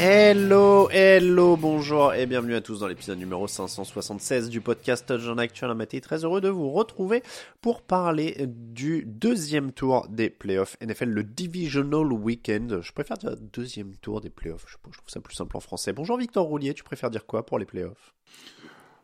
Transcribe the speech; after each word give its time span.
Hello, 0.00 0.88
hello, 0.92 1.56
bonjour 1.56 2.14
et 2.14 2.26
bienvenue 2.26 2.54
à 2.54 2.60
tous 2.60 2.78
dans 2.78 2.86
l'épisode 2.86 3.18
numéro 3.18 3.48
576 3.48 4.48
du 4.48 4.60
podcast 4.60 5.04
Touchdown 5.04 5.40
Actual 5.40 5.74
Maté. 5.74 6.00
Très 6.00 6.22
heureux 6.22 6.40
de 6.40 6.48
vous 6.48 6.70
retrouver 6.70 7.24
pour 7.60 7.82
parler 7.82 8.36
du 8.46 9.02
deuxième 9.04 9.72
tour 9.72 10.06
des 10.08 10.30
playoffs 10.30 10.76
NFL, 10.80 11.08
le 11.08 11.24
Divisional 11.24 12.12
Weekend. 12.12 12.80
Je 12.80 12.92
préfère 12.92 13.18
dire 13.18 13.34
deuxième 13.52 13.96
tour 13.96 14.20
des 14.20 14.30
playoffs, 14.30 14.66
je 14.68 14.76
trouve 14.80 14.94
ça 15.08 15.20
plus 15.20 15.34
simple 15.34 15.56
en 15.56 15.60
français. 15.60 15.92
Bonjour 15.92 16.16
Victor 16.16 16.46
Roulier, 16.46 16.74
tu 16.74 16.84
préfères 16.84 17.10
dire 17.10 17.26
quoi 17.26 17.44
pour 17.44 17.58
les 17.58 17.66
playoffs? 17.66 18.14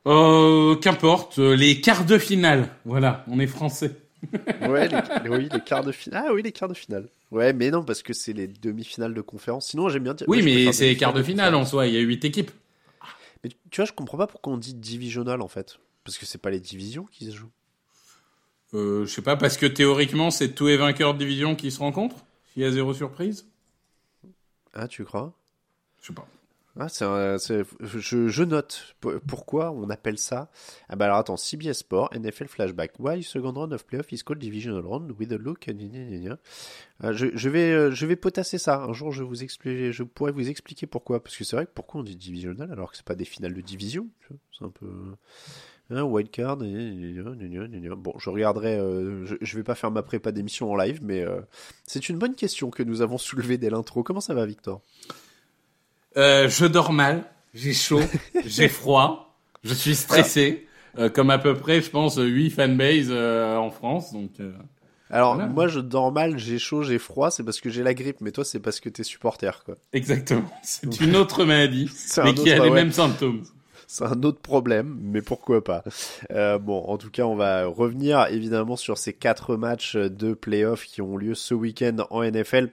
Euh, 0.07 0.77
qu'importe, 0.77 1.41
euh, 1.41 1.57
les 1.57 1.81
quarts 1.81 2.05
de 2.05 2.19
finale. 2.19 2.69
Voilà, 2.85 3.25
on 3.27 3.41
est 3.41 3.49
français. 3.49 4.04
Ouais, 4.61 4.89
les, 4.89 5.29
oui, 5.29 5.49
les 5.53 5.61
quarts 5.61 5.85
de 5.85 5.93
finale. 5.93 6.25
Ah 6.27 6.33
oui, 6.33 6.43
les 6.43 6.53
quarts 6.53 6.69
de 6.69 6.75
finale. 6.75 7.09
Ouais, 7.31 7.53
mais 7.53 7.71
non, 7.71 7.85
parce 7.85 8.03
que 8.03 8.13
c'est 8.13 8.33
les 8.33 8.47
demi-finales 8.47 9.15
de 9.15 9.21
conférence. 9.21 9.69
Sinon, 9.69 9.89
j'aime 9.89 10.05
bien 10.05 10.15
dire. 10.15 10.29
Oui, 10.29 10.43
mais 10.43 10.73
c'est 10.73 10.87
les 10.87 10.97
quarts 10.97 11.13
de 11.13 11.23
finale 11.23 11.55
en 11.55 11.65
soi, 11.65 11.87
il 11.87 11.95
y 11.95 11.97
a 11.97 12.01
huit 12.01 12.25
équipes. 12.25 12.51
Mais 13.43 13.51
tu 13.71 13.81
vois, 13.81 13.85
je 13.85 13.93
comprends 13.93 14.19
pas 14.19 14.27
pourquoi 14.27 14.53
on 14.53 14.57
dit 14.57 14.75
divisional 14.75 15.43
en 15.43 15.49
fait. 15.49 15.79
Parce 16.03 16.19
que 16.19 16.27
c'est 16.27 16.39
pas 16.39 16.51
les 16.51 16.61
divisions 16.61 17.07
qui 17.13 17.27
se 17.27 17.37
jouent. 17.37 17.51
Euh, 18.75 19.05
je 19.07 19.13
sais 19.13 19.23
pas, 19.23 19.37
parce 19.37 19.57
que 19.57 19.67
théoriquement, 19.67 20.31
c'est 20.31 20.55
tous 20.55 20.67
les 20.67 20.77
vainqueurs 20.77 21.15
de 21.15 21.19
division 21.19 21.55
qui 21.55 21.71
se 21.71 21.79
rencontrent? 21.79 22.25
Il 22.57 22.63
y 22.63 22.67
a 22.67 22.71
zéro 22.71 22.93
surprise? 22.95 23.47
Ah, 24.73 24.89
tu 24.89 25.05
crois? 25.05 25.33
Je 26.01 26.09
sais 26.09 26.13
pas. 26.13 26.27
Ah, 26.77 26.89
un- 27.03 27.37
je, 27.39 28.29
je 28.29 28.43
note 28.43 28.97
P- 29.01 29.09
pourquoi 29.29 29.71
on 29.71 29.89
appelle 29.91 30.19
ça. 30.19 30.51
Ah 30.89 30.97
bah 30.97 31.05
alors 31.05 31.19
attends, 31.19 31.37
CBS 31.37 31.75
Sport, 31.79 32.11
NFL 32.13 32.49
Flashback. 32.49 32.95
Why 32.99 33.23
second 33.23 33.53
round 33.53 33.73
of 33.73 33.85
playoff 33.87 34.13
is 34.13 34.25
called 34.25 34.41
divisional 34.41 34.81
round 34.85 35.13
with 35.19 35.31
a 35.33 35.37
look. 35.37 35.67
gna. 35.69 36.37
Ah, 37.01 37.13
je, 37.13 37.27
je 37.35 37.49
vais 37.49 37.71
euh, 37.71 37.91
je 37.93 38.07
vais 38.07 38.17
potasser 38.17 38.59
ça. 38.59 38.83
Un 38.83 38.93
jour, 38.93 39.13
je 39.13 39.23
vous 39.23 39.45
expliquer, 39.45 39.93
je 39.93 40.03
pourrais 40.03 40.33
vous 40.33 40.49
expliquer 40.49 40.87
pourquoi. 40.89 41.23
Parce 41.23 41.37
que 41.37 41.45
c'est 41.45 41.55
vrai 41.55 41.67
que 41.67 41.71
pourquoi 41.73 42.01
on 42.01 42.05
dit 42.05 42.17
divisional 42.17 42.73
alors 42.73 42.91
que 42.91 42.97
c'est 42.97 43.07
pas 43.07 43.15
des 43.15 43.25
finales 43.25 43.55
de 43.55 43.61
division. 43.61 44.09
C'est 44.59 44.65
un 44.65 44.71
peu. 44.71 44.87
Hein, 45.91 46.03
wild 46.03 46.31
card. 46.33 46.57
gna, 46.57 46.67
gna, 46.67 47.23
gna, 47.23 47.35
gna, 47.47 47.69
gna, 47.69 47.79
gna. 47.89 47.95
Bon, 47.95 48.15
je 48.19 48.31
regarderai. 48.31 48.77
euh, 48.79 49.25
je, 49.27 49.37
je 49.41 49.57
vais 49.57 49.63
pas 49.63 49.77
faire 49.77 49.93
ma 49.93 50.03
prépa 50.03 50.33
d'émission 50.33 50.73
en 50.73 50.77
live, 50.77 51.01
mais 51.05 51.21
euh, 51.21 51.41
c'est 51.87 52.09
une 52.09 52.19
bonne 52.19 52.35
question 52.35 52.71
que 52.71 52.83
nous 52.83 53.01
avons 53.01 53.19
soulevée 53.19 53.59
dès 53.59 53.71
l'intro. 53.71 54.03
Comment 54.03 54.21
ça 54.21 54.35
va, 54.35 54.45
Victor? 54.45 54.81
Euh, 56.17 56.49
je 56.49 56.67
dors 56.67 56.93
mal, 56.93 57.25
j'ai 57.55 57.73
chaud, 57.73 58.01
j'ai 58.47 58.69
froid, 58.69 59.37
je 59.65 59.75
suis 59.75 59.95
stressé, 59.95 60.67
euh, 60.99 61.09
comme 61.09 61.31
à 61.31 61.39
peu 61.39 61.55
près, 61.55 61.81
je 61.81 61.91
pense, 61.91 62.17
8 62.19 62.51
fanbases 62.51 63.09
euh, 63.11 63.57
en 63.57 63.71
France. 63.71 64.13
Donc, 64.13 64.31
euh, 64.41 64.53
Alors, 65.11 65.35
Voilà. 65.35 65.49
moi, 65.51 65.67
je 65.69 65.81
dors 65.81 66.13
mal, 66.13 66.39
j'ai 66.39 66.59
chaud, 66.59 66.83
j'ai 66.83 66.99
froid, 66.99 67.31
c'est 67.31 67.43
parce 67.43 67.61
que 67.61 67.71
j'ai 67.71 67.83
la 67.83 67.95
grippe, 67.95 68.21
mais 68.21 68.31
toi, 68.31 68.45
c'est 68.45 68.61
parce 68.61 68.81
que 68.81 68.89
t'es 68.89 69.03
supporter, 69.03 69.63
quoi. 69.65 69.75
exactement. 69.93 70.45
C'est 70.63 71.01
une 71.01 71.17
autre 71.17 71.45
maladie, 71.45 71.91
mais 72.25 72.35
qui 72.35 72.51
a 72.53 72.63
les 72.65 72.71
mêmes 72.71 72.93
symptômes. 72.93 73.43
C'est 73.87 74.05
un 74.05 74.23
autre 74.23 74.41
problème, 74.41 74.97
mais 75.03 75.21
pourquoi 75.21 75.63
pas. 75.63 75.85
Euh, 76.33 76.59
bon, 76.59 76.83
en 76.87 76.97
tout 76.97 77.11
cas, 77.11 77.25
on 77.25 77.37
va 77.37 77.67
revenir 77.67 78.27
évidemment 78.29 78.77
sur 78.77 78.99
ces 78.99 79.13
quatre 79.13 79.57
matchs 79.57 79.95
de 79.97 80.33
playoffs 80.33 80.87
qui 80.87 81.03
ont 81.03 81.17
lieu 81.17 81.35
ce 81.35 81.55
week-end 81.55 81.97
en 82.11 82.23
NFL. 82.25 82.71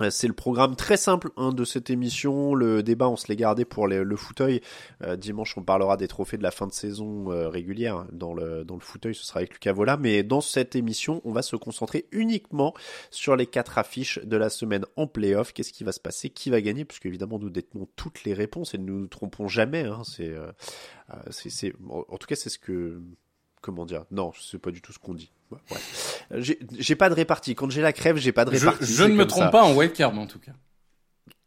Euh, 0.00 0.10
C'est 0.10 0.28
le 0.28 0.32
programme 0.34 0.76
très 0.76 0.96
simple 0.96 1.30
hein, 1.36 1.52
de 1.52 1.64
cette 1.64 1.90
émission. 1.90 2.54
Le 2.54 2.82
débat, 2.82 3.08
on 3.08 3.16
se 3.16 3.28
l'est 3.28 3.36
gardé 3.36 3.64
pour 3.64 3.88
le 3.88 4.16
fauteuil. 4.16 4.60
Euh, 5.02 5.16
dimanche, 5.16 5.56
on 5.56 5.62
parlera 5.62 5.96
des 5.96 6.08
trophées 6.08 6.38
de 6.38 6.42
la 6.42 6.50
fin 6.50 6.66
de 6.66 6.72
saison 6.72 7.30
euh, 7.30 7.48
régulière. 7.48 8.06
Dans 8.12 8.34
le, 8.34 8.64
dans 8.64 8.74
le 8.74 8.80
fauteuil, 8.80 9.14
ce 9.14 9.24
sera 9.24 9.40
avec 9.40 9.52
Lucas 9.52 9.72
Vola. 9.72 9.96
Mais 9.96 10.22
dans 10.22 10.40
cette 10.40 10.76
émission, 10.76 11.20
on 11.24 11.32
va 11.32 11.42
se 11.42 11.56
concentrer 11.56 12.06
uniquement 12.12 12.74
sur 13.10 13.36
les 13.36 13.46
quatre 13.46 13.78
affiches 13.78 14.18
de 14.24 14.36
la 14.36 14.50
semaine 14.50 14.84
en 14.96 15.06
playoff. 15.06 15.52
Qu'est-ce 15.52 15.72
qui 15.72 15.84
va 15.84 15.92
se 15.92 16.00
passer? 16.00 16.30
Qui 16.30 16.50
va 16.50 16.60
gagner? 16.60 16.84
Puisque 16.84 17.06
évidemment, 17.06 17.38
nous 17.38 17.50
détenons 17.50 17.88
toutes 17.96 18.24
les 18.24 18.34
réponses 18.34 18.74
et 18.74 18.78
nous 18.78 18.94
ne 18.94 19.00
nous 19.00 19.06
trompons 19.08 19.48
jamais. 19.48 19.84
Hein. 19.84 20.02
En 21.88 22.16
tout 22.18 22.26
cas, 22.26 22.36
c'est 22.36 22.50
ce 22.50 22.58
que... 22.58 23.00
Comment 23.60 23.86
dire? 23.86 24.04
Non, 24.12 24.30
c'est 24.40 24.60
pas 24.60 24.70
du 24.70 24.80
tout 24.80 24.92
ce 24.92 25.00
qu'on 25.00 25.14
dit. 25.14 25.32
Ouais. 25.50 25.58
Euh, 26.32 26.40
J'ai, 26.78 26.94
pas 26.96 27.08
de 27.08 27.14
répartie. 27.14 27.54
Quand 27.54 27.70
j'ai 27.70 27.82
la 27.82 27.92
crève, 27.92 28.16
j'ai 28.16 28.32
pas 28.32 28.44
de 28.44 28.50
répartie. 28.50 28.84
je 28.92 29.04
ne 29.04 29.14
me 29.14 29.26
trompe 29.26 29.44
ça. 29.44 29.48
pas 29.50 29.62
en 29.64 29.74
wildcard 29.74 30.16
en 30.18 30.26
tout 30.26 30.38
cas. 30.38 30.52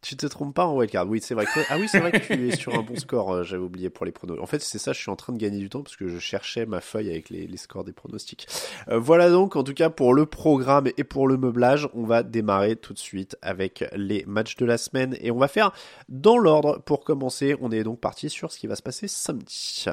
Tu 0.03 0.17
te 0.17 0.25
trompes 0.25 0.55
pas 0.55 0.65
en 0.65 0.75
wildcard. 0.75 1.07
Oui, 1.07 1.21
c'est 1.21 1.35
vrai 1.35 1.45
que 1.45 1.59
ah 1.69 1.77
oui, 1.77 1.87
c'est 1.87 1.99
vrai 1.99 2.11
que 2.11 2.25
tu 2.25 2.49
es 2.49 2.55
sur 2.55 2.73
un 2.73 2.81
bon 2.81 2.95
score. 2.95 3.31
euh, 3.31 3.43
J'avais 3.43 3.61
oublié 3.61 3.91
pour 3.91 4.03
les 4.03 4.11
pronos. 4.11 4.39
En 4.41 4.47
fait, 4.47 4.59
c'est 4.59 4.79
ça. 4.79 4.93
Je 4.93 4.99
suis 4.99 5.11
en 5.11 5.15
train 5.15 5.31
de 5.31 5.37
gagner 5.37 5.59
du 5.59 5.69
temps 5.69 5.83
parce 5.83 5.95
que 5.95 6.07
je 6.07 6.17
cherchais 6.17 6.65
ma 6.65 6.81
feuille 6.81 7.11
avec 7.11 7.29
les, 7.29 7.45
les 7.45 7.57
scores 7.57 7.83
des 7.83 7.93
pronostics. 7.93 8.47
Euh, 8.87 8.97
voilà 8.97 9.29
donc, 9.29 9.55
en 9.55 9.63
tout 9.63 9.75
cas 9.75 9.91
pour 9.91 10.15
le 10.15 10.25
programme 10.25 10.87
et 10.97 11.03
pour 11.03 11.27
le 11.27 11.37
meublage, 11.37 11.87
on 11.93 12.03
va 12.03 12.23
démarrer 12.23 12.77
tout 12.77 12.93
de 12.93 12.99
suite 12.99 13.37
avec 13.43 13.85
les 13.95 14.25
matchs 14.25 14.55
de 14.55 14.65
la 14.65 14.79
semaine 14.79 15.15
et 15.21 15.29
on 15.29 15.37
va 15.37 15.47
faire 15.47 15.71
dans 16.09 16.39
l'ordre 16.39 16.79
pour 16.83 17.03
commencer. 17.03 17.55
On 17.61 17.71
est 17.71 17.83
donc 17.83 17.99
parti 17.99 18.31
sur 18.31 18.51
ce 18.51 18.57
qui 18.57 18.65
va 18.65 18.75
se 18.75 18.81
passer 18.81 19.07
samedi. 19.07 19.85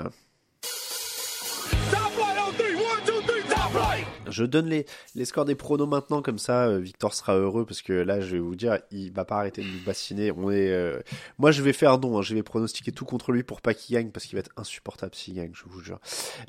Je 4.30 4.44
donne 4.44 4.68
les, 4.68 5.24
scores 5.24 5.44
des 5.44 5.54
pronos 5.54 5.86
maintenant, 5.86 6.22
comme 6.22 6.38
ça 6.38 6.66
euh, 6.66 6.78
Victor 6.78 7.14
sera 7.14 7.36
heureux 7.36 7.64
parce 7.64 7.82
que 7.82 7.92
là 7.92 8.20
je 8.20 8.32
vais 8.32 8.38
vous 8.38 8.54
dire, 8.54 8.78
il 8.90 9.12
va 9.12 9.24
pas 9.24 9.36
arrêter 9.36 9.62
de 9.62 9.66
nous 9.66 9.84
bassiner. 9.84 10.32
On 10.32 10.50
est, 10.50 10.70
euh, 10.70 11.00
Moi 11.38 11.50
je 11.50 11.62
vais 11.62 11.72
faire 11.72 11.98
non, 11.98 12.18
hein, 12.18 12.22
je 12.22 12.34
vais 12.34 12.42
pronostiquer 12.42 12.92
tout 12.92 13.04
contre 13.04 13.32
lui 13.32 13.42
pour 13.42 13.60
pas 13.60 13.74
qu'il 13.74 13.94
gagne 13.94 14.10
parce 14.10 14.26
qu'il 14.26 14.36
va 14.36 14.40
être 14.40 14.52
insupportable 14.56 15.14
s'il 15.14 15.34
gagne, 15.34 15.50
je 15.54 15.64
vous 15.66 15.80
jure. 15.80 16.00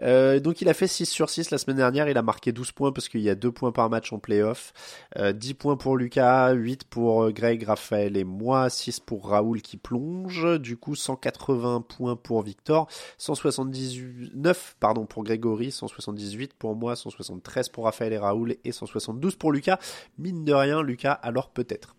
Euh, 0.01 0.39
donc 0.39 0.61
il 0.61 0.69
a 0.69 0.73
fait 0.73 0.87
6 0.87 1.05
sur 1.05 1.29
6 1.29 1.51
la 1.51 1.57
semaine 1.57 1.77
dernière, 1.77 2.09
il 2.09 2.17
a 2.17 2.21
marqué 2.21 2.51
12 2.51 2.71
points 2.71 2.91
parce 2.91 3.09
qu'il 3.09 3.21
y 3.21 3.29
a 3.29 3.35
2 3.35 3.51
points 3.51 3.71
par 3.71 3.89
match 3.89 4.11
en 4.13 4.19
playoff. 4.19 4.73
Euh, 5.17 5.33
10 5.33 5.53
points 5.55 5.77
pour 5.77 5.97
Lucas, 5.97 6.51
8 6.53 6.85
pour 6.85 7.31
Greg, 7.31 7.63
Raphaël 7.63 8.17
et 8.17 8.23
moi, 8.23 8.69
6 8.69 8.99
pour 8.99 9.29
Raoul 9.29 9.61
qui 9.61 9.77
plonge. 9.77 10.59
Du 10.59 10.77
coup 10.77 10.95
180 10.95 11.81
points 11.81 12.15
pour 12.15 12.41
Victor, 12.41 12.87
179 13.17 14.75
pardon 14.79 15.05
pour 15.05 15.23
Grégory, 15.23 15.71
178 15.71 16.53
pour 16.53 16.75
moi, 16.75 16.95
173 16.95 17.68
pour 17.71 17.85
Raphaël 17.85 18.13
et 18.13 18.17
Raoul 18.17 18.55
et 18.63 18.71
172 18.71 19.35
pour 19.35 19.51
Lucas. 19.51 19.79
Mine 20.17 20.45
de 20.45 20.53
rien, 20.53 20.81
Lucas, 20.81 21.13
alors 21.13 21.49
peut-être. 21.51 21.95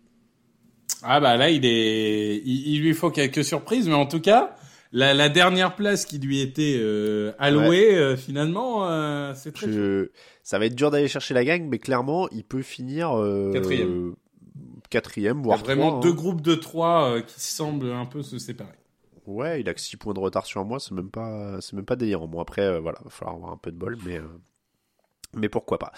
Ah 1.02 1.20
bah 1.20 1.36
là, 1.36 1.50
il 1.50 1.64
est, 1.64 2.36
il, 2.44 2.74
il 2.74 2.82
lui 2.82 2.94
faut 2.94 3.10
quelques 3.10 3.44
surprises, 3.44 3.88
mais 3.88 3.94
en 3.94 4.06
tout 4.06 4.20
cas, 4.20 4.54
la, 4.92 5.14
la 5.14 5.28
dernière 5.28 5.76
place 5.76 6.04
qui 6.04 6.18
lui 6.18 6.40
était 6.40 6.76
euh, 6.78 7.32
allouée, 7.38 7.96
euh, 7.96 8.16
finalement, 8.16 8.90
euh, 8.90 9.32
c'est 9.34 9.52
très. 9.52 9.70
Je... 9.70 10.10
Ça 10.42 10.58
va 10.58 10.66
être 10.66 10.74
dur 10.74 10.90
d'aller 10.90 11.08
chercher 11.08 11.32
la 11.32 11.44
gang, 11.44 11.66
mais 11.68 11.78
clairement, 11.78 12.28
il 12.30 12.44
peut 12.44 12.62
finir 12.62 13.10
Quatrième. 13.52 14.14
quatrième, 14.90 15.38
Il 15.38 15.40
y 15.40 15.44
a 15.44 15.44
voire 15.44 15.58
vraiment 15.58 16.00
deux 16.00 16.10
hein. 16.10 16.14
groupes 16.14 16.40
de 16.40 16.56
trois 16.56 17.22
qui 17.22 17.40
semblent 17.40 17.92
un 17.92 18.06
peu 18.06 18.22
se 18.22 18.38
séparer. 18.38 18.70
Ouais, 19.26 19.60
il 19.60 19.68
a 19.68 19.74
que 19.74 19.80
6 19.80 19.96
points 19.96 20.14
de 20.14 20.18
retard 20.18 20.44
sur 20.44 20.64
moi, 20.64 20.80
c'est 20.80 20.92
même 20.92 21.10
pas, 21.10 21.60
c'est 21.60 21.74
même 21.74 21.84
pas 21.84 21.94
délirant. 21.94 22.26
Bon 22.26 22.40
après, 22.40 22.80
voilà, 22.80 22.98
va 23.04 23.10
falloir 23.10 23.36
avoir 23.36 23.52
un 23.52 23.58
peu 23.58 23.70
de 23.70 23.76
bol, 23.76 23.96
mais. 24.04 24.20
Mais 25.36 25.48
pourquoi 25.48 25.78
pas. 25.78 25.92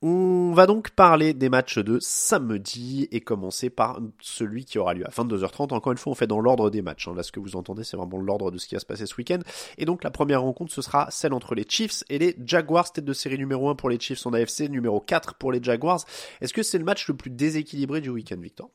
On 0.00 0.52
va 0.54 0.66
donc 0.66 0.90
parler 0.90 1.34
des 1.34 1.50
matchs 1.50 1.78
de 1.78 1.98
samedi 2.00 3.06
et 3.10 3.20
commencer 3.20 3.68
par 3.68 4.00
celui 4.20 4.64
qui 4.64 4.78
aura 4.78 4.94
lieu 4.94 5.06
à 5.06 5.10
22h30. 5.10 5.74
Encore 5.74 5.92
une 5.92 5.98
fois, 5.98 6.12
on 6.12 6.14
fait 6.14 6.26
dans 6.26 6.40
l'ordre 6.40 6.70
des 6.70 6.80
matchs. 6.80 7.06
hein. 7.06 7.12
Là, 7.14 7.22
ce 7.22 7.30
que 7.30 7.38
vous 7.40 7.54
entendez, 7.54 7.84
c'est 7.84 7.98
vraiment 7.98 8.18
l'ordre 8.18 8.50
de 8.50 8.56
ce 8.56 8.66
qui 8.66 8.74
va 8.76 8.80
se 8.80 8.86
passer 8.86 9.04
ce 9.04 9.14
week-end. 9.16 9.40
Et 9.76 9.84
donc, 9.84 10.04
la 10.04 10.10
première 10.10 10.40
rencontre, 10.40 10.72
ce 10.72 10.80
sera 10.80 11.06
celle 11.10 11.34
entre 11.34 11.54
les 11.54 11.66
Chiefs 11.68 12.02
et 12.08 12.18
les 12.18 12.34
Jaguars. 12.44 12.90
Tête 12.90 13.04
de 13.04 13.12
série 13.12 13.36
numéro 13.36 13.68
1 13.68 13.74
pour 13.74 13.90
les 13.90 14.00
Chiefs 14.00 14.26
en 14.26 14.32
AFC, 14.32 14.70
numéro 14.70 15.00
4 15.00 15.34
pour 15.34 15.52
les 15.52 15.62
Jaguars. 15.62 16.00
Est-ce 16.40 16.54
que 16.54 16.62
c'est 16.62 16.78
le 16.78 16.84
match 16.84 17.06
le 17.08 17.14
plus 17.14 17.30
déséquilibré 17.30 18.00
du 18.00 18.08
week-end, 18.08 18.38
Victor? 18.40 18.70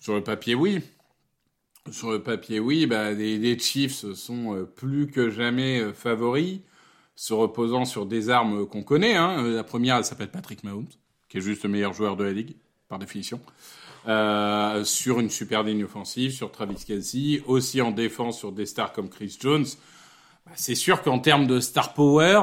Sur 0.00 0.14
le 0.14 0.22
papier, 0.22 0.54
oui. 0.54 0.82
Sur 1.90 2.10
le 2.12 2.22
papier, 2.22 2.60
oui. 2.60 2.86
Bah, 2.86 3.12
les, 3.12 3.38
les 3.38 3.58
Chiefs 3.58 4.12
sont 4.12 4.54
euh, 4.54 4.64
plus 4.64 5.06
que 5.06 5.30
jamais 5.30 5.80
euh, 5.80 5.92
favoris, 5.94 6.60
se 7.18 7.34
reposant 7.34 7.84
sur 7.84 8.06
des 8.06 8.30
armes 8.30 8.64
qu'on 8.64 8.84
connaît. 8.84 9.16
Hein. 9.16 9.42
Euh, 9.44 9.56
La 9.56 9.64
première, 9.64 9.96
elle 9.96 10.04
s'appelle 10.04 10.30
Patrick 10.30 10.62
Mahomes, 10.62 10.86
qui 11.28 11.38
est 11.38 11.40
juste 11.40 11.64
le 11.64 11.68
meilleur 11.68 11.92
joueur 11.92 12.16
de 12.16 12.22
la 12.22 12.30
ligue, 12.30 12.54
par 12.88 13.00
définition. 13.00 13.40
Euh, 14.06 14.84
sur 14.84 15.18
une 15.18 15.28
super 15.28 15.64
ligne 15.64 15.82
offensive, 15.82 16.30
sur 16.30 16.52
Travis 16.52 16.76
Kelsey, 16.76 17.42
aussi 17.44 17.82
en 17.82 17.90
défense 17.90 18.38
sur 18.38 18.52
des 18.52 18.66
stars 18.66 18.92
comme 18.92 19.08
Chris 19.08 19.36
Jones. 19.40 19.66
Bah, 20.46 20.52
c'est 20.54 20.76
sûr 20.76 21.02
qu'en 21.02 21.18
termes 21.18 21.48
de 21.48 21.58
star 21.58 21.92
power, 21.92 22.40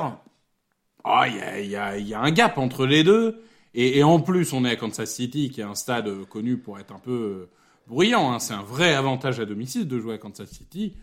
ah, 1.06 1.26
il 1.30 1.38
y, 1.38 1.40
a, 1.40 1.62
y, 1.62 1.76
a, 1.78 1.98
y 1.98 2.14
a 2.14 2.20
un 2.20 2.32
gap 2.32 2.58
entre 2.58 2.86
les 2.86 3.06
deux. 3.06 3.42
Et, 3.76 4.00
et 4.00 4.04
en 4.04 4.20
plus, 4.20 4.52
on 4.52 4.66
est 4.66 4.72
à 4.72 4.76
Kansas 4.76 5.10
City, 5.10 5.52
qui 5.52 5.62
est 5.62 5.64
un 5.64 5.76
stade 5.76 6.26
connu 6.26 6.58
pour 6.58 6.80
être 6.80 6.94
un 6.94 7.00
peu 7.00 7.12
euh, 7.12 7.50
bruyant. 7.88 8.34
Hein. 8.34 8.40
C'est 8.40 8.54
un 8.54 8.62
vrai 8.62 8.94
avantage 8.94 9.40
à 9.40 9.46
domicile 9.46 9.88
de 9.88 10.00
jouer 10.00 10.16
à 10.16 10.18
Kansas 10.18 10.50
City. 10.50 10.96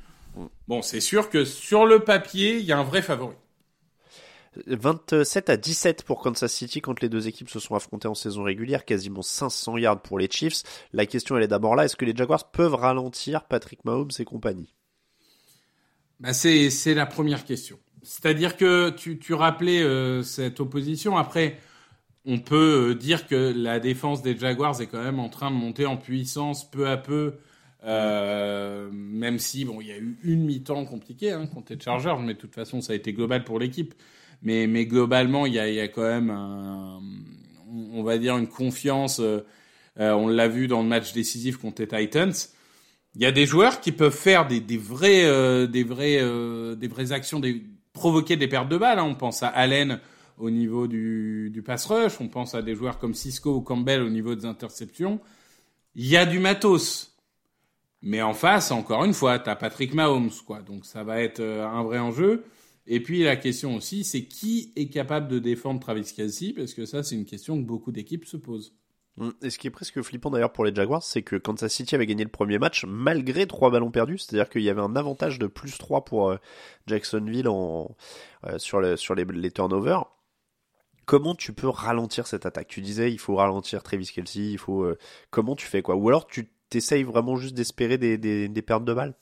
Bon, 0.68 0.82
c'est 0.82 1.00
sûr 1.00 1.30
que 1.30 1.46
sur 1.46 1.86
le 1.86 2.00
papier, 2.00 2.58
il 2.58 2.66
y 2.66 2.72
a 2.72 2.78
un 2.78 2.84
vrai 2.84 3.00
favori. 3.00 3.34
27 4.66 5.50
à 5.50 5.56
17 5.56 6.04
pour 6.04 6.20
Kansas 6.20 6.52
City 6.52 6.80
quand 6.80 7.00
les 7.00 7.08
deux 7.08 7.28
équipes 7.28 7.48
se 7.48 7.58
sont 7.58 7.74
affrontées 7.74 8.08
en 8.08 8.14
saison 8.14 8.42
régulière, 8.42 8.84
quasiment 8.84 9.22
500 9.22 9.78
yards 9.78 10.02
pour 10.02 10.18
les 10.18 10.28
Chiefs. 10.30 10.62
La 10.92 11.06
question 11.06 11.36
elle 11.36 11.44
est 11.44 11.48
d'abord 11.48 11.74
là, 11.74 11.84
est-ce 11.84 11.96
que 11.96 12.04
les 12.04 12.14
Jaguars 12.14 12.50
peuvent 12.50 12.74
ralentir 12.74 13.44
Patrick 13.44 13.84
Mahomes 13.84 14.10
et 14.18 14.24
compagnie? 14.24 14.74
Bah, 16.20 16.32
c'est 16.32 16.94
la 16.94 17.06
première 17.06 17.44
question. 17.44 17.78
C'est-à-dire 18.02 18.56
que 18.56 18.90
tu, 18.90 19.18
tu 19.18 19.34
rappelais 19.34 19.82
euh, 19.82 20.22
cette 20.22 20.60
opposition. 20.60 21.16
Après, 21.16 21.58
on 22.24 22.38
peut 22.38 22.90
euh, 22.90 22.94
dire 22.94 23.26
que 23.26 23.52
la 23.56 23.80
défense 23.80 24.22
des 24.22 24.36
Jaguars 24.36 24.80
est 24.80 24.86
quand 24.86 25.02
même 25.02 25.18
en 25.18 25.28
train 25.28 25.50
de 25.50 25.56
monter 25.56 25.86
en 25.86 25.96
puissance 25.96 26.68
peu 26.70 26.88
à 26.88 26.96
peu. 26.96 27.34
Euh, 27.84 28.88
même 28.92 29.40
si 29.40 29.64
bon, 29.64 29.80
il 29.80 29.88
y 29.88 29.92
a 29.92 29.98
eu 29.98 30.16
une 30.22 30.44
mi-temps 30.44 30.84
compliquée 30.84 31.32
hein, 31.32 31.46
contre 31.46 31.72
les 31.72 31.80
Chargers, 31.80 32.14
mais 32.20 32.34
de 32.34 32.38
toute 32.38 32.54
façon, 32.54 32.80
ça 32.80 32.92
a 32.92 32.96
été 32.96 33.12
global 33.12 33.42
pour 33.42 33.58
l'équipe. 33.58 33.94
Mais, 34.42 34.86
globalement, 34.86 35.46
il 35.46 35.54
y 35.54 35.60
a, 35.60 35.88
quand 35.88 36.02
même, 36.02 36.30
on 37.92 38.02
va 38.02 38.18
dire, 38.18 38.36
une 38.36 38.48
confiance. 38.48 39.20
euh, 39.20 39.40
euh, 40.00 40.12
on 40.12 40.26
l'a 40.26 40.48
vu 40.48 40.68
dans 40.68 40.82
le 40.82 40.88
match 40.88 41.12
décisif 41.12 41.58
contre 41.58 41.82
les 41.82 41.88
Titans. 41.88 42.32
Il 43.14 43.22
y 43.22 43.26
a 43.26 43.32
des 43.32 43.46
joueurs 43.46 43.80
qui 43.80 43.92
peuvent 43.92 44.16
faire 44.16 44.48
des, 44.48 44.60
vrais, 44.78 45.68
des 45.68 45.84
vrais, 45.84 46.18
euh, 46.20 46.74
des 46.74 46.88
vraies 46.88 47.12
actions, 47.12 47.40
provoquer 47.92 48.36
des 48.36 48.48
pertes 48.48 48.68
de 48.68 48.78
balles. 48.78 48.98
hein. 48.98 49.04
On 49.04 49.14
pense 49.14 49.42
à 49.42 49.48
Allen 49.48 50.00
au 50.38 50.50
niveau 50.50 50.86
du, 50.88 51.50
du 51.52 51.62
pass 51.62 51.84
rush. 51.86 52.20
On 52.20 52.28
pense 52.28 52.54
à 52.54 52.62
des 52.62 52.74
joueurs 52.74 52.98
comme 52.98 53.14
Cisco 53.14 53.54
ou 53.54 53.60
Campbell 53.60 54.02
au 54.02 54.08
niveau 54.08 54.34
des 54.34 54.46
interceptions. 54.46 55.20
Il 55.94 56.06
y 56.06 56.16
a 56.16 56.24
du 56.24 56.38
matos. 56.38 57.14
Mais 58.00 58.22
en 58.22 58.34
face, 58.34 58.72
encore 58.72 59.04
une 59.04 59.14
fois, 59.14 59.38
t'as 59.38 59.54
Patrick 59.54 59.94
Mahomes, 59.94 60.32
quoi. 60.46 60.62
Donc 60.62 60.86
ça 60.86 61.04
va 61.04 61.20
être 61.20 61.40
un 61.42 61.82
vrai 61.84 61.98
enjeu. 61.98 62.44
Et 62.86 63.02
puis 63.02 63.22
la 63.22 63.36
question 63.36 63.76
aussi, 63.76 64.04
c'est 64.04 64.24
qui 64.24 64.72
est 64.76 64.88
capable 64.88 65.28
de 65.28 65.38
défendre 65.38 65.80
Travis 65.80 66.12
Kelsey 66.14 66.52
Parce 66.52 66.74
que 66.74 66.84
ça, 66.84 67.02
c'est 67.02 67.14
une 67.14 67.24
question 67.24 67.60
que 67.60 67.66
beaucoup 67.66 67.92
d'équipes 67.92 68.24
se 68.24 68.36
posent. 68.36 68.74
Et 69.42 69.50
ce 69.50 69.58
qui 69.58 69.66
est 69.66 69.70
presque 69.70 70.00
flippant 70.00 70.30
d'ailleurs 70.30 70.52
pour 70.52 70.64
les 70.64 70.74
Jaguars, 70.74 71.02
c'est 71.02 71.22
que 71.22 71.36
Kansas 71.36 71.70
City 71.70 71.94
avait 71.94 72.06
gagné 72.06 72.24
le 72.24 72.30
premier 72.30 72.58
match 72.58 72.86
malgré 72.86 73.46
trois 73.46 73.70
ballons 73.70 73.90
perdus, 73.90 74.18
c'est-à-dire 74.18 74.48
qu'il 74.48 74.62
y 74.62 74.70
avait 74.70 74.80
un 74.80 74.96
avantage 74.96 75.38
de 75.38 75.46
plus 75.46 75.76
3 75.76 76.04
pour 76.06 76.30
euh, 76.30 76.38
Jacksonville 76.86 77.46
euh, 77.46 78.58
sur, 78.58 78.80
le, 78.80 78.96
sur 78.96 79.14
les, 79.14 79.50
turnovers. 79.50 80.06
Comment 81.04 81.34
tu 81.34 81.52
peux 81.52 81.68
ralentir 81.68 82.26
cette 82.26 82.46
attaque? 82.46 82.68
Tu 82.68 82.80
disais 82.80 83.12
il 83.12 83.18
faut 83.18 83.36
ralentir 83.36 83.82
Travis 83.82 84.06
Kelsey, 84.06 84.50
il 84.50 84.58
faut 84.58 84.84
euh, 84.84 84.96
comment 85.30 85.56
tu 85.56 85.66
fais 85.66 85.82
quoi? 85.82 85.94
Ou 85.94 86.08
alors 86.08 86.26
tu 86.26 86.50
t'essayes 86.70 87.02
vraiment 87.02 87.36
juste 87.36 87.54
d'espérer 87.54 87.98
des, 87.98 88.16
des, 88.16 88.48
des 88.48 88.62
pertes 88.62 88.84
de 88.86 88.94
balles? 88.94 89.14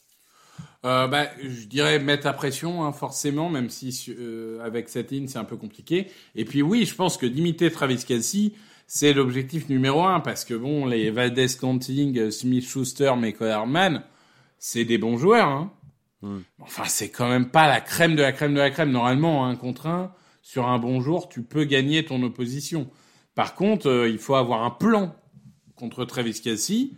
Euh, 0.85 1.07
bah, 1.07 1.27
je 1.43 1.67
dirais 1.67 1.99
mettre 1.99 2.27
la 2.27 2.33
pression, 2.33 2.85
hein, 2.85 2.93
forcément, 2.93 3.51
même 3.51 3.69
si 3.69 4.07
euh, 4.09 4.65
avec 4.65 4.89
cette 4.89 5.11
ligne 5.11 5.29
c'est 5.29 5.39
un 5.39 5.45
peu 5.45 5.57
compliqué. 5.57 6.09
Et 6.35 6.45
puis 6.45 6.63
oui, 6.63 6.87
je 6.87 6.95
pense 6.95 7.17
que 7.17 7.27
limiter 7.27 7.71
Travis 7.71 8.05
Kelsey, 8.05 8.53
c'est 8.87 9.13
l'objectif 9.13 9.69
numéro 9.69 10.05
un, 10.05 10.21
parce 10.21 10.45
que 10.45 10.55
bon, 10.55 10.87
les 10.87 11.11
Valdez 11.11 11.49
Canting, 11.61 12.31
Smith 12.31 12.67
Schuster, 12.67 13.13
Michael 13.17 13.51
Harman, 13.51 14.03
c'est 14.59 14.85
des 14.85 14.99
bons 14.99 15.19
joueurs. 15.19 15.49
Hein. 15.49 15.73
Enfin, 16.61 16.85
c'est 16.87 17.09
quand 17.09 17.29
même 17.29 17.51
pas 17.51 17.67
la 17.69 17.81
crème 17.81 18.15
de 18.15 18.23
la 18.23 18.33
crème 18.33 18.55
de 18.55 18.59
la 18.59 18.71
crème. 18.71 18.91
Normalement, 18.91 19.47
un 19.47 19.57
contre 19.57 19.87
un, 19.87 20.13
sur 20.43 20.69
un 20.69 20.79
bon 20.79 21.01
jour, 21.01 21.29
tu 21.29 21.43
peux 21.43 21.65
gagner 21.65 22.05
ton 22.05 22.23
opposition. 22.23 22.91
Par 23.35 23.55
contre, 23.55 23.89
euh, 23.89 24.09
il 24.09 24.19
faut 24.19 24.35
avoir 24.35 24.65
un 24.65 24.71
plan 24.71 25.15
contre 25.77 26.05
Travis 26.05 26.41
Kelsey. 26.41 26.91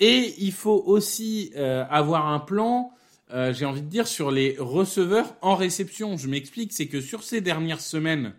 Et 0.00 0.34
il 0.38 0.52
faut 0.52 0.82
aussi 0.86 1.52
euh, 1.56 1.84
avoir 1.88 2.26
un 2.28 2.38
plan, 2.38 2.92
euh, 3.32 3.52
j'ai 3.52 3.64
envie 3.64 3.82
de 3.82 3.88
dire, 3.88 4.06
sur 4.06 4.30
les 4.30 4.56
receveurs 4.58 5.34
en 5.40 5.54
réception. 5.54 6.16
Je 6.16 6.28
m'explique, 6.28 6.72
c'est 6.72 6.86
que 6.86 7.00
sur 7.00 7.22
ces 7.22 7.40
dernières 7.40 7.80
semaines, 7.80 8.34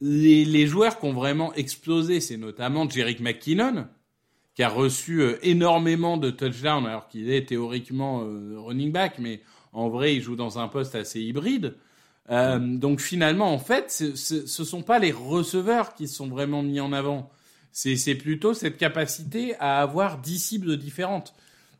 les, 0.00 0.66
joueurs 0.66 0.98
qui 0.98 1.06
ont 1.06 1.12
vraiment 1.12 1.52
explosé, 1.54 2.20
c'est 2.20 2.36
notamment 2.36 2.88
Jerick 2.88 3.20
McKinnon, 3.20 3.88
qui 4.54 4.62
a 4.62 4.68
reçu 4.68 5.22
euh, 5.22 5.38
énormément 5.42 6.16
de 6.16 6.30
touchdowns, 6.30 6.86
alors 6.86 7.08
qu'il 7.08 7.30
est 7.30 7.48
théoriquement 7.48 8.20
running 8.56 8.92
back, 8.92 9.18
mais 9.18 9.42
en 9.72 9.88
vrai, 9.88 10.14
il 10.14 10.22
joue 10.22 10.36
dans 10.36 10.58
un 10.58 10.68
poste 10.68 10.94
assez 10.94 11.20
hybride. 11.20 11.74
Donc 12.28 13.00
finalement, 13.00 13.52
en 13.52 13.58
fait, 13.58 13.90
ce, 13.90 14.14
ce 14.14 14.64
sont 14.64 14.82
pas 14.82 15.00
les 15.00 15.10
receveurs 15.10 15.94
qui 15.94 16.06
sont 16.06 16.28
vraiment 16.28 16.62
mis 16.62 16.78
en 16.78 16.92
avant. 16.92 17.28
C'est, 17.72 18.14
plutôt 18.16 18.54
cette 18.54 18.76
capacité 18.76 19.54
à 19.58 19.80
avoir 19.80 20.18
dix 20.18 20.38
cibles 20.38 20.76
différentes. 20.76 21.34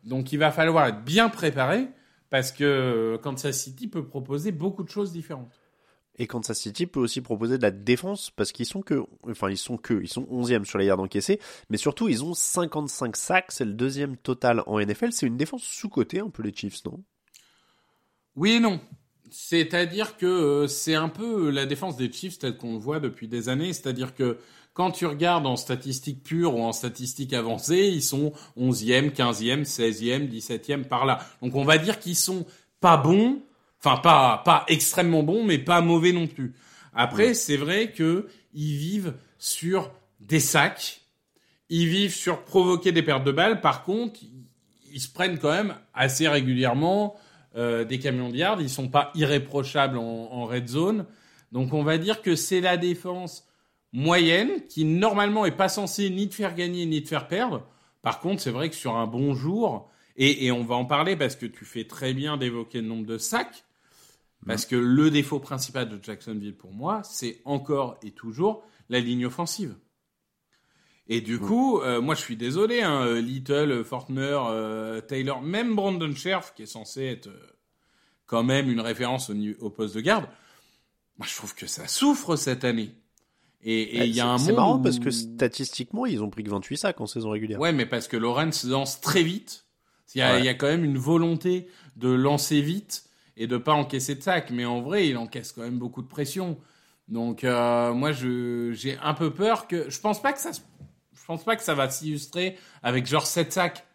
Donc 0.04 0.32
il 0.32 0.38
va 0.38 0.50
falloir 0.50 0.86
être 0.86 1.04
bien 1.04 1.28
préparé 1.28 1.88
parce 2.30 2.52
que 2.52 2.64
euh, 2.64 3.18
Kansas 3.18 3.58
City 3.58 3.88
peut 3.88 4.06
proposer 4.06 4.52
beaucoup 4.52 4.84
de 4.84 4.88
choses 4.88 5.12
différentes. 5.12 5.60
Et 6.18 6.26
Kansas 6.26 6.58
City 6.58 6.86
peut 6.86 7.00
aussi 7.00 7.22
proposer 7.22 7.56
de 7.56 7.62
la 7.62 7.70
défense 7.70 8.30
parce 8.30 8.52
qu'ils 8.52 8.66
sont 8.66 8.82
que, 8.82 9.02
enfin 9.22 9.48
ils 9.48 9.56
sont 9.56 9.78
que, 9.78 10.00
ils 10.02 10.08
sont 10.08 10.24
11e 10.24 10.64
sur 10.64 10.78
les 10.78 10.86
yards 10.86 11.00
encaissés, 11.00 11.40
mais 11.70 11.76
surtout 11.76 12.08
ils 12.08 12.22
ont 12.22 12.34
55 12.34 13.16
sacs, 13.16 13.52
c'est 13.52 13.64
le 13.64 13.72
deuxième 13.72 14.16
total 14.16 14.62
en 14.66 14.78
NFL. 14.78 15.12
C'est 15.12 15.26
une 15.26 15.38
défense 15.38 15.62
sous-cotée 15.62 16.20
un 16.20 16.28
peu 16.28 16.42
les 16.42 16.54
Chiefs, 16.54 16.84
non? 16.84 17.02
Oui 18.36 18.52
et 18.52 18.60
non. 18.60 18.80
C'est-à-dire 19.30 20.16
que 20.16 20.26
euh, 20.26 20.66
c'est 20.66 20.94
un 20.94 21.08
peu 21.08 21.50
la 21.50 21.64
défense 21.64 21.96
des 21.96 22.12
Chiefs 22.12 22.38
telle 22.38 22.56
qu'on 22.56 22.74
le 22.74 22.78
voit 22.78 23.00
depuis 23.00 23.28
des 23.28 23.48
années. 23.48 23.72
C'est-à-dire 23.72 24.14
que 24.14 24.38
quand 24.72 24.92
tu 24.92 25.06
regardes 25.06 25.46
en 25.46 25.56
statistiques 25.56 26.22
pures 26.22 26.54
ou 26.54 26.62
en 26.62 26.72
statistiques 26.72 27.32
avancées, 27.32 27.88
ils 27.88 28.02
sont 28.02 28.32
11e, 28.58 29.10
15e, 29.10 29.64
16e, 29.64 30.28
17e 30.28 30.84
par 30.84 31.04
là. 31.06 31.20
Donc 31.42 31.54
on 31.54 31.64
va 31.64 31.78
dire 31.78 31.98
qu'ils 31.98 32.16
sont 32.16 32.46
pas 32.80 32.96
bons, 32.96 33.42
enfin 33.82 34.00
pas 34.00 34.42
pas 34.44 34.64
extrêmement 34.68 35.22
bons, 35.22 35.44
mais 35.44 35.58
pas 35.58 35.80
mauvais 35.80 36.12
non 36.12 36.26
plus. 36.26 36.54
Après, 36.94 37.34
c'est 37.34 37.56
vrai 37.56 37.92
que 37.92 38.28
ils 38.54 38.76
vivent 38.76 39.14
sur 39.38 39.90
des 40.20 40.40
sacs, 40.40 41.02
ils 41.68 41.88
vivent 41.88 42.14
sur 42.14 42.44
provoquer 42.44 42.92
des 42.92 43.02
pertes 43.02 43.24
de 43.24 43.32
balles. 43.32 43.60
Par 43.60 43.84
contre, 43.84 44.20
ils 44.92 45.00
se 45.00 45.08
prennent 45.08 45.38
quand 45.38 45.52
même 45.52 45.76
assez 45.94 46.28
régulièrement 46.28 47.16
euh, 47.56 47.84
des 47.84 47.98
camions 47.98 48.28
de 48.28 48.36
yards. 48.36 48.60
Ils 48.60 48.70
sont 48.70 48.88
pas 48.88 49.10
irréprochables 49.14 49.98
en, 49.98 50.28
en 50.32 50.44
red 50.46 50.68
zone. 50.68 51.06
Donc 51.52 51.72
on 51.74 51.82
va 51.82 51.98
dire 51.98 52.22
que 52.22 52.36
c'est 52.36 52.60
la 52.60 52.76
défense 52.76 53.46
moyenne 53.92 54.66
qui 54.68 54.84
normalement 54.84 55.44
est 55.46 55.56
pas 55.56 55.68
censée 55.68 56.10
ni 56.10 56.28
te 56.28 56.34
faire 56.34 56.54
gagner 56.54 56.86
ni 56.86 57.02
te 57.02 57.08
faire 57.08 57.28
perdre. 57.28 57.66
Par 58.02 58.20
contre, 58.20 58.40
c'est 58.40 58.50
vrai 58.50 58.70
que 58.70 58.76
sur 58.76 58.96
un 58.96 59.06
bon 59.06 59.34
jour, 59.34 59.90
et, 60.16 60.46
et 60.46 60.52
on 60.52 60.64
va 60.64 60.74
en 60.74 60.84
parler 60.84 61.16
parce 61.16 61.36
que 61.36 61.46
tu 61.46 61.64
fais 61.64 61.84
très 61.84 62.14
bien 62.14 62.36
d'évoquer 62.36 62.80
le 62.80 62.86
nombre 62.88 63.06
de 63.06 63.18
sacs, 63.18 63.64
parce 64.46 64.64
que 64.64 64.76
le 64.76 65.10
défaut 65.10 65.38
principal 65.38 65.88
de 65.88 66.02
Jacksonville 66.02 66.56
pour 66.56 66.72
moi, 66.72 67.02
c'est 67.04 67.40
encore 67.44 67.98
et 68.02 68.10
toujours 68.10 68.62
la 68.88 69.00
ligne 69.00 69.26
offensive. 69.26 69.76
Et 71.08 71.20
du 71.20 71.38
coup, 71.40 71.80
euh, 71.80 72.00
moi 72.00 72.14
je 72.14 72.20
suis 72.20 72.36
désolé, 72.36 72.82
hein, 72.82 73.04
euh, 73.04 73.20
Little, 73.20 73.84
Fortner, 73.84 74.38
euh, 74.48 75.00
Taylor, 75.00 75.42
même 75.42 75.74
Brandon 75.74 76.14
Scherf, 76.14 76.54
qui 76.54 76.62
est 76.62 76.66
censé 76.66 77.04
être 77.04 77.26
euh, 77.26 77.52
quand 78.26 78.44
même 78.44 78.70
une 78.70 78.80
référence 78.80 79.28
au, 79.28 79.34
au 79.58 79.70
poste 79.70 79.96
de 79.96 80.00
garde, 80.00 80.26
moi 81.18 81.26
je 81.28 81.34
trouve 81.34 81.54
que 81.54 81.66
ça 81.66 81.88
souffre 81.88 82.36
cette 82.36 82.64
année. 82.64 82.94
Et 83.62 83.82
et 83.98 84.04
il 84.06 84.14
y 84.14 84.20
a 84.20 84.28
un 84.28 84.38
C'est 84.38 84.52
marrant 84.52 84.78
où- 84.78 84.82
parce 84.82 84.98
que 84.98 85.10
statistiquement, 85.10 86.06
ils 86.06 86.22
ont 86.22 86.30
pris 86.30 86.42
que 86.44 86.50
28 86.50 86.76
sacs 86.78 87.00
en 87.00 87.06
saison 87.06 87.30
régulière. 87.30 87.60
Ouais, 87.60 87.72
mais 87.72 87.86
parce 87.86 88.08
que 88.08 88.16
Lawrence 88.16 88.64
lance 88.64 89.00
très 89.00 89.22
vite. 89.22 89.66
Il 90.14 90.18
y, 90.18 90.22
a, 90.22 90.32
Ouais. 90.34 90.38
il 90.40 90.44
y 90.44 90.48
a 90.48 90.54
quand 90.54 90.66
même 90.66 90.84
une 90.84 90.98
volonté 90.98 91.68
de 91.96 92.08
lancer 92.08 92.60
vite 92.62 93.04
et 93.36 93.46
de 93.46 93.56
pas 93.58 93.74
encaisser 93.74 94.14
de 94.16 94.22
sac. 94.22 94.50
Mais 94.50 94.64
en 94.64 94.80
vrai, 94.80 95.08
il 95.08 95.16
encaisse 95.16 95.52
quand 95.52 95.62
même 95.62 95.78
beaucoup 95.78 96.02
de 96.02 96.08
pression. 96.08 96.58
Donc 97.08 97.44
euh, 97.44 97.92
moi, 97.92 98.10
j'ai 98.12 98.96
un 99.02 99.14
peu 99.14 99.32
peur 99.32 99.68
que 99.68 99.88
je 99.90 100.00
pense 100.00 100.20
pas 100.22 100.32
que 100.32 100.40
ça 100.40 100.50
je 100.52 101.24
pense 101.26 101.44
pas 101.44 101.54
que 101.54 101.62
ça 101.62 101.74
va 101.74 101.88
s'illustrer 101.88 102.56
avec 102.82 103.06
genre 103.06 103.26
7 103.26 103.52
sacs. 103.52 103.86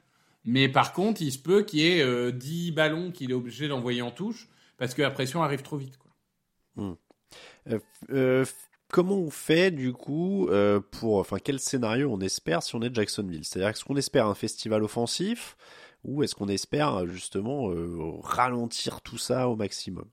Mais 0.45 0.69
par 0.69 0.93
contre, 0.93 1.22
il 1.22 1.31
se 1.34 1.39
peut 1.39 1.63
qu'il 1.63 1.79
y 1.79 1.88
ait 1.88 2.01
euh, 2.01 2.31
10 2.31 2.72
ballons 2.72 3.12
qu'il 3.12 3.31
est 3.31 3.34
obligé 3.34 3.67
d'envoyer 3.67 4.01
en 4.03 4.12
touche 4.12 4.48
parce 4.77 4.93
que 4.93 5.01
la 5.01 5.10
pression 5.12 5.41
arrive 5.43 5.63
trop 5.63 5.75
vite. 5.75 5.98
Quoi. 5.98 6.98
Euh, 7.67 7.79
euh, 8.12 8.45
comment 8.92 9.18
on 9.18 9.30
fait 9.30 9.72
du 9.72 9.94
coup 9.94 10.48
euh, 10.50 10.80
pour, 10.80 11.18
enfin, 11.18 11.38
quel 11.44 11.60
scénario 11.60 12.10
on 12.12 12.20
espère 12.20 12.63
si 12.63 12.75
on 12.75 12.82
est 12.82 12.94
Jacksonville? 12.94 13.44
C'est-à-dire 13.44 13.70
est-ce 13.70 13.84
qu'on 13.84 13.96
espère 13.96 14.27
un 14.27 14.36
festival 14.36 14.84
offensif 14.84 15.58
ou 16.04 16.24
est-ce 16.24 16.36
qu'on 16.36 16.48
espère 16.48 17.08
justement 17.08 17.72
euh, 17.72 18.20
ralentir 18.22 19.01
tout 19.01 19.18
ça 19.18 19.50
au 19.50 19.56
maximum? 19.56 20.06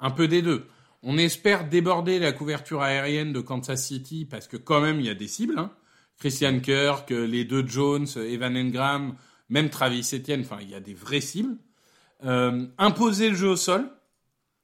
Un 0.00 0.10
peu 0.10 0.28
des 0.28 0.42
deux. 0.42 0.66
On 1.02 1.16
espère 1.16 1.68
déborder 1.68 2.18
la 2.18 2.32
couverture 2.32 2.82
aérienne 2.82 3.32
de 3.32 3.40
Kansas 3.40 3.86
City 3.86 4.26
parce 4.26 4.48
que 4.48 4.56
quand 4.56 4.80
même 4.80 5.00
il 5.00 5.06
y 5.06 5.10
a 5.10 5.14
des 5.14 5.28
cibles. 5.28 5.58
Hein. 5.58 5.72
Christian 6.18 6.60
Kirk, 6.60 7.10
euh, 7.12 7.26
les 7.26 7.44
deux 7.44 7.66
Jones, 7.66 8.06
Evan 8.16 8.56
Engram, 8.56 9.16
même 9.48 9.70
Travis 9.70 10.08
Etienne. 10.12 10.42
Enfin, 10.42 10.58
il 10.60 10.70
y 10.70 10.74
a 10.74 10.80
des 10.80 10.94
vraies 10.94 11.20
cibles. 11.22 11.56
Euh, 12.24 12.66
imposer 12.76 13.30
le 13.30 13.34
jeu 13.34 13.48
au 13.48 13.56
sol, 13.56 13.90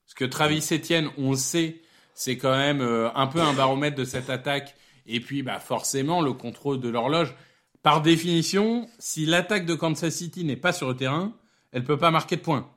parce 0.05 0.15
que 0.15 0.26
Travis 0.26 0.67
Etienne, 0.71 1.09
on 1.17 1.31
le 1.31 1.37
sait, 1.37 1.81
c'est 2.17 2.39
quand 2.39 2.57
même 2.57 2.81
euh, 2.81 3.11
un 3.15 3.27
peu 3.27 3.41
un 3.41 3.53
baromètre 3.53 3.95
de 3.95 4.05
cette 4.05 4.31
attaque. 4.31 4.75
Et 5.07 5.21
puis, 5.21 5.43
bah 5.43 5.61
forcément, 5.61 6.23
le 6.23 6.33
contrôle 6.33 6.81
de 6.81 6.89
l'horloge. 6.89 7.35
Par 7.83 8.01
définition, 8.01 8.89
si 8.99 9.27
l'attaque 9.27 9.67
de 9.67 9.75
Kansas 9.75 10.15
City 10.15 10.43
n'est 10.43 10.57
pas 10.57 10.73
sur 10.73 10.89
le 10.89 10.97
terrain, 10.97 11.35
elle 11.73 11.85
peut 11.85 11.99
pas 11.99 12.11
marquer 12.11 12.37
de 12.37 12.41
points. 12.41 12.69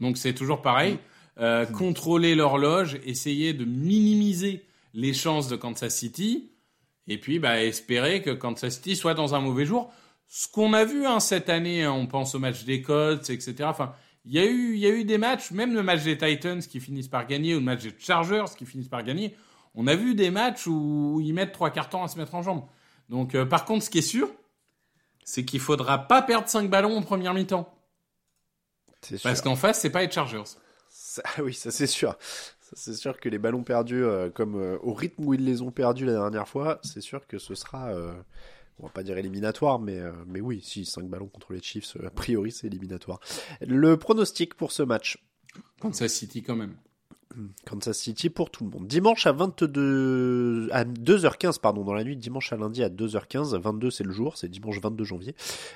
Donc 0.00 0.18
c'est 0.18 0.34
toujours 0.34 0.62
pareil. 0.62 0.98
Euh, 1.38 1.64
contrôler 1.64 2.34
l'horloge, 2.34 2.98
essayer 3.04 3.52
de 3.52 3.64
minimiser 3.64 4.66
les 4.94 5.14
chances 5.14 5.46
de 5.46 5.54
Kansas 5.54 5.94
City, 5.94 6.50
et 7.06 7.18
puis 7.18 7.38
bah, 7.38 7.62
espérer 7.62 8.20
que 8.20 8.30
Kansas 8.30 8.74
City 8.74 8.96
soit 8.96 9.14
dans 9.14 9.36
un 9.36 9.40
mauvais 9.40 9.64
jour. 9.64 9.92
Ce 10.26 10.48
qu'on 10.48 10.72
a 10.72 10.84
vu 10.84 11.06
hein, 11.06 11.20
cette 11.20 11.48
année, 11.48 11.86
on 11.86 12.08
pense 12.08 12.34
au 12.34 12.40
match 12.40 12.64
des 12.64 12.82
Colts, 12.82 13.30
etc. 13.30 13.54
Enfin, 13.62 13.94
il 14.28 14.34
y 14.34 14.38
a 14.38 14.44
eu, 14.44 14.74
il 14.74 14.78
y 14.78 14.86
a 14.86 14.90
eu 14.90 15.04
des 15.04 15.16
matchs, 15.16 15.50
même 15.52 15.72
le 15.74 15.82
match 15.82 16.04
des 16.04 16.18
Titans 16.18 16.60
qui 16.60 16.80
finissent 16.80 17.08
par 17.08 17.26
gagner, 17.26 17.54
ou 17.54 17.58
le 17.60 17.64
match 17.64 17.82
des 17.82 17.94
Chargers 17.98 18.44
qui 18.56 18.66
finissent 18.66 18.88
par 18.88 19.02
gagner. 19.02 19.34
On 19.74 19.86
a 19.86 19.94
vu 19.96 20.14
des 20.14 20.30
matchs 20.30 20.66
où, 20.66 21.18
ils 21.22 21.32
mettent 21.32 21.52
trois 21.52 21.70
quarts 21.70 21.88
temps 21.88 22.04
à 22.04 22.08
se 22.08 22.18
mettre 22.18 22.34
en 22.34 22.42
jambe. 22.42 22.64
Donc, 23.08 23.34
euh, 23.34 23.46
par 23.46 23.64
contre, 23.64 23.84
ce 23.84 23.90
qui 23.90 23.98
est 23.98 24.02
sûr, 24.02 24.30
c'est 25.24 25.44
qu'il 25.46 25.60
faudra 25.60 26.06
pas 26.06 26.20
perdre 26.20 26.46
5 26.46 26.68
ballons 26.68 26.96
en 26.96 27.02
première 27.02 27.32
mi-temps. 27.32 27.74
Parce 29.22 29.40
qu'en 29.40 29.56
face, 29.56 29.80
c'est 29.80 29.90
pas 29.90 30.04
les 30.04 30.10
Chargers. 30.10 30.42
Ça- 30.90 31.22
oui, 31.42 31.54
ça 31.54 31.70
c'est 31.70 31.86
sûr. 31.86 32.16
Ça, 32.60 32.72
C'est 32.74 32.94
sûr 32.94 33.18
que 33.18 33.28
les 33.30 33.38
ballons 33.38 33.62
perdus, 33.62 34.04
euh, 34.04 34.28
comme 34.30 34.56
euh, 34.56 34.76
au 34.82 34.92
rythme 34.92 35.24
où 35.26 35.32
ils 35.34 35.44
les 35.44 35.62
ont 35.62 35.70
perdus 35.70 36.04
la 36.04 36.12
dernière 36.12 36.48
fois, 36.48 36.80
c'est 36.82 37.00
sûr 37.00 37.26
que 37.26 37.38
ce 37.38 37.54
sera, 37.54 37.88
euh, 37.88 38.12
on 38.80 38.86
va 38.86 38.92
pas 38.92 39.02
dire 39.02 39.18
éliminatoire, 39.18 39.78
mais, 39.78 39.98
euh, 39.98 40.12
mais 40.26 40.40
oui, 40.40 40.60
si 40.62 40.84
5 40.84 41.08
ballons 41.08 41.28
contre 41.28 41.52
les 41.52 41.62
Chiefs, 41.62 41.96
euh, 41.96 42.06
a 42.06 42.10
priori 42.10 42.52
c'est 42.52 42.66
éliminatoire. 42.66 43.20
Le 43.60 43.96
pronostic 43.96 44.54
pour 44.54 44.72
ce 44.72 44.82
match, 44.82 45.18
Kansas 45.80 46.12
City 46.12 46.42
quand 46.42 46.56
même. 46.56 46.76
Kansas 47.66 47.98
City 47.98 48.30
pour 48.30 48.50
tout 48.50 48.64
le 48.64 48.70
monde. 48.70 48.86
Dimanche 48.86 49.26
à 49.26 49.32
22 49.32 50.68
à 50.72 50.84
2h15 50.84 51.60
pardon 51.60 51.84
dans 51.84 51.94
la 51.94 52.04
nuit, 52.04 52.16
dimanche 52.16 52.52
à 52.52 52.56
lundi 52.56 52.82
à 52.82 52.88
2h15, 52.88 53.58
22 53.58 53.90
c'est 53.90 54.04
le 54.04 54.12
jour, 54.12 54.36
c'est 54.36 54.48
dimanche 54.48 54.80
22 54.80 55.04
janvier. 55.04 55.34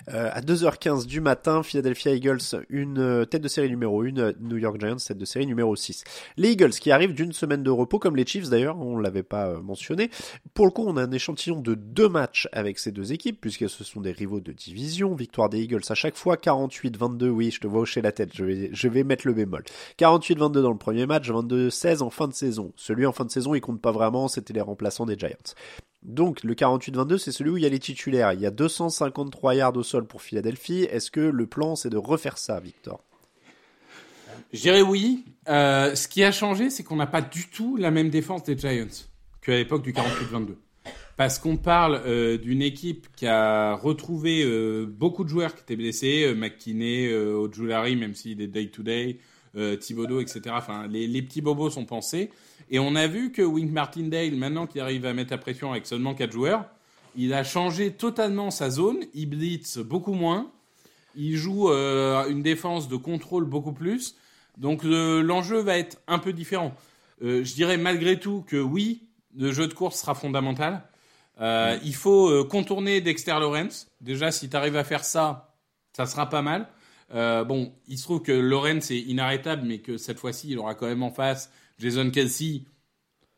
Euh, 0.08 0.30
à 0.32 0.40
2h15 0.40 1.06
du 1.06 1.20
matin, 1.20 1.62
Philadelphia 1.62 2.14
Eagles 2.14 2.40
une 2.68 2.98
euh, 2.98 3.24
tête 3.24 3.42
de 3.42 3.48
série 3.48 3.68
numéro 3.68 4.02
1, 4.02 4.16
euh, 4.18 4.32
New 4.40 4.56
York 4.56 4.80
Giants 4.80 4.96
tête 4.96 5.18
de 5.18 5.24
série 5.24 5.46
numéro 5.46 5.74
6. 5.76 6.04
Les 6.36 6.52
Eagles 6.52 6.70
qui 6.70 6.90
arrivent 6.90 7.14
d'une 7.14 7.32
semaine 7.32 7.62
de 7.62 7.70
repos 7.70 7.98
comme 7.98 8.16
les 8.16 8.26
Chiefs 8.26 8.48
d'ailleurs, 8.48 8.78
on 8.78 8.98
l'avait 8.98 9.22
pas 9.22 9.48
euh, 9.48 9.60
mentionné. 9.60 10.10
Pour 10.54 10.66
le 10.66 10.72
coup, 10.72 10.84
on 10.86 10.96
a 10.96 11.02
un 11.02 11.10
échantillon 11.10 11.60
de 11.60 11.74
deux 11.74 12.08
matchs 12.08 12.48
avec 12.52 12.78
ces 12.78 12.92
deux 12.92 13.12
équipes 13.12 13.40
puisque 13.40 13.68
ce 13.68 13.84
sont 13.84 14.00
des 14.00 14.12
rivaux 14.12 14.40
de 14.40 14.52
division. 14.52 15.14
Victoire 15.14 15.48
des 15.48 15.60
Eagles 15.62 15.82
à 15.88 15.94
chaque 15.94 16.16
fois 16.16 16.36
48-22. 16.36 17.28
Oui, 17.28 17.50
je 17.50 17.60
te 17.60 17.66
vois 17.66 17.82
hocher 17.82 18.02
la 18.02 18.12
tête, 18.12 18.30
je 18.34 18.44
vais 18.44 18.70
je 18.72 18.88
vais 18.88 19.04
mettre 19.04 19.26
le 19.26 19.34
bémol. 19.34 19.64
48-22 19.98 20.62
dans 20.62 20.70
le 20.70 20.78
premier 20.78 21.06
match, 21.06 21.24
22-16 21.42 22.02
en 22.02 22.10
fin 22.10 22.28
de 22.28 22.34
saison. 22.34 22.72
Celui 22.76 23.06
en 23.06 23.12
fin 23.12 23.24
de 23.24 23.30
saison, 23.30 23.54
il 23.54 23.60
compte 23.60 23.80
pas 23.80 23.92
vraiment, 23.92 24.28
c'était 24.28 24.52
les 24.52 24.60
remplaçants 24.60 25.06
des 25.06 25.18
Giants. 25.18 25.54
Donc 26.02 26.42
le 26.42 26.54
48-22, 26.54 27.18
c'est 27.18 27.32
celui 27.32 27.50
où 27.50 27.56
il 27.56 27.62
y 27.62 27.66
a 27.66 27.68
les 27.68 27.78
titulaires. 27.78 28.32
Il 28.32 28.40
y 28.40 28.46
a 28.46 28.50
253 28.50 29.54
yards 29.54 29.76
au 29.76 29.82
sol 29.82 30.06
pour 30.06 30.22
Philadelphie. 30.22 30.82
Est-ce 30.82 31.10
que 31.10 31.20
le 31.20 31.46
plan, 31.46 31.76
c'est 31.76 31.90
de 31.90 31.96
refaire 31.96 32.38
ça, 32.38 32.58
Victor? 32.58 33.04
Je 34.52 34.60
dirais 34.60 34.82
oui. 34.82 35.24
Euh, 35.48 35.94
ce 35.94 36.08
qui 36.08 36.24
a 36.24 36.32
changé, 36.32 36.70
c'est 36.70 36.82
qu'on 36.82 36.96
n'a 36.96 37.06
pas 37.06 37.22
du 37.22 37.48
tout 37.48 37.76
la 37.76 37.90
même 37.90 38.10
défense 38.10 38.42
des 38.42 38.56
Giants 38.58 38.86
qu'à 39.40 39.56
l'époque 39.56 39.82
du 39.82 39.92
48-22. 39.92 40.56
Parce 41.16 41.38
qu'on 41.38 41.56
parle 41.56 42.02
euh, 42.06 42.36
d'une 42.36 42.62
équipe 42.62 43.06
qui 43.14 43.26
a 43.26 43.74
retrouvé 43.74 44.42
euh, 44.44 44.86
beaucoup 44.86 45.24
de 45.24 45.28
joueurs 45.28 45.54
qui 45.54 45.62
étaient 45.62 45.76
blessés, 45.76 46.34
McKinney, 46.34 47.12
Ojulari, 47.12 47.96
même 47.96 48.14
s'il 48.14 48.40
est 48.40 48.46
day-to-day, 48.48 49.18
euh, 49.56 49.76
etc. 49.76 50.40
Enfin, 50.50 50.86
les, 50.86 51.22
petits 51.22 51.40
bobos 51.42 51.70
sont 51.70 51.84
pensés. 51.84 52.30
Et 52.70 52.78
on 52.78 52.94
a 52.94 53.06
vu 53.06 53.32
que 53.32 53.42
Wink 53.42 53.70
Martindale, 53.70 54.34
maintenant 54.34 54.66
qu'il 54.66 54.80
arrive 54.80 55.04
à 55.06 55.12
mettre 55.12 55.30
la 55.30 55.38
pression 55.38 55.72
avec 55.72 55.86
seulement 55.86 56.14
4 56.14 56.32
joueurs, 56.32 56.64
il 57.16 57.34
a 57.34 57.44
changé 57.44 57.92
totalement 57.92 58.50
sa 58.50 58.70
zone. 58.70 58.98
Il 59.14 59.26
blitz 59.26 59.78
beaucoup 59.78 60.14
moins. 60.14 60.50
Il 61.14 61.36
joue 61.36 61.70
euh, 61.70 62.26
une 62.28 62.42
défense 62.42 62.88
de 62.88 62.96
contrôle 62.96 63.44
beaucoup 63.44 63.72
plus. 63.72 64.16
Donc 64.56 64.82
le- 64.84 65.20
l'enjeu 65.20 65.58
va 65.60 65.76
être 65.78 66.00
un 66.08 66.18
peu 66.18 66.32
différent. 66.32 66.74
Euh, 67.22 67.44
je 67.44 67.54
dirais 67.54 67.76
malgré 67.76 68.18
tout 68.18 68.44
que 68.46 68.56
oui, 68.56 69.02
le 69.36 69.52
jeu 69.52 69.66
de 69.68 69.74
course 69.74 70.00
sera 70.00 70.14
fondamental. 70.14 70.82
Euh, 71.40 71.78
Il 71.84 71.94
faut 71.94 72.28
euh, 72.30 72.44
contourner 72.44 73.00
Dexter 73.00 73.32
Lawrence. 73.32 73.88
Déjà, 74.00 74.30
si 74.30 74.48
tu 74.48 74.56
arrives 74.56 74.76
à 74.76 74.84
faire 74.84 75.04
ça, 75.04 75.54
ça 75.94 76.06
sera 76.06 76.28
pas 76.28 76.42
mal. 76.42 76.68
Euh, 77.14 77.44
bon, 77.44 77.72
il 77.88 77.98
se 77.98 78.04
trouve 78.04 78.22
que 78.22 78.32
Lawrence 78.32 78.90
est 78.90 79.00
inarrêtable, 79.00 79.66
mais 79.66 79.78
que 79.78 79.96
cette 79.96 80.18
fois-ci, 80.18 80.50
il 80.50 80.58
aura 80.58 80.74
quand 80.74 80.86
même 80.86 81.02
en 81.02 81.10
face 81.10 81.52
Jason 81.78 82.10
Kelsey, 82.10 82.62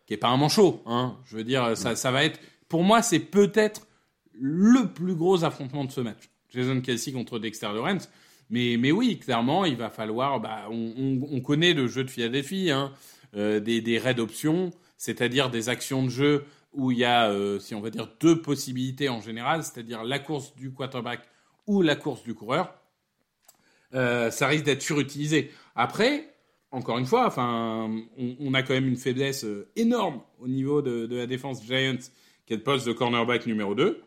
qui 0.07 0.14
est 0.14 0.19
pas 0.19 0.28
un 0.28 0.37
manchot. 0.37 0.83
Hein. 0.87 1.16
Je 1.25 1.37
veux 1.37 1.45
dire, 1.45 1.76
ça, 1.76 2.11
va 2.11 2.25
être. 2.25 2.40
Pour 2.69 2.85
moi, 2.85 3.02
c'est 3.02 3.21
peut-être 3.21 3.87
le 4.33 4.93
plus 4.93 5.14
gros 5.14 5.45
affrontement 5.45 5.85
de 5.85 5.90
ce 5.90 6.00
match. 6.00 6.31
Jason 6.50 6.81
Kelsey 6.81 7.12
contre 7.12 7.38
Dexter 7.38 7.69
Lawrence. 7.75 8.09
Mais, 8.50 8.76
mais 8.78 8.93
oui, 8.93 9.19
clairement, 9.19 9.64
il 9.64 9.76
va 9.76 9.90
falloir. 9.90 10.40
Bah, 10.40 10.69
on 10.71 11.40
connaît 11.40 11.73
le 11.73 11.88
jeu 11.88 12.04
de 12.04 12.11
Philadelphie, 12.11 12.71
hein, 12.71 12.93
euh, 13.37 13.59
des, 13.59 13.81
des 13.81 13.99
raids 13.99 14.21
options, 14.21 14.71
c'est-à-dire 14.97 15.50
des 15.50 15.69
actions 15.69 16.04
de 16.04 16.09
jeu 16.11 16.45
où 16.75 16.90
il 16.90 16.99
y 16.99 17.04
a, 17.04 17.31
euh, 17.31 17.59
si 17.59 17.75
on 17.75 17.81
va 17.81 17.90
dire, 17.90 18.09
deux 18.21 18.40
possibilités 18.40 19.09
en 19.09 19.21
général, 19.21 19.62
c'est-à-dire 19.62 20.04
la 20.04 20.19
course 20.19 20.54
du 20.57 20.73
quarterback 20.73 21.21
ou 21.66 21.83
la 21.83 21.97
course 21.97 22.23
du 22.23 22.35
coureur. 22.35 22.75
Euh, 23.94 24.30
ça 24.30 24.48
risque 24.48 24.64
d'être 24.64 24.82
surutilisé. 24.82 25.50
Après, 25.76 26.34
encore 26.70 26.98
une 26.98 27.06
fois, 27.06 27.26
enfin, 27.26 27.90
on, 28.18 28.54
a 28.54 28.62
quand 28.62 28.74
même 28.74 28.88
une 28.88 28.96
faiblesse 28.96 29.44
euh, 29.44 29.68
énorme 29.76 30.20
au 30.40 30.48
niveau 30.48 30.82
de, 30.82 31.14
la 31.14 31.26
défense 31.26 31.64
Giants, 31.64 32.10
qui 32.46 32.54
est 32.54 32.56
le 32.56 32.62
poste 32.62 32.86
de 32.86 32.92
cornerback 32.92 33.46
numéro 33.46 33.74
2. 33.74 34.02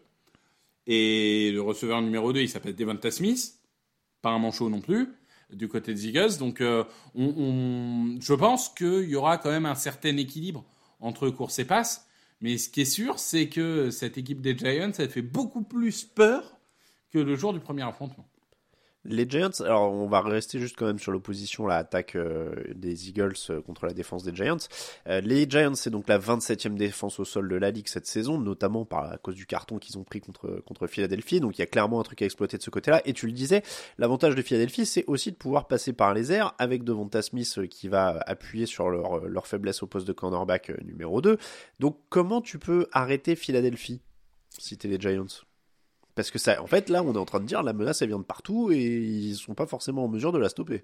Et 0.88 1.52
le 1.52 1.62
receveur 1.62 2.02
numéro 2.02 2.34
2, 2.34 2.42
il 2.42 2.50
s'appelle 2.50 2.76
Devonta 2.76 3.12
Smith, 3.12 3.60
pas 4.22 4.30
un 4.30 4.40
manchot 4.40 4.70
non 4.70 4.82
plus, 4.82 5.10
du 5.52 5.68
côté 5.68 5.94
des 5.94 6.08
Eagles. 6.08 6.38
Donc, 6.38 6.62
euh, 6.62 6.84
je 7.16 8.34
pense 8.34 8.70
qu'il 8.70 9.10
y 9.10 9.16
aura 9.16 9.38
quand 9.38 9.50
même 9.50 9.66
un 9.66 9.76
certain 9.76 10.16
équilibre 10.18 10.66
entre 11.00 11.30
course 11.30 11.60
et 11.60 11.66
passe. 11.66 12.08
Mais 12.42 12.58
ce 12.58 12.70
qui 12.70 12.82
est 12.82 12.86
sûr, 12.86 13.20
c'est 13.20 13.50
que 13.50 13.90
cette 13.90 14.18
équipe 14.18 14.42
des 14.42 14.58
Giants, 14.58 14.92
elle 14.98 15.10
fait 15.10 15.22
beaucoup 15.22 15.64
plus 15.64 16.04
peur 16.04 16.58
que 17.12 17.20
le 17.20 17.36
jour 17.36 17.54
du 17.54 17.60
premier 17.60 17.84
affrontement. 17.84 18.28
Les 19.10 19.26
Giants, 19.30 19.62
alors 19.62 19.94
on 19.94 20.08
va 20.08 20.20
rester 20.20 20.60
juste 20.60 20.76
quand 20.78 20.86
même 20.86 21.00
sur 21.00 21.14
l'opposition, 21.14 21.66
la 21.66 21.78
attaque 21.78 22.18
euh, 22.18 22.54
des 22.76 23.08
Eagles 23.08 23.36
euh, 23.50 23.62
contre 23.62 23.86
la 23.86 23.94
défense 23.94 24.24
des 24.24 24.36
Giants. 24.36 24.58
Euh, 25.08 25.22
les 25.22 25.50
Giants, 25.50 25.76
c'est 25.76 25.90
donc 25.90 26.10
la 26.10 26.20
27e 26.20 26.76
défense 26.76 27.18
au 27.22 27.24
sol 27.24 27.48
de 27.48 27.56
la 27.56 27.72
ligue 27.72 27.88
cette 27.88 28.06
saison, 28.06 28.38
notamment 28.38 28.84
par 28.84 29.14
à 29.14 29.18
cause 29.18 29.36
du 29.36 29.46
carton 29.46 29.78
qu'ils 29.78 29.98
ont 29.98 30.04
pris 30.04 30.20
contre 30.20 30.62
contre 30.66 30.88
Philadelphie. 30.88 31.40
Donc 31.40 31.58
il 31.58 31.62
y 31.62 31.64
a 31.64 31.68
clairement 31.68 32.02
un 32.02 32.04
truc 32.04 32.22
à 32.22 32.26
exploiter 32.26 32.58
de 32.58 32.64
ce 32.64 32.70
côté-là. 32.70 33.02
Et 33.06 33.14
tu 33.14 33.28
le 33.28 33.32
disais, 33.32 33.64
l'avantage 33.98 34.36
de 34.36 34.42
Philadelphie, 34.42 34.86
c'est 34.86 35.06
aussi 35.08 35.32
de 35.32 35.38
pouvoir 35.38 35.68
passer 35.68 35.94
par 35.94 36.14
les 36.14 36.34
airs 36.34 36.54
avec 36.58 36.84
Devonta 36.84 37.22
Smith 37.22 37.66
qui 37.70 37.88
va 37.88 38.20
appuyer 38.28 38.66
sur 38.66 38.90
leur 38.90 39.26
leur 39.26 39.48
faiblesse 39.48 39.84
au 39.84 39.88
poste 39.88 40.08
de 40.08 40.14
cornerback 40.14 40.74
numéro 40.84 41.22
2. 41.22 41.38
Donc 41.80 41.98
comment 42.10 42.42
tu 42.42 42.60
peux 42.60 42.88
arrêter 42.92 43.38
Philadelphie 43.38 44.02
si 44.50 44.78
t'es 44.78 44.90
les 44.90 45.00
Giants? 45.00 45.46
Parce 46.18 46.32
que 46.32 46.40
ça, 46.40 46.64
en 46.64 46.66
fait, 46.66 46.90
là, 46.90 47.04
on 47.04 47.14
est 47.14 47.18
en 47.20 47.26
train 47.26 47.40
de 47.40 47.46
dire 47.46 47.62
la 47.62 47.74
menace, 47.74 48.02
elle 48.02 48.08
vient 48.08 48.18
de 48.18 48.24
partout 48.24 48.72
et 48.72 48.80
ils 48.80 49.36
sont 49.36 49.54
pas 49.54 49.68
forcément 49.68 50.06
en 50.06 50.08
mesure 50.08 50.32
de 50.32 50.40
la 50.40 50.50
stopper. 50.50 50.84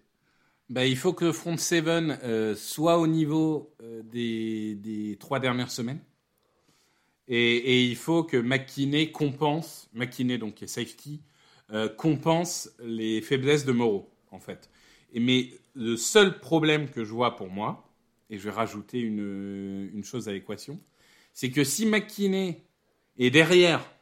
Bah, 0.69 0.85
il 0.85 0.95
faut 0.95 1.11
que 1.11 1.31
Front 1.31 1.57
Seven 1.57 2.19
euh, 2.23 2.53
soit 2.53 2.99
au 2.99 3.07
niveau 3.07 3.73
euh, 3.81 4.03
des, 4.03 5.17
trois 5.19 5.39
dernières 5.39 5.71
semaines. 5.71 5.99
Et, 7.27 7.83
il 7.83 7.95
faut 7.95 8.23
que 8.23 8.37
McKinney 8.37 9.11
compense, 9.11 9.89
McKinney 9.95 10.37
donc 10.37 10.53
qui 10.53 10.65
est 10.65 10.67
safety, 10.67 11.19
euh, 11.71 11.89
compense 11.89 12.69
les 12.83 13.19
faiblesses 13.21 13.65
de 13.65 13.71
Moreau, 13.71 14.13
en 14.29 14.39
fait. 14.39 14.69
Mais 15.15 15.49
le 15.73 15.97
seul 15.97 16.39
problème 16.41 16.91
que 16.91 17.03
je 17.03 17.11
vois 17.11 17.35
pour 17.35 17.49
moi, 17.49 17.89
et 18.29 18.37
je 18.37 18.43
vais 18.43 18.51
rajouter 18.55 18.99
une, 18.99 19.89
une 19.91 20.03
chose 20.03 20.29
à 20.29 20.31
l'équation, 20.31 20.79
c'est 21.33 21.49
que 21.49 21.63
si 21.63 21.87
McKinney 21.87 22.61
est 23.17 23.31
derrière 23.31 23.92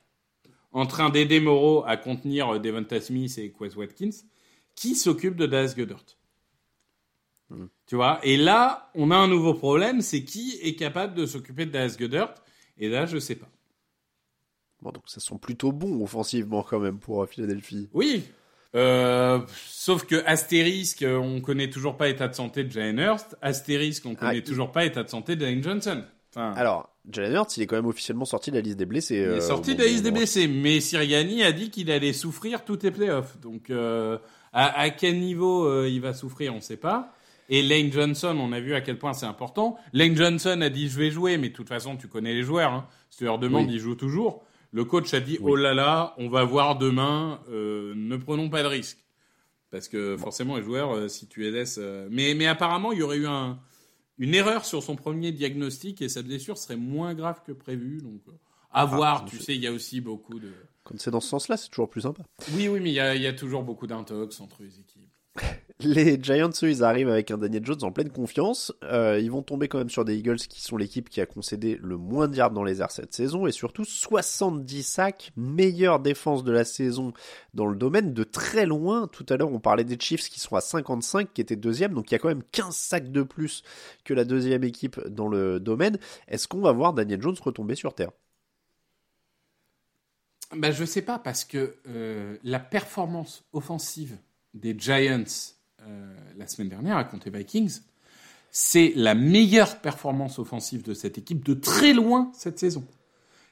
en 0.71 0.85
train 0.85 1.09
d'aider 1.09 1.39
Moreau 1.39 1.83
à 1.85 1.97
contenir 1.97 2.59
Devonta 2.59 3.01
Smith 3.01 3.37
et 3.37 3.51
Quez 3.51 3.75
Watkins, 3.75 4.09
qui 4.75 4.95
s'occupe 4.95 5.35
de 5.35 5.45
Dallas 5.45 5.73
Goddard 5.77 6.03
tu 7.85 7.95
vois 7.95 8.19
Et 8.23 8.37
là, 8.37 8.89
on 8.95 9.11
a 9.11 9.15
un 9.15 9.27
nouveau 9.27 9.53
problème, 9.53 10.01
c'est 10.01 10.23
qui 10.23 10.59
est 10.61 10.75
capable 10.75 11.13
de 11.13 11.25
s'occuper 11.25 11.65
de 11.65 11.71
Dallas 11.71 11.95
Goddard 11.99 12.35
Et 12.77 12.89
là, 12.89 13.05
je 13.05 13.17
sais 13.17 13.35
pas. 13.35 13.49
Bon, 14.81 14.91
donc 14.91 15.03
ça 15.07 15.19
sent 15.19 15.35
plutôt 15.41 15.71
bon 15.71 16.01
offensivement 16.03 16.63
quand 16.63 16.79
même 16.79 16.99
pour 16.99 17.21
euh, 17.21 17.27
Philadelphie. 17.27 17.89
Oui. 17.93 18.23
Euh, 18.73 19.39
sauf 19.67 20.05
que 20.05 20.23
astérisque, 20.25 21.05
on 21.05 21.41
connaît 21.41 21.69
toujours 21.69 21.97
pas 21.97 22.07
l'état 22.07 22.27
de 22.27 22.33
santé 22.33 22.63
de 22.63 22.71
Jalen 22.71 22.97
Hurst. 22.97 23.37
Astérisque, 23.41 24.05
on 24.05 24.15
connaît 24.15 24.39
Ah, 24.39 24.41
toujours 24.41 24.71
pas 24.71 24.83
l'état 24.83 25.03
de 25.03 25.09
santé 25.09 25.35
de 25.35 25.45
Lane 25.45 25.61
Johnson. 25.61 26.03
Enfin, 26.33 26.53
Alors, 26.53 26.89
Jalen 27.11 27.33
Hurts, 27.33 27.57
il 27.57 27.63
est 27.63 27.67
quand 27.67 27.75
même 27.75 27.87
officiellement 27.87 28.23
sorti 28.25 28.51
de 28.51 28.55
la 28.55 28.61
liste 28.61 28.77
des 28.77 28.85
blessés. 28.85 29.15
il 29.15 29.21
est 29.21 29.25
euh, 29.25 29.41
sorti 29.41 29.75
de 29.75 29.81
la 29.81 29.87
liste 29.89 30.03
des 30.03 30.11
blessés, 30.11 30.47
mais 30.47 30.79
Sirianni 30.79 31.43
a 31.43 31.51
dit 31.51 31.69
qu'il 31.69 31.91
allait 31.91 32.13
souffrir 32.13 32.63
tous 32.63 32.79
les 32.83 32.91
playoffs. 32.91 33.37
Donc, 33.41 33.69
euh, 33.69 34.17
à, 34.53 34.79
à 34.79 34.89
quel 34.91 35.19
niveau 35.19 35.65
euh, 35.65 35.89
il 35.89 35.99
va 35.99 36.13
souffrir, 36.13 36.55
on 36.55 36.61
sait 36.61 36.77
pas. 36.77 37.13
Et 37.49 37.61
Lane 37.61 37.91
Johnson, 37.91 38.37
on 38.39 38.53
a 38.53 38.61
vu 38.61 38.73
à 38.75 38.81
quel 38.81 38.97
point 38.97 39.11
c'est 39.11 39.25
important. 39.25 39.77
Lane 39.91 40.15
Johnson 40.15 40.61
a 40.61 40.69
dit 40.69 40.87
je 40.87 40.97
vais 40.97 41.11
jouer, 41.11 41.37
mais 41.37 41.49
de 41.49 41.53
toute 41.53 41.67
façon, 41.67 41.97
tu 41.97 42.07
connais 42.07 42.33
les 42.33 42.43
joueurs. 42.43 42.71
Hein. 42.71 42.87
Si 43.09 43.17
tu 43.17 43.23
leur 43.25 43.39
demandes, 43.39 43.67
Oui. 43.67 43.73
ils 43.73 43.79
jouent 43.79 43.95
toujours. 43.95 44.45
Le 44.71 44.85
coach 44.85 45.13
a 45.13 45.19
dit 45.19 45.37
Oui. 45.41 45.51
oh 45.51 45.55
là 45.57 45.73
là, 45.73 46.13
on 46.17 46.29
va 46.29 46.45
voir 46.45 46.77
demain, 46.77 47.41
ne 47.49 48.15
prenons 48.15 48.49
pas 48.49 48.63
de 48.63 48.67
risques. 48.69 48.99
Parce 49.69 49.89
que 49.89 50.15
forcément, 50.15 50.55
les 50.55 50.63
joueurs, 50.63 51.09
si 51.09 51.27
tu 51.27 51.41
les 51.41 51.51
laisses. 51.51 51.79
Mais, 52.09 52.35
mais 52.35 52.47
apparemment, 52.47 52.93
il 52.93 52.99
y 52.99 53.03
aurait 53.03 53.17
eu 53.17 53.27
un, 53.27 53.59
une 54.21 54.35
erreur 54.35 54.65
sur 54.65 54.83
son 54.83 54.95
premier 54.95 55.31
diagnostic 55.31 56.01
et 56.03 56.07
sa 56.07 56.21
blessure 56.21 56.55
serait 56.57 56.77
moins 56.77 57.15
grave 57.15 57.41
que 57.45 57.51
prévu. 57.51 58.01
Donc, 58.01 58.21
euh, 58.27 58.31
à 58.71 58.85
voir. 58.85 59.25
Tu 59.25 59.37
sais, 59.39 59.55
il 59.55 59.61
y 59.61 59.67
a 59.67 59.71
aussi 59.71 59.99
beaucoup 59.99 60.39
de. 60.39 60.53
Quand 60.83 60.93
c'est 60.99 61.09
dans 61.09 61.19
ce 61.19 61.29
sens-là, 61.29 61.57
c'est 61.57 61.69
toujours 61.69 61.89
plus 61.89 62.01
sympa. 62.01 62.21
Oui, 62.53 62.67
oui, 62.67 62.79
mais 62.79 62.91
il 62.91 62.93
y 62.93 63.21
y 63.21 63.27
a 63.27 63.33
toujours 63.33 63.63
beaucoup 63.63 63.87
d'intox 63.87 64.39
entre 64.39 64.61
les 64.61 64.79
équipes. 64.79 65.09
Les 65.83 66.21
Giants, 66.21 66.49
eux, 66.63 66.69
ils 66.69 66.83
arrivent 66.83 67.09
avec 67.09 67.31
un 67.31 67.37
Daniel 67.37 67.65
Jones 67.65 67.83
en 67.83 67.91
pleine 67.91 68.09
confiance. 68.09 68.73
Euh, 68.83 69.19
ils 69.19 69.31
vont 69.31 69.41
tomber 69.41 69.67
quand 69.67 69.77
même 69.77 69.89
sur 69.89 70.05
des 70.05 70.15
Eagles 70.15 70.37
qui 70.37 70.61
sont 70.61 70.77
l'équipe 70.77 71.09
qui 71.09 71.21
a 71.21 71.25
concédé 71.25 71.79
le 71.81 71.97
moins 71.97 72.27
de 72.27 72.35
yards 72.35 72.51
dans 72.51 72.63
les 72.63 72.81
airs 72.81 72.91
cette 72.91 73.13
saison 73.13 73.47
et 73.47 73.51
surtout 73.51 73.85
70 73.85 74.83
sacs, 74.83 75.31
meilleure 75.35 75.99
défense 75.99 76.43
de 76.43 76.51
la 76.51 76.65
saison 76.65 77.13
dans 77.53 77.65
le 77.65 77.75
domaine 77.75 78.13
de 78.13 78.23
très 78.23 78.65
loin. 78.65 79.07
Tout 79.07 79.25
à 79.29 79.37
l'heure, 79.37 79.51
on 79.51 79.59
parlait 79.59 79.83
des 79.83 79.97
Chiefs 79.99 80.29
qui 80.29 80.39
sont 80.39 80.55
à 80.55 80.61
55, 80.61 81.33
qui 81.33 81.41
étaient 81.41 81.55
deuxième, 81.55 81.93
donc 81.93 82.11
il 82.11 82.13
y 82.13 82.15
a 82.15 82.19
quand 82.19 82.29
même 82.29 82.43
15 82.51 82.75
sacs 82.75 83.11
de 83.11 83.23
plus 83.23 83.63
que 84.03 84.13
la 84.13 84.25
deuxième 84.25 84.63
équipe 84.63 84.99
dans 85.07 85.27
le 85.27 85.59
domaine. 85.59 85.97
Est-ce 86.27 86.47
qu'on 86.47 86.61
va 86.61 86.71
voir 86.71 86.93
Daniel 86.93 87.21
Jones 87.21 87.37
retomber 87.41 87.75
sur 87.75 87.93
terre? 87.93 88.11
Ben, 90.55 90.71
je 90.71 90.83
sais 90.83 91.01
pas, 91.01 91.17
parce 91.17 91.45
que 91.45 91.77
euh, 91.87 92.37
la 92.43 92.59
performance 92.59 93.45
offensive 93.53 94.17
des 94.53 94.75
Giants 94.77 95.23
euh, 95.87 96.13
la 96.37 96.47
semaine 96.47 96.69
dernière 96.69 97.07
contre 97.09 97.29
les 97.29 97.39
Vikings, 97.39 97.79
c'est 98.51 98.91
la 98.95 99.15
meilleure 99.15 99.79
performance 99.79 100.37
offensive 100.37 100.83
de 100.83 100.93
cette 100.93 101.17
équipe 101.17 101.45
de 101.45 101.53
très 101.53 101.93
loin 101.93 102.31
cette 102.33 102.59
saison. 102.59 102.85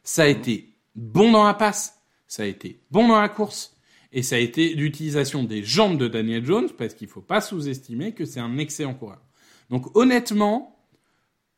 Ça 0.03 0.23
a 0.23 0.27
été 0.27 0.75
bon 0.95 1.31
dans 1.31 1.45
la 1.45 1.53
passe, 1.53 1.99
ça 2.27 2.43
a 2.43 2.45
été 2.45 2.81
bon 2.91 3.07
dans 3.07 3.19
la 3.19 3.29
course, 3.29 3.75
et 4.11 4.23
ça 4.23 4.35
a 4.35 4.39
été 4.39 4.73
l'utilisation 4.73 5.43
des 5.43 5.63
jambes 5.63 5.97
de 5.97 6.07
Daniel 6.07 6.45
Jones, 6.45 6.69
parce 6.77 6.93
qu'il 6.93 7.07
faut 7.07 7.21
pas 7.21 7.41
sous-estimer 7.41 8.13
que 8.13 8.25
c'est 8.25 8.39
un 8.39 8.57
excellent 8.57 8.93
coureur. 8.93 9.21
Donc 9.69 9.95
honnêtement, 9.95 10.79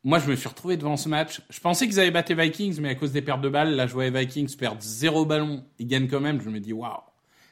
moi 0.04 0.20
je 0.20 0.30
me 0.30 0.36
suis 0.36 0.50
retrouvé 0.50 0.78
devant 0.78 0.98
ce 0.98 1.10
match. 1.10 1.42
Je 1.50 1.60
pensais 1.60 1.88
qu'ils 1.88 2.00
avaient 2.00 2.12
battu 2.12 2.36
Vikings, 2.36 2.80
mais 2.80 2.90
à 2.90 2.96
cause 2.96 3.12
des 3.12 3.22
pertes 3.22 3.42
de 3.42 3.50
balles, 3.50 3.76
là 3.76 3.88
je 3.88 3.94
voyais 3.94 4.12
Vikings 4.12 4.56
perdre 4.56 4.82
zéro 4.82 5.26
ballon, 5.26 5.66
ils 5.80 5.88
gagnent 5.88 6.08
quand 6.08 6.20
même. 6.20 6.42
Je 6.42 6.50
me 6.50 6.60
dis 6.60 6.74
waouh, 6.74 7.02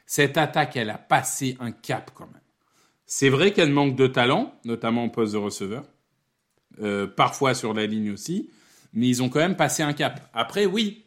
cette 0.06 0.36
attaque 0.36 0.76
elle 0.76 0.90
a 0.90 0.98
passé 0.98 1.56
un 1.60 1.72
cap 1.72 2.10
quand 2.14 2.26
même. 2.26 2.39
C'est 3.12 3.28
vrai 3.28 3.52
qu'elle 3.52 3.72
manque 3.72 3.96
de 3.96 4.06
talent, 4.06 4.54
notamment 4.64 5.06
au 5.06 5.08
poste 5.08 5.32
de 5.32 5.38
receveur, 5.38 5.82
euh, 6.80 7.08
parfois 7.08 7.54
sur 7.54 7.74
la 7.74 7.84
ligne 7.84 8.12
aussi, 8.12 8.50
mais 8.92 9.08
ils 9.08 9.20
ont 9.20 9.28
quand 9.28 9.40
même 9.40 9.56
passé 9.56 9.82
un 9.82 9.94
cap. 9.94 10.30
Après 10.32 10.64
oui, 10.64 11.06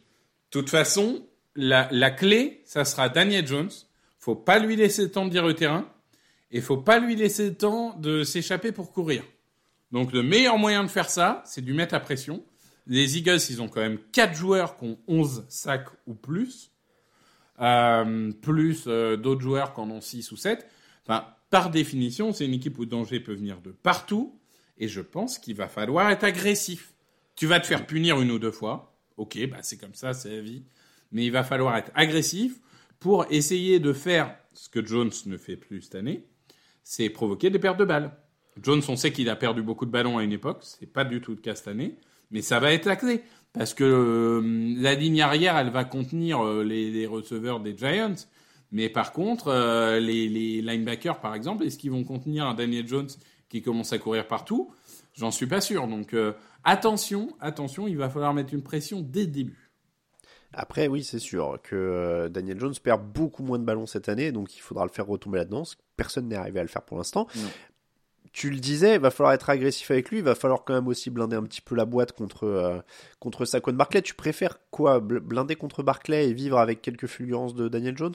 de 0.52 0.60
toute 0.60 0.68
façon, 0.68 1.26
la, 1.56 1.88
la 1.92 2.10
clé, 2.10 2.60
ça 2.66 2.84
sera 2.84 3.08
Daniel 3.08 3.46
Jones. 3.46 3.70
Faut 4.18 4.34
pas 4.34 4.58
lui 4.58 4.76
laisser 4.76 5.04
le 5.04 5.10
temps 5.12 5.24
de 5.24 5.30
dire 5.30 5.46
le 5.46 5.54
terrain. 5.54 5.88
Et 6.50 6.60
faut 6.60 6.76
pas 6.76 6.98
lui 6.98 7.16
laisser 7.16 7.48
le 7.48 7.54
temps 7.54 7.96
de 7.98 8.22
s'échapper 8.22 8.70
pour 8.70 8.92
courir. 8.92 9.24
Donc 9.90 10.12
le 10.12 10.22
meilleur 10.22 10.58
moyen 10.58 10.84
de 10.84 10.90
faire 10.90 11.08
ça, 11.08 11.42
c'est 11.46 11.62
de 11.62 11.66
lui 11.66 11.74
mettre 11.74 11.94
à 11.94 12.00
pression. 12.00 12.44
Les 12.86 13.16
Eagles, 13.16 13.40
ils 13.48 13.62
ont 13.62 13.68
quand 13.68 13.80
même 13.80 13.98
4 14.12 14.34
joueurs 14.34 14.76
qui 14.76 14.84
ont 14.84 14.98
11 15.08 15.46
sacs 15.48 15.88
ou 16.06 16.12
plus. 16.12 16.70
Euh, 17.60 18.30
plus 18.42 18.84
euh, 18.88 19.16
d'autres 19.16 19.40
joueurs 19.40 19.72
qui 19.72 19.80
en 19.80 19.90
ont 19.90 20.02
6 20.02 20.32
ou 20.32 20.36
7. 20.36 20.68
Enfin, 21.06 21.33
par 21.50 21.70
définition, 21.70 22.32
c'est 22.32 22.46
une 22.46 22.54
équipe 22.54 22.78
où 22.78 22.82
le 22.82 22.88
danger 22.88 23.20
peut 23.20 23.34
venir 23.34 23.60
de 23.60 23.70
partout. 23.70 24.38
Et 24.78 24.88
je 24.88 25.00
pense 25.00 25.38
qu'il 25.38 25.54
va 25.54 25.68
falloir 25.68 26.10
être 26.10 26.24
agressif. 26.24 26.94
Tu 27.36 27.46
vas 27.46 27.60
te 27.60 27.66
faire 27.66 27.86
punir 27.86 28.20
une 28.20 28.30
ou 28.30 28.38
deux 28.38 28.50
fois. 28.50 28.96
Ok, 29.16 29.38
bah 29.48 29.58
c'est 29.62 29.76
comme 29.76 29.94
ça, 29.94 30.12
c'est 30.12 30.30
la 30.30 30.40
vie. 30.40 30.64
Mais 31.12 31.24
il 31.24 31.30
va 31.30 31.44
falloir 31.44 31.76
être 31.76 31.92
agressif 31.94 32.58
pour 32.98 33.26
essayer 33.30 33.80
de 33.80 33.92
faire 33.92 34.34
ce 34.54 34.68
que 34.68 34.84
Jones 34.84 35.10
ne 35.26 35.36
fait 35.36 35.56
plus 35.56 35.82
cette 35.82 35.94
année, 35.94 36.24
c'est 36.82 37.10
provoquer 37.10 37.50
des 37.50 37.58
pertes 37.58 37.78
de 37.78 37.84
balles. 37.84 38.16
Jones, 38.62 38.82
on 38.88 38.96
sait 38.96 39.12
qu'il 39.12 39.28
a 39.28 39.36
perdu 39.36 39.62
beaucoup 39.62 39.84
de 39.84 39.90
ballons 39.90 40.16
à 40.16 40.24
une 40.24 40.32
époque, 40.32 40.60
c'est 40.62 40.86
pas 40.90 41.04
du 41.04 41.20
tout 41.20 41.32
le 41.32 41.36
cas 41.36 41.54
cette 41.54 41.68
année, 41.68 41.96
mais 42.30 42.40
ça 42.40 42.60
va 42.60 42.72
être 42.72 42.86
la 42.86 42.96
clé. 42.96 43.20
Parce 43.52 43.74
que 43.74 43.84
euh, 43.84 44.74
la 44.80 44.94
ligne 44.94 45.20
arrière, 45.20 45.56
elle 45.56 45.70
va 45.70 45.84
contenir 45.84 46.44
euh, 46.44 46.64
les, 46.64 46.90
les 46.90 47.06
receveurs 47.06 47.60
des 47.60 47.76
Giants, 47.76 48.14
mais 48.72 48.88
par 48.88 49.12
contre, 49.12 49.48
euh, 49.48 50.00
les, 50.00 50.28
les 50.28 50.62
linebackers, 50.62 51.20
par 51.20 51.34
exemple, 51.34 51.64
est-ce 51.64 51.78
qu'ils 51.78 51.90
vont 51.90 52.04
contenir 52.04 52.46
un 52.46 52.54
Daniel 52.54 52.86
Jones 52.88 53.08
qui 53.48 53.62
commence 53.62 53.92
à 53.92 53.98
courir 53.98 54.26
partout? 54.26 54.72
J'en 55.14 55.30
suis 55.30 55.46
pas 55.46 55.60
sûr. 55.60 55.86
Donc 55.86 56.14
euh, 56.14 56.32
attention, 56.64 57.28
attention, 57.40 57.86
il 57.86 57.96
va 57.96 58.08
falloir 58.08 58.34
mettre 58.34 58.52
une 58.52 58.62
pression 58.62 59.00
dès 59.00 59.22
le 59.22 59.28
début. 59.28 59.70
Après, 60.52 60.86
oui, 60.86 61.02
c'est 61.02 61.18
sûr 61.18 61.58
que 61.62 61.74
euh, 61.74 62.28
Daniel 62.28 62.60
Jones 62.60 62.74
perd 62.82 63.02
beaucoup 63.12 63.42
moins 63.42 63.58
de 63.58 63.64
ballons 63.64 63.86
cette 63.86 64.08
année, 64.08 64.30
donc 64.30 64.56
il 64.56 64.60
faudra 64.60 64.84
le 64.84 64.90
faire 64.90 65.06
retomber 65.06 65.38
là-dedans. 65.38 65.64
Personne 65.96 66.28
n'est 66.28 66.36
arrivé 66.36 66.60
à 66.60 66.62
le 66.62 66.68
faire 66.68 66.82
pour 66.82 66.96
l'instant. 66.96 67.26
Non. 67.36 67.48
Tu 68.32 68.50
le 68.50 68.58
disais, 68.58 68.94
il 68.94 69.00
va 69.00 69.10
falloir 69.10 69.32
être 69.32 69.50
agressif 69.50 69.90
avec 69.92 70.10
lui, 70.10 70.18
il 70.18 70.24
va 70.24 70.34
falloir 70.34 70.64
quand 70.64 70.74
même 70.74 70.88
aussi 70.88 71.10
blinder 71.10 71.36
un 71.36 71.44
petit 71.44 71.60
peu 71.60 71.76
la 71.76 71.84
boîte 71.84 72.12
contre, 72.12 72.44
euh, 72.44 72.80
contre 73.20 73.44
Saquon 73.44 73.72
Barclay. 73.72 74.02
Tu 74.02 74.14
préfères 74.14 74.58
quoi? 74.70 74.98
Bl- 74.98 75.20
Blinder 75.20 75.54
contre 75.54 75.84
Barclay 75.84 76.28
et 76.28 76.32
vivre 76.32 76.58
avec 76.58 76.82
quelques 76.82 77.06
fulgurances 77.06 77.54
de 77.54 77.68
Daniel 77.68 77.96
Jones? 77.96 78.14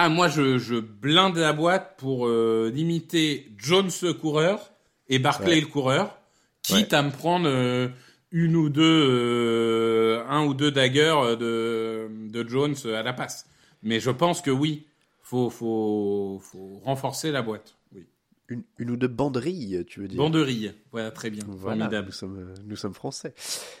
Ah, 0.00 0.08
moi, 0.08 0.28
je, 0.28 0.58
je 0.58 0.76
blinde 0.76 1.36
la 1.36 1.52
boîte 1.52 1.96
pour 1.98 2.28
euh, 2.28 2.70
limiter 2.72 3.50
Jones 3.56 3.90
le 4.02 4.12
coureur 4.12 4.70
et 5.08 5.18
Barclay 5.18 5.54
Ouais. 5.56 5.60
le 5.60 5.66
coureur, 5.66 6.16
quitte 6.62 6.92
à 6.92 7.02
me 7.02 7.10
prendre 7.10 7.48
euh, 7.48 7.88
une 8.30 8.54
ou 8.54 8.68
deux, 8.68 8.82
euh, 8.82 10.22
un 10.28 10.44
ou 10.44 10.54
deux 10.54 10.70
daggers 10.70 11.36
de, 11.38 12.08
de 12.30 12.48
Jones 12.48 12.76
à 12.94 13.02
la 13.02 13.12
passe. 13.12 13.46
Mais 13.82 13.98
je 14.00 14.10
pense 14.10 14.40
que 14.40 14.50
oui, 14.52 14.86
faut, 15.22 15.50
faut, 15.50 16.40
faut 16.42 16.80
renforcer 16.84 17.32
la 17.32 17.42
boîte. 17.42 17.74
Oui. 17.94 18.06
une, 18.50 18.62
une 18.78 18.90
ou 18.92 18.96
deux 18.96 19.08
banderilles, 19.08 19.84
tu 19.88 20.00
veux 20.00 20.08
dire? 20.08 20.18
Banderille, 20.18 20.74
voilà, 20.92 21.10
très 21.10 21.30
bien, 21.30 21.42
Voilà, 21.48 21.76
formidable. 21.86 22.06
nous 22.06 22.12
sommes, 22.12 22.38
euh, 22.38 22.54
nous 22.66 22.76
sommes 22.76 22.94
français. 22.94 23.34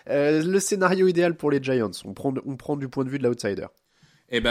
Euh, 0.08 0.42
le 0.42 0.58
scénario 0.60 1.06
idéal 1.08 1.36
pour 1.36 1.50
les 1.52 1.62
Giants, 1.62 1.90
on 2.04 2.12
prend, 2.14 2.34
on 2.44 2.56
prend 2.56 2.76
du 2.76 2.88
point 2.88 3.04
de 3.04 3.10
vue 3.10 3.18
de 3.18 3.24
l'outsider. 3.24 3.66
Eh 4.30 4.40
ben, 4.40 4.50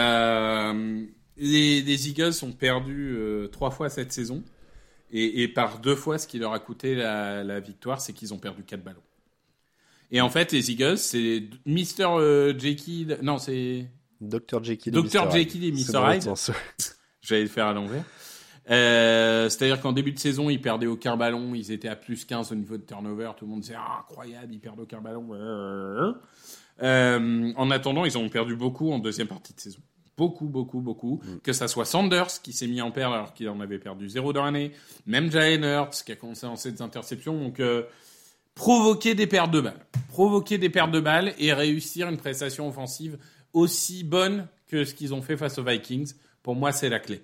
euh, 0.74 1.04
les, 1.38 1.82
les 1.82 2.08
Eagles 2.08 2.32
ont 2.42 2.52
perdu 2.52 3.14
euh, 3.16 3.48
trois 3.48 3.70
fois 3.70 3.88
cette 3.88 4.12
saison. 4.12 4.42
Et, 5.10 5.42
et 5.42 5.48
par 5.48 5.78
deux 5.80 5.96
fois, 5.96 6.18
ce 6.18 6.26
qui 6.26 6.38
leur 6.38 6.52
a 6.52 6.58
coûté 6.58 6.94
la, 6.94 7.42
la 7.42 7.60
victoire, 7.60 8.00
c'est 8.00 8.12
qu'ils 8.12 8.34
ont 8.34 8.38
perdu 8.38 8.62
quatre 8.62 8.84
ballons. 8.84 9.02
Et 10.10 10.20
en 10.20 10.28
fait, 10.30 10.52
les 10.52 10.70
Eagles, 10.70 10.98
c'est 10.98 11.44
Mr. 11.66 12.04
euh, 12.04 12.58
Jekyll. 12.58 13.18
Non, 13.22 13.38
c'est. 13.38 13.86
Dr. 14.20 14.62
Jekyll 14.64 14.92
Dr. 14.92 15.00
et 15.00 15.02
Mr. 15.02 15.30
Jekyll 15.32 15.64
et. 15.64 15.72
Mr. 15.72 16.14
Hyde. 16.14 16.34
J'allais 17.20 17.42
le 17.42 17.48
faire 17.48 17.66
à 17.66 17.72
l'envers. 17.72 18.04
Euh, 18.70 19.48
C'est-à-dire 19.48 19.80
qu'en 19.80 19.92
début 19.92 20.12
de 20.12 20.18
saison, 20.18 20.50
ils 20.50 20.60
perdaient 20.60 20.86
aucun 20.86 21.16
ballon. 21.16 21.54
Ils 21.54 21.72
étaient 21.72 21.88
à 21.88 21.96
plus 21.96 22.24
15 22.24 22.52
au 22.52 22.54
niveau 22.54 22.76
de 22.76 22.82
turnover. 22.82 23.30
Tout 23.36 23.44
le 23.44 23.50
monde 23.50 23.60
disait 23.60 23.76
ah, 23.76 24.00
incroyable, 24.00 24.52
ils 24.52 24.60
perdent 24.60 24.80
aucun 24.80 25.00
ballon. 25.00 25.28
Euh, 25.32 26.12
en 27.56 27.70
attendant, 27.70 28.04
ils 28.04 28.16
ont 28.18 28.28
perdu 28.28 28.56
beaucoup 28.56 28.92
en 28.92 28.98
deuxième 28.98 29.28
partie 29.28 29.54
de 29.54 29.60
saison. 29.60 29.80
Beaucoup, 30.18 30.48
beaucoup, 30.48 30.80
beaucoup. 30.80 31.22
Mm. 31.24 31.38
Que 31.44 31.52
ça 31.52 31.68
soit 31.68 31.84
Sanders 31.84 32.42
qui 32.42 32.52
s'est 32.52 32.66
mis 32.66 32.82
en 32.82 32.90
perdre 32.90 33.14
alors 33.14 33.32
qu'il 33.32 33.48
en 33.48 33.60
avait 33.60 33.78
perdu 33.78 34.08
zéro 34.08 34.32
dans 34.32 34.44
l'année. 34.44 34.72
Même 35.06 35.30
Jalen 35.30 35.62
Hurts 35.62 36.04
qui 36.04 36.12
a 36.12 36.16
commencé 36.16 36.44
à 36.44 36.48
lancer 36.48 36.72
des 36.72 36.82
interceptions. 36.82 37.38
Donc, 37.38 37.60
euh, 37.60 37.84
provoquer 38.56 39.14
des 39.14 39.28
pertes 39.28 39.52
de 39.52 39.60
balles. 39.60 39.86
Provoquer 40.08 40.58
des 40.58 40.70
pertes 40.70 40.90
de 40.90 41.00
balles 41.00 41.34
et 41.38 41.52
réussir 41.52 42.08
une 42.08 42.16
prestation 42.16 42.68
offensive 42.68 43.16
aussi 43.52 44.02
bonne 44.02 44.48
que 44.66 44.84
ce 44.84 44.92
qu'ils 44.92 45.14
ont 45.14 45.22
fait 45.22 45.36
face 45.36 45.56
aux 45.58 45.64
Vikings. 45.64 46.12
Pour 46.42 46.56
moi, 46.56 46.72
c'est 46.72 46.88
la 46.88 46.98
clé. 46.98 47.22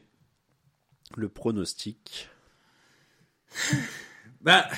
Le 1.17 1.29
pronostic. 1.29 2.29
Bah, 4.41 4.69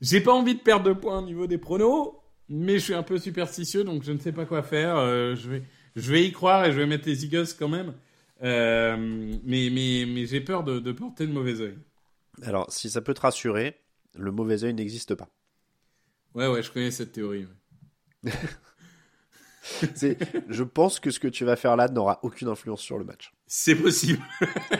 j'ai 0.00 0.20
pas 0.20 0.32
envie 0.32 0.56
de 0.56 0.60
perdre 0.60 0.84
de 0.84 0.92
points 0.92 1.20
au 1.20 1.24
niveau 1.24 1.46
des 1.46 1.56
pronos, 1.56 2.14
mais 2.48 2.80
je 2.80 2.84
suis 2.86 2.94
un 2.94 3.04
peu 3.04 3.16
superstitieux, 3.16 3.84
donc 3.84 4.02
je 4.02 4.10
ne 4.10 4.18
sais 4.18 4.32
pas 4.32 4.44
quoi 4.44 4.64
faire. 4.64 4.96
Euh, 4.96 5.36
je 5.36 5.50
vais, 5.50 5.62
je 5.96 6.12
vais 6.12 6.24
y 6.24 6.32
croire 6.32 6.64
et 6.66 6.72
je 6.72 6.78
vais 6.78 6.86
mettre 6.86 7.06
les 7.08 7.24
Eagles 7.24 7.48
quand 7.58 7.68
même. 7.68 7.94
Euh, 8.42 8.96
mais 9.44 9.68
mais, 9.70 10.06
mais 10.08 10.26
j'ai 10.26 10.40
peur 10.40 10.64
de, 10.64 10.78
de 10.78 10.92
porter 10.92 11.26
le 11.26 11.32
mauvais 11.32 11.60
oeil. 11.60 11.76
Alors, 12.42 12.72
si 12.72 12.88
ça 12.88 13.00
peut 13.00 13.14
te 13.14 13.20
rassurer, 13.20 13.76
le 14.16 14.30
mauvais 14.32 14.64
œil 14.64 14.74
n'existe 14.74 15.14
pas. 15.14 15.28
Ouais, 16.34 16.46
ouais, 16.46 16.62
je 16.62 16.70
connais 16.70 16.90
cette 16.90 17.12
théorie. 17.12 17.46
ouais. 18.24 18.32
Je 20.48 20.62
pense 20.62 21.00
que 21.00 21.10
ce 21.10 21.20
que 21.20 21.28
tu 21.28 21.44
vas 21.44 21.56
faire 21.56 21.76
là 21.76 21.88
n'aura 21.88 22.18
aucune 22.22 22.48
influence 22.48 22.80
sur 22.80 22.98
le 22.98 23.04
match. 23.04 23.32
C'est 23.46 23.74
possible. 23.74 24.22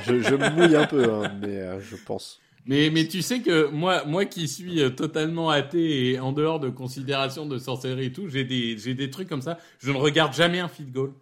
Je, 0.07 0.21
je 0.21 0.35
mouille 0.35 0.75
un 0.75 0.87
peu, 0.87 1.13
hein, 1.13 1.37
mais 1.41 1.59
euh, 1.59 1.81
je 1.81 1.97
pense. 1.97 2.41
Mais, 2.67 2.91
mais 2.91 3.09
tu 3.09 3.23
sais 3.23 3.41
que 3.41 3.69
moi, 3.69 4.05
moi 4.05 4.27
qui 4.27 4.47
suis 4.47 4.81
euh, 4.83 4.91
totalement 4.91 5.51
athée 5.51 6.11
et 6.13 6.21
en 6.21 6.33
dehors 6.33 6.61
de 6.61 6.69
considération 6.69 7.47
de 7.47 7.59
sorcellerie 7.59 8.07
et 8.07 8.13
tout, 8.13 8.29
j'ai 8.29 8.45
des, 8.45 8.77
j'ai 8.79 8.95
des 8.95 9.11
trucs 9.11 9.29
comme 9.29 9.43
ça. 9.43 9.59
Je 9.79 9.91
ne 9.91 9.97
regarde 9.97 10.35
jamais 10.35 10.61
un 10.61 10.69
field 10.69 10.93
goal. 10.93 11.13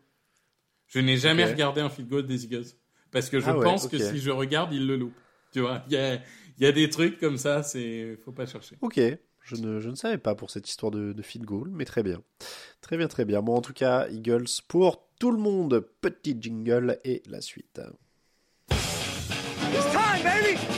Je 0.88 0.98
n'ai 0.98 1.16
jamais 1.16 1.44
regardé 1.44 1.80
un 1.80 1.88
field 1.88 2.08
goal 2.08 2.26
des 2.26 2.44
Eagles. 2.44 2.66
Parce 3.10 3.30
que 3.30 3.40
je 3.40 3.46
Ah 3.48 3.56
ouais, 3.56 3.64
pense 3.64 3.86
que 3.86 3.98
si 3.98 4.18
je 4.18 4.30
regarde, 4.30 4.72
ils 4.72 4.86
le 4.86 4.96
loupent. 4.96 5.14
Tu 5.52 5.60
vois, 5.60 5.82
il 5.88 5.94
y 5.94 5.96
a, 5.96 6.14
il 6.14 6.64
y 6.64 6.66
a 6.66 6.72
des 6.72 6.90
trucs 6.90 7.18
comme 7.18 7.38
ça, 7.38 7.62
c'est, 7.62 8.18
faut 8.24 8.32
pas 8.32 8.44
chercher. 8.46 8.76
Ok, 8.80 9.00
je 9.42 9.56
ne, 9.56 9.80
je 9.80 9.88
ne 9.88 9.94
savais 9.94 10.18
pas 10.18 10.34
pour 10.34 10.50
cette 10.50 10.68
histoire 10.68 10.90
de, 10.90 11.12
de 11.12 11.22
field 11.22 11.46
goal, 11.46 11.70
mais 11.72 11.84
très 11.84 12.02
bien. 12.02 12.20
Très 12.82 12.96
bien, 12.98 13.08
très 13.08 13.24
bien. 13.24 13.40
Bon, 13.42 13.54
en 13.54 13.62
tout 13.62 13.72
cas, 13.72 14.08
Eagles 14.10 14.46
pour 14.66 15.08
tout 15.18 15.30
le 15.30 15.38
monde. 15.38 15.86
Petit 16.00 16.36
jingle 16.38 16.98
et 17.04 17.22
la 17.26 17.40
suite. 17.40 17.80
It's 18.70 19.84
time, 19.92 20.22
baby. 20.22 20.77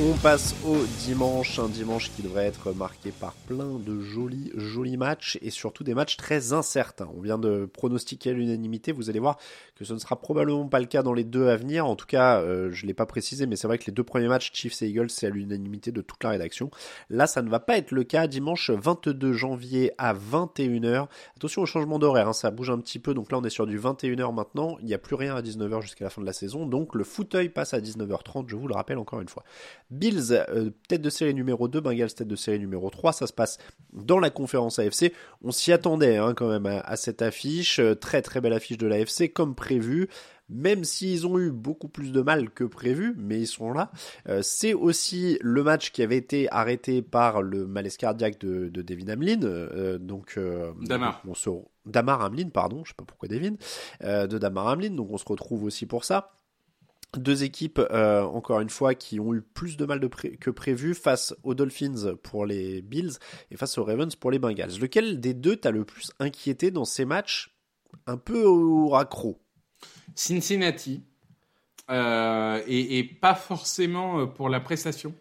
On 0.00 0.12
passe 0.18 0.54
au 0.64 0.76
dimanche, 1.00 1.58
un 1.58 1.66
dimanche 1.66 2.12
qui 2.14 2.22
devrait 2.22 2.44
être 2.44 2.72
marqué 2.72 3.10
par 3.10 3.32
plein 3.32 3.80
de 3.84 4.00
jolis, 4.00 4.52
jolis 4.54 4.96
matchs 4.96 5.40
et 5.42 5.50
surtout 5.50 5.82
des 5.82 5.92
matchs 5.92 6.16
très 6.16 6.52
incertains. 6.52 7.10
On 7.16 7.20
vient 7.20 7.36
de 7.36 7.66
pronostiquer 7.66 8.32
l'unanimité, 8.32 8.92
vous 8.92 9.10
allez 9.10 9.18
voir 9.18 9.38
que 9.74 9.84
ce 9.84 9.94
ne 9.94 9.98
sera 9.98 10.14
probablement 10.20 10.68
pas 10.68 10.78
le 10.78 10.86
cas 10.86 11.02
dans 11.02 11.14
les 11.14 11.24
deux 11.24 11.48
à 11.48 11.56
venir. 11.56 11.84
En 11.84 11.96
tout 11.96 12.06
cas, 12.06 12.40
euh, 12.40 12.70
je 12.70 12.86
l'ai 12.86 12.94
pas 12.94 13.06
précisé, 13.06 13.46
mais 13.46 13.56
c'est 13.56 13.66
vrai 13.66 13.76
que 13.76 13.86
les 13.86 13.92
deux 13.92 14.04
premiers 14.04 14.28
matchs, 14.28 14.52
Chiefs 14.52 14.80
et 14.82 14.86
Eagles, 14.86 15.10
c'est 15.10 15.26
à 15.26 15.30
l'unanimité 15.30 15.90
de 15.90 16.00
toute 16.00 16.22
la 16.22 16.30
rédaction. 16.30 16.70
Là, 17.10 17.26
ça 17.26 17.42
ne 17.42 17.50
va 17.50 17.58
pas 17.58 17.76
être 17.76 17.90
le 17.90 18.04
cas. 18.04 18.28
Dimanche 18.28 18.70
22 18.70 19.32
janvier 19.32 19.90
à 19.98 20.14
21h. 20.14 21.08
Attention 21.36 21.62
au 21.62 21.66
changement 21.66 21.98
d'horaire, 21.98 22.28
hein, 22.28 22.32
ça 22.32 22.52
bouge 22.52 22.70
un 22.70 22.78
petit 22.78 23.00
peu. 23.00 23.14
Donc 23.14 23.32
là, 23.32 23.38
on 23.38 23.42
est 23.42 23.50
sur 23.50 23.66
du 23.66 23.80
21h 23.80 24.32
maintenant. 24.32 24.76
Il 24.78 24.86
n'y 24.86 24.94
a 24.94 24.98
plus 24.98 25.16
rien 25.16 25.34
à 25.34 25.42
19h 25.42 25.82
jusqu'à 25.82 26.04
la 26.04 26.10
fin 26.10 26.20
de 26.20 26.26
la 26.26 26.32
saison. 26.32 26.66
Donc 26.66 26.94
le 26.94 27.02
fauteuil 27.02 27.48
passe 27.48 27.74
à 27.74 27.80
19h30, 27.80 28.44
je 28.46 28.54
vous 28.54 28.68
le 28.68 28.74
rappelle 28.74 28.98
encore 28.98 29.20
une 29.20 29.28
fois. 29.28 29.42
Bills, 29.90 30.32
euh, 30.32 30.70
tête 30.88 31.02
de 31.02 31.10
série 31.10 31.34
numéro 31.34 31.68
2, 31.68 31.80
Bengals, 31.80 32.12
tête 32.14 32.28
de 32.28 32.36
série 32.36 32.58
numéro 32.58 32.90
3. 32.90 33.12
Ça 33.12 33.26
se 33.26 33.32
passe 33.32 33.58
dans 33.92 34.18
la 34.18 34.30
conférence 34.30 34.78
AFC. 34.78 35.12
On 35.42 35.50
s'y 35.50 35.72
attendait 35.72 36.16
hein, 36.18 36.34
quand 36.34 36.48
même 36.48 36.66
à, 36.66 36.80
à 36.80 36.96
cette 36.96 37.22
affiche. 37.22 37.78
Euh, 37.78 37.94
Très 37.94 38.20
très 38.22 38.40
belle 38.40 38.52
affiche 38.52 38.78
de 38.78 38.86
l'AFC, 38.86 39.32
comme 39.32 39.54
prévu. 39.54 40.08
Même 40.50 40.82
s'ils 40.84 41.26
ont 41.26 41.38
eu 41.38 41.50
beaucoup 41.50 41.88
plus 41.88 42.10
de 42.10 42.22
mal 42.22 42.48
que 42.48 42.64
prévu, 42.64 43.14
mais 43.18 43.38
ils 43.38 43.46
sont 43.46 43.70
là. 43.72 43.90
Euh, 44.30 44.40
c'est 44.42 44.72
aussi 44.72 45.36
le 45.42 45.62
match 45.62 45.92
qui 45.92 46.02
avait 46.02 46.16
été 46.16 46.50
arrêté 46.50 47.02
par 47.02 47.42
le 47.42 47.66
malaise 47.66 47.98
cardiaque 47.98 48.38
de, 48.40 48.68
de 48.70 48.80
Devin 48.80 49.12
Hamlin. 49.12 49.42
euh, 49.42 49.98
donc, 49.98 50.34
euh, 50.38 50.72
Damar. 50.80 51.20
On 51.28 51.34
se, 51.34 51.50
Damar 51.84 52.22
Hamlin, 52.24 52.48
pardon, 52.48 52.82
je 52.84 52.90
sais 52.90 52.94
pas 52.96 53.04
pourquoi 53.04 53.28
Devin. 53.28 53.56
de 54.02 54.38
Damar 54.38 54.68
Hamlin. 54.68 54.90
Donc 54.94 55.10
on 55.10 55.18
se 55.18 55.26
retrouve 55.26 55.64
aussi 55.64 55.84
pour 55.84 56.04
ça. 56.04 56.37
Deux 57.16 57.42
équipes, 57.42 57.80
euh, 57.90 58.22
encore 58.22 58.60
une 58.60 58.68
fois, 58.68 58.94
qui 58.94 59.18
ont 59.18 59.32
eu 59.32 59.40
plus 59.40 59.78
de 59.78 59.86
mal 59.86 59.98
que 60.40 60.50
prévu 60.50 60.94
face 60.94 61.34
aux 61.42 61.54
Dolphins 61.54 62.14
pour 62.22 62.44
les 62.44 62.82
Bills 62.82 63.12
et 63.50 63.56
face 63.56 63.78
aux 63.78 63.84
Ravens 63.84 64.14
pour 64.14 64.30
les 64.30 64.38
Bengals. 64.38 64.78
Lequel 64.78 65.18
des 65.18 65.32
deux 65.32 65.56
t'as 65.56 65.70
le 65.70 65.84
plus 65.84 66.10
inquiété 66.18 66.70
dans 66.70 66.84
ces 66.84 67.06
matchs 67.06 67.56
un 68.06 68.18
peu 68.18 68.44
au 68.44 68.88
raccro? 68.88 69.40
Cincinnati, 70.14 71.02
euh, 71.90 72.60
et, 72.66 73.04
pas 73.04 73.34
forcément 73.34 74.20
euh, 74.20 74.26
pour 74.26 74.50
la 74.50 74.60
prestation, 74.60 75.14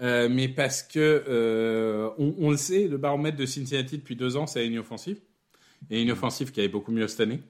mais 0.00 0.48
parce 0.48 0.82
que 0.84 2.14
on 2.18 2.50
le 2.50 2.56
sait, 2.56 2.86
le 2.86 2.98
baromètre 2.98 3.36
de 3.36 3.46
Cincinnati 3.46 3.98
depuis 3.98 4.16
deux 4.16 4.36
ans, 4.36 4.46
c'est 4.46 4.64
une 4.64 4.78
offensive, 4.78 5.18
et 5.90 6.00
une 6.00 6.12
offensive 6.12 6.52
qui 6.52 6.60
avait 6.60 6.68
beaucoup 6.68 6.92
mieux 6.92 7.08
cette 7.08 7.20
année. 7.20 7.40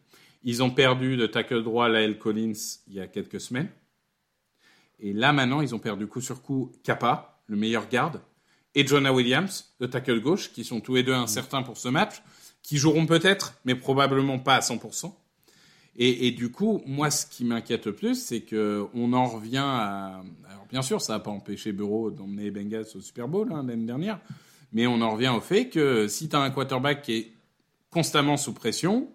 Ils 0.42 0.62
ont 0.62 0.70
perdu 0.70 1.16
de 1.16 1.26
tackle 1.26 1.62
droit 1.62 1.88
Lael 1.88 2.18
Collins 2.18 2.78
il 2.88 2.94
y 2.94 3.00
a 3.00 3.06
quelques 3.06 3.40
semaines, 3.40 3.68
et 4.98 5.12
là 5.12 5.32
maintenant 5.32 5.60
ils 5.60 5.74
ont 5.74 5.78
perdu 5.78 6.06
coup 6.06 6.20
sur 6.20 6.42
coup 6.42 6.72
Kappa, 6.82 7.40
le 7.46 7.56
meilleur 7.56 7.88
garde, 7.88 8.20
et 8.74 8.86
Jonah 8.86 9.12
Williams, 9.12 9.72
le 9.80 9.90
tackle 9.90 10.20
gauche, 10.20 10.52
qui 10.52 10.64
sont 10.64 10.80
tous 10.80 10.94
les 10.94 11.02
deux 11.02 11.14
incertains 11.14 11.62
pour 11.62 11.76
ce 11.76 11.88
match, 11.88 12.22
qui 12.62 12.76
joueront 12.76 13.06
peut-être, 13.06 13.54
mais 13.64 13.74
probablement 13.74 14.38
pas 14.38 14.56
à 14.56 14.60
100%. 14.60 15.12
Et, 15.96 16.30
du 16.30 16.50
coup, 16.50 16.80
moi, 16.86 17.10
ce 17.10 17.26
qui 17.26 17.44
m'inquiète 17.44 17.84
le 17.84 17.94
plus, 17.94 18.14
c'est 18.14 18.40
que 18.40 18.86
on 18.94 19.12
en 19.12 19.26
revient 19.26 19.58
à. 19.58 20.22
Alors, 20.48 20.66
bien 20.70 20.80
sûr, 20.80 21.02
ça 21.02 21.14
n'a 21.14 21.18
pas 21.18 21.30
empêché 21.30 21.72
Bureau 21.72 22.10
d'emmener 22.10 22.44
les 22.44 22.50
Bengals 22.50 22.86
au 22.94 23.00
Super 23.00 23.28
Bowl 23.28 23.52
hein, 23.52 23.64
l'année 23.66 23.84
dernière, 23.84 24.18
mais 24.72 24.86
on 24.86 25.02
en 25.02 25.10
revient 25.10 25.32
au 25.36 25.40
fait 25.40 25.68
que 25.68 26.08
si 26.08 26.28
tu 26.28 26.36
as 26.36 26.40
un 26.40 26.50
quarterback 26.50 27.02
qui 27.02 27.12
est 27.12 27.32
constamment 27.90 28.38
sous 28.38 28.54
pression, 28.54 29.10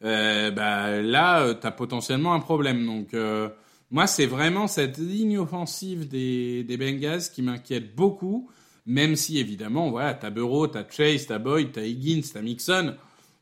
bah, 0.00 1.00
là, 1.02 1.54
tu 1.54 1.66
as 1.66 1.70
potentiellement 1.70 2.34
un 2.34 2.40
problème. 2.40 2.84
Donc, 2.86 3.14
euh, 3.14 3.48
moi, 3.90 4.06
c'est 4.06 4.26
vraiment 4.26 4.66
cette 4.66 4.98
ligne 4.98 5.38
offensive 5.38 6.08
des, 6.08 6.64
des 6.64 6.76
Bengals 6.76 7.22
qui 7.32 7.42
m'inquiète 7.42 7.94
beaucoup, 7.94 8.50
même 8.84 9.16
si, 9.16 9.38
évidemment, 9.38 9.90
voilà, 9.90 10.14
tu 10.14 10.26
as 10.26 10.30
Bureau, 10.30 10.68
tu 10.68 10.78
as 10.78 10.86
Chase, 10.88 11.26
tu 11.26 11.32
as 11.32 11.38
Boyd, 11.38 11.72
tu 11.72 11.80
as 11.80 11.86
Higgins, 11.86 12.22
tu 12.22 12.38
as 12.38 12.42
Mixon. 12.42 12.96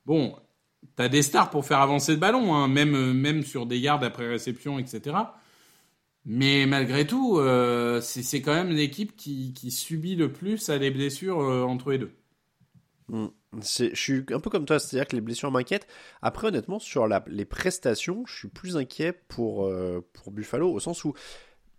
Bon, 0.06 0.36
T'as 0.96 1.08
des 1.08 1.22
stars 1.22 1.50
pour 1.50 1.64
faire 1.66 1.80
avancer 1.80 2.12
le 2.12 2.18
ballon, 2.18 2.54
hein, 2.54 2.68
même, 2.68 2.94
euh, 2.94 3.12
même 3.12 3.42
sur 3.42 3.66
des 3.66 3.78
yards 3.78 4.04
après 4.04 4.28
réception, 4.28 4.78
etc. 4.78 5.16
Mais 6.24 6.66
malgré 6.66 7.06
tout, 7.06 7.38
euh, 7.38 8.00
c'est 8.00 8.40
quand 8.40 8.54
même 8.54 8.70
l'équipe 8.70 9.16
qui, 9.16 9.52
qui 9.54 9.70
subit 9.70 10.14
le 10.14 10.32
plus 10.32 10.70
à 10.70 10.78
les 10.78 10.90
blessures 10.90 11.40
euh, 11.40 11.62
entre 11.62 11.90
les 11.90 11.98
deux. 11.98 12.12
Hmm. 13.08 13.26
Je 13.62 13.94
suis 13.94 14.24
un 14.32 14.40
peu 14.40 14.50
comme 14.50 14.64
toi, 14.66 14.78
c'est-à-dire 14.78 15.06
que 15.08 15.16
les 15.16 15.22
blessures 15.22 15.50
m'inquiètent. 15.50 15.86
Après, 16.22 16.48
honnêtement, 16.48 16.78
sur 16.78 17.06
la- 17.06 17.24
les 17.28 17.44
prestations, 17.44 18.24
je 18.26 18.34
suis 18.34 18.48
plus 18.48 18.76
inquiet 18.76 19.12
pour, 19.28 19.66
euh, 19.66 20.04
pour 20.12 20.30
Buffalo, 20.32 20.72
au 20.72 20.80
sens 20.80 21.04
où 21.04 21.14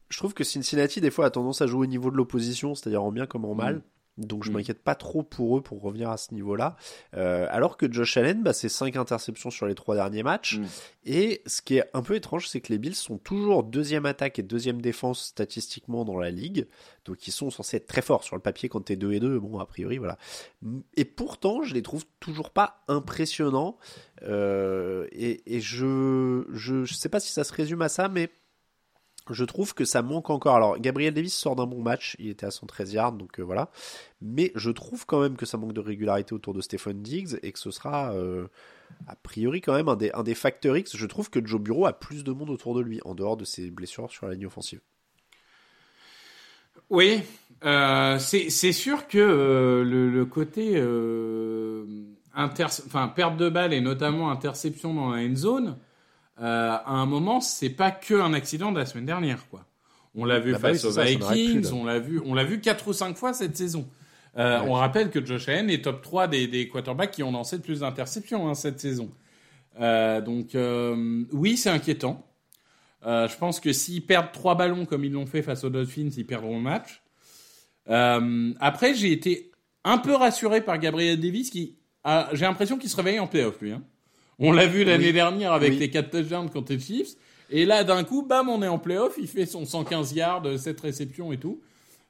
je 0.10 0.18
trouve 0.18 0.34
que 0.34 0.44
Cincinnati, 0.44 1.02
des 1.02 1.12
fois, 1.12 1.26
a 1.26 1.30
tendance 1.30 1.62
à 1.62 1.68
jouer 1.68 1.82
au 1.82 1.86
niveau 1.90 2.12
de 2.12 2.16
l'opposition, 2.18 2.76
c'est-à-dire 2.76 3.04
en 3.04 3.12
bien 3.12 3.26
comme 3.26 3.46
en 3.46 3.56
mal. 3.56 3.82
Donc 4.18 4.44
je 4.46 4.50
Mm. 4.50 4.54
m'inquiète 4.54 4.82
pas 4.84 4.96
trop 4.96 5.24
pour 5.24 5.58
eux 5.58 5.62
pour 5.62 5.82
revenir 5.82 6.10
à 6.10 6.18
ce 6.18 6.34
niveau-là. 6.34 6.78
Euh, 7.16 7.48
alors 7.50 7.76
que 7.78 7.92
Josh 7.92 8.16
Allen, 8.18 8.44
bah, 8.44 8.54
c'est 8.54 8.70
5 8.70 8.96
interceptions 8.96 9.50
sur 9.50 9.66
les 9.66 9.76
trois 9.76 9.96
derniers 9.96 10.24
matchs. 10.24 10.58
Mm. 10.58 10.66
Et 11.06 11.42
ce 11.46 11.62
qui 11.62 11.78
est 11.78 11.84
un 11.94 12.02
peu 12.02 12.16
étrange, 12.16 12.48
c'est 12.48 12.62
que 12.62 12.72
les 12.72 12.78
Bills 12.78 12.96
sont 12.96 13.18
toujours 13.18 13.64
deuxième 13.64 14.06
attaque 14.06 14.40
et 14.40 14.44
deuxième 14.44 14.82
défense 14.82 15.22
statistiquement 15.26 16.06
dans 16.06 16.18
la 16.18 16.32
ligue. 16.32 16.68
Donc 17.04 17.28
ils 17.28 17.32
sont 17.32 17.50
censés 17.50 17.78
être 17.78 17.88
très 17.88 18.02
forts 18.02 18.24
sur 18.24 18.36
le 18.36 18.42
papier 18.42 18.70
quand 18.70 18.82
t'es 18.82 18.96
2 18.96 19.12
et 19.14 19.20
2. 19.20 19.40
Bon, 19.40 19.60
a 19.60 19.66
priori, 19.66 19.98
voilà. 19.98 20.18
Et 20.96 21.06
pourtant, 21.06 21.62
je 21.64 21.74
les 21.74 21.82
trouve 21.82 22.06
toujours 22.20 22.52
pas 22.52 22.84
impressionnants. 22.88 23.78
Euh, 24.24 25.08
et 25.12 25.42
et 25.56 25.60
je, 25.62 26.46
je, 26.54 26.86
je 26.86 26.94
sais 26.94 27.10
pas 27.10 27.20
si 27.20 27.32
ça 27.32 27.44
se 27.44 27.54
résume 27.54 27.82
à 27.82 27.90
ça, 27.90 28.08
mais 28.10 28.30
je 29.34 29.44
trouve 29.44 29.74
que 29.74 29.86
ça 29.86 30.02
manque 30.02 30.30
encore. 30.30 30.56
Alors, 30.56 30.80
Gabriel 30.80 31.14
Davis 31.14 31.34
sort 31.34 31.56
d'un 31.56 31.66
bon 31.66 31.82
match, 31.82 32.16
il 32.20 32.30
était 32.30 32.46
à 32.46 32.52
113 32.52 32.94
yards, 32.94 33.12
donc 33.14 33.40
euh, 33.40 33.44
voilà. 33.44 33.70
Mais 34.22 34.52
je 34.56 34.70
trouve 34.72 35.06
quand 35.06 35.22
même 35.22 35.36
que 35.36 35.46
ça 35.46 35.58
manque 35.58 35.74
de 35.74 35.80
régularité 35.80 36.34
autour 36.34 36.54
de 36.54 36.62
Stephen 36.62 37.02
Diggs 37.02 37.38
et 37.44 37.52
que 37.52 37.60
ce 37.60 37.72
sera 37.72 38.14
euh, 38.14 38.48
a 39.08 39.16
priori 39.16 39.62
quand 39.62 39.74
même 39.74 39.90
un 39.90 39.96
des, 39.96 40.12
un 40.14 40.24
facteurs 40.36 40.78
X. 40.78 40.96
Je 40.96 41.06
trouve 41.06 41.30
que 41.30 41.46
Joe 41.46 41.62
Bureau 41.62 41.86
a 41.86 41.94
plus 41.94 42.24
de 42.24 42.32
monde 42.32 42.50
autour 42.50 42.76
de 42.76 42.82
lui, 42.82 43.00
en 43.06 43.16
dehors 43.16 43.38
de 43.38 43.46
ses 43.46 43.72
blessures 43.72 44.12
sur 44.12 44.28
la 44.28 44.34
ligne 44.34 44.48
offensive. 44.48 44.82
Oui, 46.90 47.24
Euh, 47.64 48.20
c'est 48.20 48.72
sûr 48.72 49.08
que 49.08 49.18
euh, 49.18 49.84
le, 49.84 50.26
côté 50.26 50.76
inter 52.36 52.68
perte 53.16 53.38
de 53.38 53.50
balle 53.50 53.74
et 53.74 53.82
notamment 53.82 54.30
interception 54.30 54.94
dans 54.94 55.12
la 55.12 55.24
end 55.24 55.36
zone, 55.36 55.78
à 56.38 56.92
un 56.92 57.06
moment, 57.06 57.42
c'est 57.42 57.70
pas 57.70 57.92
que 57.92 58.14
un 58.14 58.34
accident 58.34 58.72
de 58.72 58.80
la 58.80 58.86
semaine 58.86 59.06
dernière, 59.06 59.48
quoi. 59.50 59.66
On 60.18 60.24
l'a 60.24 60.40
vu 60.40 60.54
bah 60.54 60.60
face 60.60 60.86
aux 60.86 60.92
Vikings, 60.92 61.72
on 61.74 61.84
l'a 61.84 62.00
vu, 62.00 62.22
on 62.26 62.34
l'a 62.34 62.46
vu 62.46 62.62
quatre 62.62 62.88
ou 62.88 62.94
cinq 62.94 63.18
fois 63.18 63.34
cette 63.34 63.58
saison. 63.58 63.88
On 64.36 64.74
rappelle 64.74 65.10
que 65.10 65.26
Josh 65.26 65.48
Allen 65.50 65.70
est 65.70 65.84
top 65.84 66.02
3 66.02 66.28
des, 66.28 66.48
des 66.48 66.68
quarterbacks 66.68 67.12
qui 67.12 67.24
ont 67.24 67.32
lancé 67.32 67.58
le 67.58 67.62
plus 67.62 67.82
d'interceptions 67.82 68.48
hein, 68.48 68.54
cette 68.54 68.80
saison. 68.80 69.12
donc 69.80 70.56
oui, 71.34 71.58
c'est 71.58 71.70
inquiétant. 71.70 72.26
je 73.04 73.38
pense 73.38 73.60
que 73.60 73.74
s'ils 73.74 74.06
perdent 74.06 74.32
trois 74.32 74.56
ballons 74.56 74.86
comme 74.86 75.04
ils 75.04 75.12
l'ont 75.12 75.26
fait 75.26 75.42
face 75.42 75.64
aux 75.64 75.70
Dolphins, 75.70 76.10
ils 76.16 76.26
perdront 76.26 76.58
le 76.58 76.64
match. 76.64 77.02
Euh, 77.90 78.54
après, 78.60 78.96
j'ai 78.96 79.12
été 79.12 79.52
un 79.84 79.98
peu 79.98 80.16
rassuré 80.16 80.62
par 80.62 80.78
Gabriel 80.78 81.20
Davis 81.20 81.50
qui 81.50 81.78
j'ai 82.34 82.46
l'impression 82.46 82.78
qu'il 82.78 82.90
se 82.90 82.96
réveille 82.96 83.20
en 83.20 83.28
playoff, 83.28 83.60
lui. 83.62 83.72
Hein. 83.72 83.84
On 84.40 84.52
l'a 84.52 84.68
vu 84.68 84.84
l'année 84.84 85.14
dernière 85.14 85.54
avec 85.54 85.78
les 85.80 85.90
4 85.90 86.10
touchdowns 86.10 86.50
contre 86.50 86.74
les 86.74 86.80
Chiefs. 86.80 87.16
Et 87.50 87.66
là, 87.66 87.84
d'un 87.84 88.04
coup, 88.04 88.24
bam, 88.24 88.50
on 88.50 88.62
est 88.64 88.68
en 88.68 88.80
playoff. 88.80 89.16
Il 89.18 89.28
fait 89.28 89.46
son 89.46 89.66
115 89.66 90.14
yards, 90.14 90.60
7 90.60 90.82
réceptions 90.82 91.32
et 91.32 91.38
tout. 91.38 91.62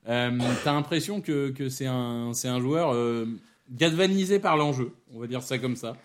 Euh, 0.08 0.32
T'as 0.64 0.74
l'impression 0.74 1.22
que, 1.22 1.50
que 1.50 1.70
c'est 1.70 1.88
un, 1.88 2.32
un 2.32 2.60
joueur 2.60 2.94
euh, 2.94 3.26
galvanisé 3.72 4.40
par 4.40 4.58
l'enjeu. 4.58 4.92
On 5.14 5.20
va 5.20 5.28
dire 5.28 5.44
ça 5.44 5.58
comme 5.58 5.76
ça. 5.76 5.98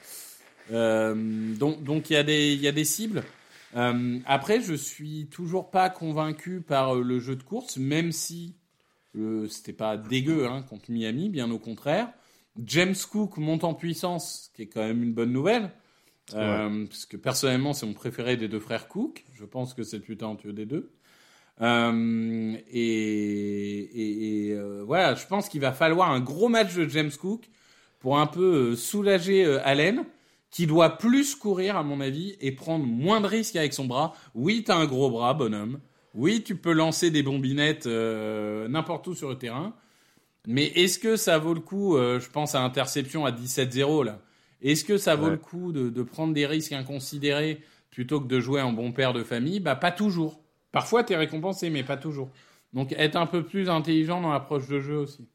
Euh, 0.72 1.54
donc, 1.54 1.82
donc 1.84 2.10
il 2.10 2.14
y 2.14 2.16
a 2.16 2.22
des, 2.22 2.54
y 2.54 2.68
a 2.68 2.72
des 2.72 2.84
cibles. 2.84 3.24
Euh, 3.76 4.18
après, 4.26 4.60
je 4.60 4.74
suis 4.74 5.28
toujours 5.30 5.70
pas 5.70 5.90
convaincu 5.90 6.60
par 6.60 6.94
le 6.94 7.20
jeu 7.20 7.36
de 7.36 7.42
course, 7.42 7.76
même 7.76 8.12
si 8.12 8.54
c'était 9.48 9.72
pas 9.72 9.96
dégueu 9.96 10.46
hein, 10.46 10.62
contre 10.62 10.90
Miami, 10.90 11.28
bien 11.30 11.50
au 11.50 11.58
contraire. 11.58 12.08
James 12.64 12.94
Cook 13.10 13.38
monte 13.38 13.64
en 13.64 13.74
puissance, 13.74 14.50
ce 14.50 14.56
qui 14.56 14.62
est 14.62 14.66
quand 14.66 14.82
même 14.82 15.02
une 15.02 15.12
bonne 15.12 15.32
nouvelle. 15.32 15.70
Euh, 16.34 16.86
parce 16.86 17.06
que 17.06 17.16
personnellement, 17.16 17.72
c'est 17.72 17.86
mon 17.86 17.92
préféré 17.92 18.36
des 18.36 18.48
deux 18.48 18.60
frères 18.60 18.88
Cook. 18.88 19.24
Je 19.34 19.44
pense 19.44 19.74
que 19.74 19.82
c'est 19.82 19.96
le 19.96 20.02
plus 20.02 20.16
talentueux 20.16 20.52
des 20.52 20.66
deux. 20.66 20.90
Euh, 21.60 22.56
et, 22.72 24.50
euh, 24.52 24.82
voilà, 24.86 25.14
je 25.14 25.26
pense 25.26 25.48
qu'il 25.48 25.60
va 25.60 25.72
falloir 25.72 26.10
un 26.10 26.20
gros 26.20 26.48
match 26.48 26.74
de 26.74 26.88
James 26.88 27.10
Cook 27.10 27.50
pour 27.98 28.18
un 28.18 28.26
peu 28.26 28.74
soulager 28.76 29.44
Allen, 29.64 30.04
qui 30.50 30.66
doit 30.66 30.96
plus 30.96 31.34
courir, 31.34 31.76
à 31.76 31.82
mon 31.82 32.00
avis, 32.00 32.36
et 32.40 32.52
prendre 32.52 32.86
moins 32.86 33.20
de 33.20 33.26
risques 33.26 33.56
avec 33.56 33.74
son 33.74 33.84
bras. 33.84 34.14
Oui, 34.34 34.64
t'as 34.64 34.76
un 34.76 34.86
gros 34.86 35.10
bras, 35.10 35.34
bonhomme. 35.34 35.80
Oui, 36.14 36.42
tu 36.42 36.56
peux 36.56 36.72
lancer 36.72 37.10
des 37.10 37.22
bombinettes 37.22 37.86
n'importe 37.86 39.06
où 39.06 39.14
sur 39.14 39.28
le 39.28 39.36
terrain. 39.36 39.74
Mais 40.46 40.64
est-ce 40.68 40.98
que 40.98 41.16
ça 41.16 41.38
vaut 41.38 41.52
le 41.52 41.60
coup, 41.60 41.96
je 41.98 42.28
pense 42.30 42.54
à 42.54 42.62
interception 42.62 43.26
à 43.26 43.32
17-0 43.32 44.02
là, 44.02 44.22
est-ce 44.62 44.84
que 44.84 44.98
ça 44.98 45.16
vaut 45.16 45.30
le 45.30 45.36
coup 45.36 45.72
de, 45.72 46.02
prendre 46.02 46.34
des 46.34 46.46
risques 46.46 46.72
inconsidérés 46.72 47.62
plutôt 47.90 48.20
que 48.20 48.26
de 48.26 48.40
jouer 48.40 48.60
en 48.60 48.72
bon 48.72 48.92
père 48.92 49.12
de 49.12 49.22
famille? 49.22 49.60
Bah 49.60 49.76
pas 49.76 49.92
toujours. 49.92 50.40
Parfois 50.72 51.04
tu 51.04 51.12
es 51.12 51.16
récompensé, 51.16 51.70
mais 51.70 51.82
pas 51.82 51.96
toujours. 51.96 52.30
Donc 52.72 52.92
être 52.92 53.16
un 53.16 53.26
peu 53.26 53.44
plus 53.44 53.68
intelligent 53.68 54.20
dans 54.20 54.32
l'approche 54.32 54.68
de 54.68 54.80
jeu 54.80 54.96
aussi. 54.96 55.28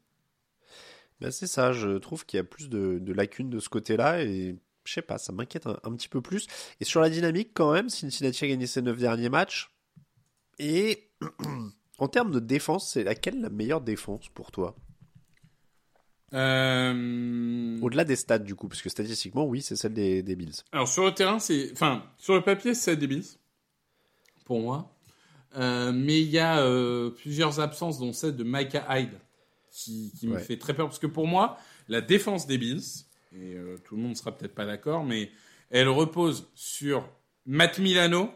Ben 1.20 1.30
c'est 1.30 1.46
ça, 1.46 1.72
je 1.72 1.98
trouve 1.98 2.26
qu'il 2.26 2.38
y 2.38 2.40
a 2.40 2.44
plus 2.44 2.68
de, 2.68 3.12
lacunes 3.12 3.50
de 3.50 3.58
ce 3.58 3.68
côté-là 3.68 4.22
et 4.22 4.56
je 4.84 4.92
sais 4.92 5.02
pas, 5.02 5.18
ça 5.18 5.32
m'inquiète 5.32 5.66
un, 5.66 5.78
un, 5.82 5.96
petit 5.96 6.08
peu 6.08 6.20
plus. 6.20 6.46
Et 6.80 6.84
sur 6.84 7.00
la 7.00 7.10
dynamique 7.10 7.50
quand 7.54 7.72
même, 7.72 7.88
Cincinnati 7.88 8.44
a 8.44 8.48
gagné 8.48 8.66
ses 8.66 8.82
9 8.82 8.96
derniers 8.98 9.30
matchs, 9.30 9.68
et 10.58 11.10
en 11.98 12.08
termes 12.08 12.30
de 12.30 12.40
défense, 12.40 12.92
c'est 12.92 13.04
laquelle 13.04 13.40
la 13.40 13.50
meilleure 13.50 13.80
défense 13.80 14.28
pour 14.28 14.50
toi? 14.50 14.76
Euh... 16.34 17.78
Au-delà 17.80 18.04
des 18.04 18.16
stats, 18.16 18.38
du 18.38 18.54
coup, 18.54 18.68
parce 18.68 18.82
que 18.82 18.88
statistiquement, 18.88 19.44
oui, 19.44 19.62
c'est 19.62 19.76
celle 19.76 19.94
des, 19.94 20.22
Bills. 20.22 20.56
Alors, 20.72 20.88
sur 20.88 21.04
le 21.04 21.12
terrain, 21.12 21.38
c'est. 21.38 21.70
Enfin, 21.72 22.04
sur 22.18 22.34
le 22.34 22.42
papier, 22.42 22.74
c'est 22.74 22.82
celle 22.82 22.98
des 22.98 23.06
Bills. 23.06 23.38
Pour 24.44 24.60
moi. 24.60 24.92
Euh, 25.56 25.92
mais 25.92 26.20
il 26.20 26.28
y 26.28 26.38
a 26.38 26.60
euh, 26.60 27.10
plusieurs 27.10 27.60
absences, 27.60 27.98
dont 27.98 28.12
celle 28.12 28.36
de 28.36 28.44
Micah 28.44 28.84
Hyde, 28.90 29.18
qui, 29.70 30.12
me 30.24 30.38
fait 30.38 30.58
très 30.58 30.74
peur. 30.74 30.86
Parce 30.86 30.98
que 30.98 31.06
pour 31.06 31.26
moi, 31.26 31.56
la 31.88 32.00
défense 32.00 32.46
des 32.46 32.58
Bills, 32.58 33.04
et 33.34 33.56
tout 33.84 33.96
le 33.96 34.02
monde 34.02 34.10
ne 34.10 34.16
sera 34.16 34.36
peut-être 34.36 34.54
pas 34.54 34.66
d'accord, 34.66 35.04
mais 35.04 35.30
elle 35.70 35.88
repose 35.88 36.50
sur 36.54 37.08
Matt 37.46 37.78
Milano, 37.78 38.30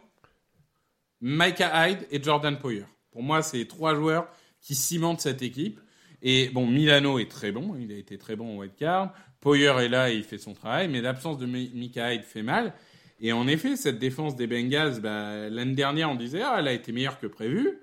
Micah 1.20 1.88
Hyde 1.88 2.07
et 2.11 2.22
Jordan 2.22 2.59
Poyer. 2.59 2.85
Pour 3.11 3.22
moi, 3.22 3.42
c'est 3.42 3.66
trois 3.66 3.94
joueurs 3.94 4.29
qui 4.61 4.74
cimentent 4.74 5.20
cette 5.20 5.42
équipe. 5.42 5.81
Et 6.22 6.50
bon, 6.50 6.66
Milano 6.66 7.18
est 7.18 7.30
très 7.30 7.52
bon, 7.52 7.76
il 7.80 7.92
a 7.92 7.96
été 7.96 8.18
très 8.18 8.37
bon 8.37 8.62
au 8.62 8.68
card. 8.68 9.14
Poyer 9.40 9.72
est 9.80 9.88
là 9.88 10.11
et 10.11 10.16
il 10.16 10.24
fait 10.24 10.38
son 10.38 10.52
travail, 10.52 10.88
mais 10.88 11.00
l'absence 11.00 11.38
de 11.38 11.46
Micah 11.46 12.12
Hyde 12.12 12.24
fait 12.24 12.42
mal. 12.42 12.74
Et 13.20 13.33
en 13.33 13.46
effet, 13.46 13.76
cette 13.76 13.98
défense 13.98 14.37
des 14.37 14.46
Bengals, 14.46 15.00
bah, 15.00 15.48
l'année 15.48 15.74
dernière, 15.74 16.11
on 16.11 16.14
disait, 16.14 16.42
ah, 16.42 16.56
elle 16.59 16.68
a 16.68 16.72
été 16.72 16.92
meilleure 16.92 17.18
que 17.18 17.26
prévu. 17.26 17.78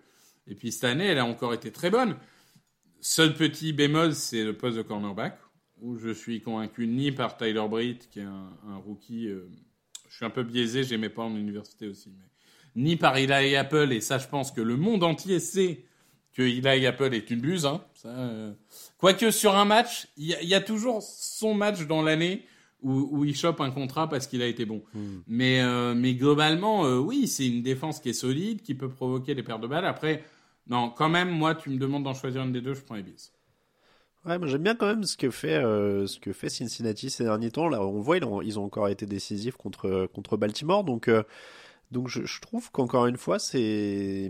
Et 0.48 0.56
puis 0.56 0.72
cette 0.72 0.86
année, 0.86 1.06
elle 1.06 1.20
a 1.20 1.26
encore 1.26 1.54
été 1.54 1.72
très 1.72 1.90
bonne. 1.90 2.16
Seul 3.02 3.34
petit 3.36 3.74
bémol, 3.74 4.14
c'est 4.14 4.44
le 4.44 4.54
poste 4.54 4.78
de 4.78 4.82
cornerback, 4.82 5.40
où 5.82 5.98
je 5.98 6.10
suis 6.10 6.42
convaincu 6.42 6.88
ni 6.88 7.12
par 7.12 7.38
Tyler 7.38 7.66
Britt, 7.70 8.10
qui 8.10 8.20
est 8.20 8.24
un, 8.24 8.78
rookie. 8.86 9.28
Euh, 9.28 9.48
je 10.10 10.16
suis 10.16 10.26
un 10.26 10.32
peu 10.32 10.44
biaisé, 10.44 10.84
j'aimais 10.84 11.10
pas 11.10 11.24
en 11.24 11.36
université 11.36 11.88
aussi. 11.88 12.12
Ni 12.76 12.96
par 12.96 13.18
Eli 13.18 13.56
Apple, 13.56 13.92
et 13.92 14.02
ça 14.02 14.18
je 14.18 14.28
pense 14.28 14.52
que 14.52 14.62
le 14.62 14.78
monde 14.78 15.04
entier 15.04 15.40
sait 15.40 15.84
que 16.38 16.44
Eli 16.44 16.86
Apple 16.86 17.16
est 17.16 17.32
une 17.32 17.42
buse. 17.42 17.66
Hein, 17.66 17.82
euh. 18.06 18.54
Quoique 19.00 19.32
sur 19.32 19.56
un 19.56 19.66
match, 19.66 20.08
il 20.18 20.28
y, 20.28 20.54
a 20.54 20.62
toujours 20.62 21.02
son 21.02 21.56
match 21.56 21.88
dans 21.88 22.04
l'année 22.04 22.46
où, 22.84 23.26
il 23.26 23.36
chope 23.36 23.60
un 23.60 23.72
contrat 23.72 24.08
parce 24.08 24.28
qu'il 24.28 24.44
a 24.44 24.46
été 24.46 24.64
bon. 24.66 24.84
Hmm. 24.94 25.22
Mais, 25.26 25.62
euh, 25.62 25.96
mais 25.96 26.14
globalement, 26.14 26.86
euh, 26.86 27.00
oui, 27.00 27.28
c'est 27.28 27.48
une 27.48 27.64
défense 27.64 28.00
qui 28.00 28.10
est 28.10 28.14
solide, 28.14 28.62
qui 28.62 28.76
peut 28.76 28.88
provoquer 28.88 29.34
des 29.34 29.42
pertes 29.42 29.62
de 29.62 29.68
balles. 29.68 29.86
Après, 29.86 30.24
non, 30.68 30.92
quand 30.92 31.10
même, 31.10 31.30
moi, 31.30 31.56
tu 31.56 31.72
me 31.72 31.80
demandes 31.80 32.04
d'en 32.04 32.14
choisir 32.14 32.44
une 32.44 32.52
des 32.52 32.62
deux, 32.62 32.76
je 32.76 32.82
prends 32.82 32.96
les 32.96 33.04
Bills. 33.04 33.32
Ouais, 34.26 34.38
j'aime 34.44 34.62
bien 34.62 34.76
quand 34.76 34.88
même 34.88 35.06
ce 35.06 35.18
que 35.18 35.32
fait 35.32 35.60
ce 35.62 36.20
que 36.20 36.34
fait 36.34 36.50
Cincinnati 36.50 37.10
ces 37.10 37.24
derniers 37.24 37.50
temps. 37.50 37.68
Là, 37.70 37.82
on 37.82 38.02
voit 38.02 38.18
ils 38.18 38.26
ont, 38.26 38.42
ils 38.42 38.60
ont 38.60 38.66
encore 38.66 38.90
été 38.90 39.06
décisifs 39.06 39.56
contre 39.56 40.08
contre 40.14 40.36
Baltimore, 40.38 40.84
donc 40.84 41.10
donc 41.92 42.10
je, 42.10 42.26
je 42.26 42.42
trouve 42.42 42.70
qu'encore 42.72 43.06
une 43.06 43.16
fois, 43.16 43.40
c'est 43.40 44.30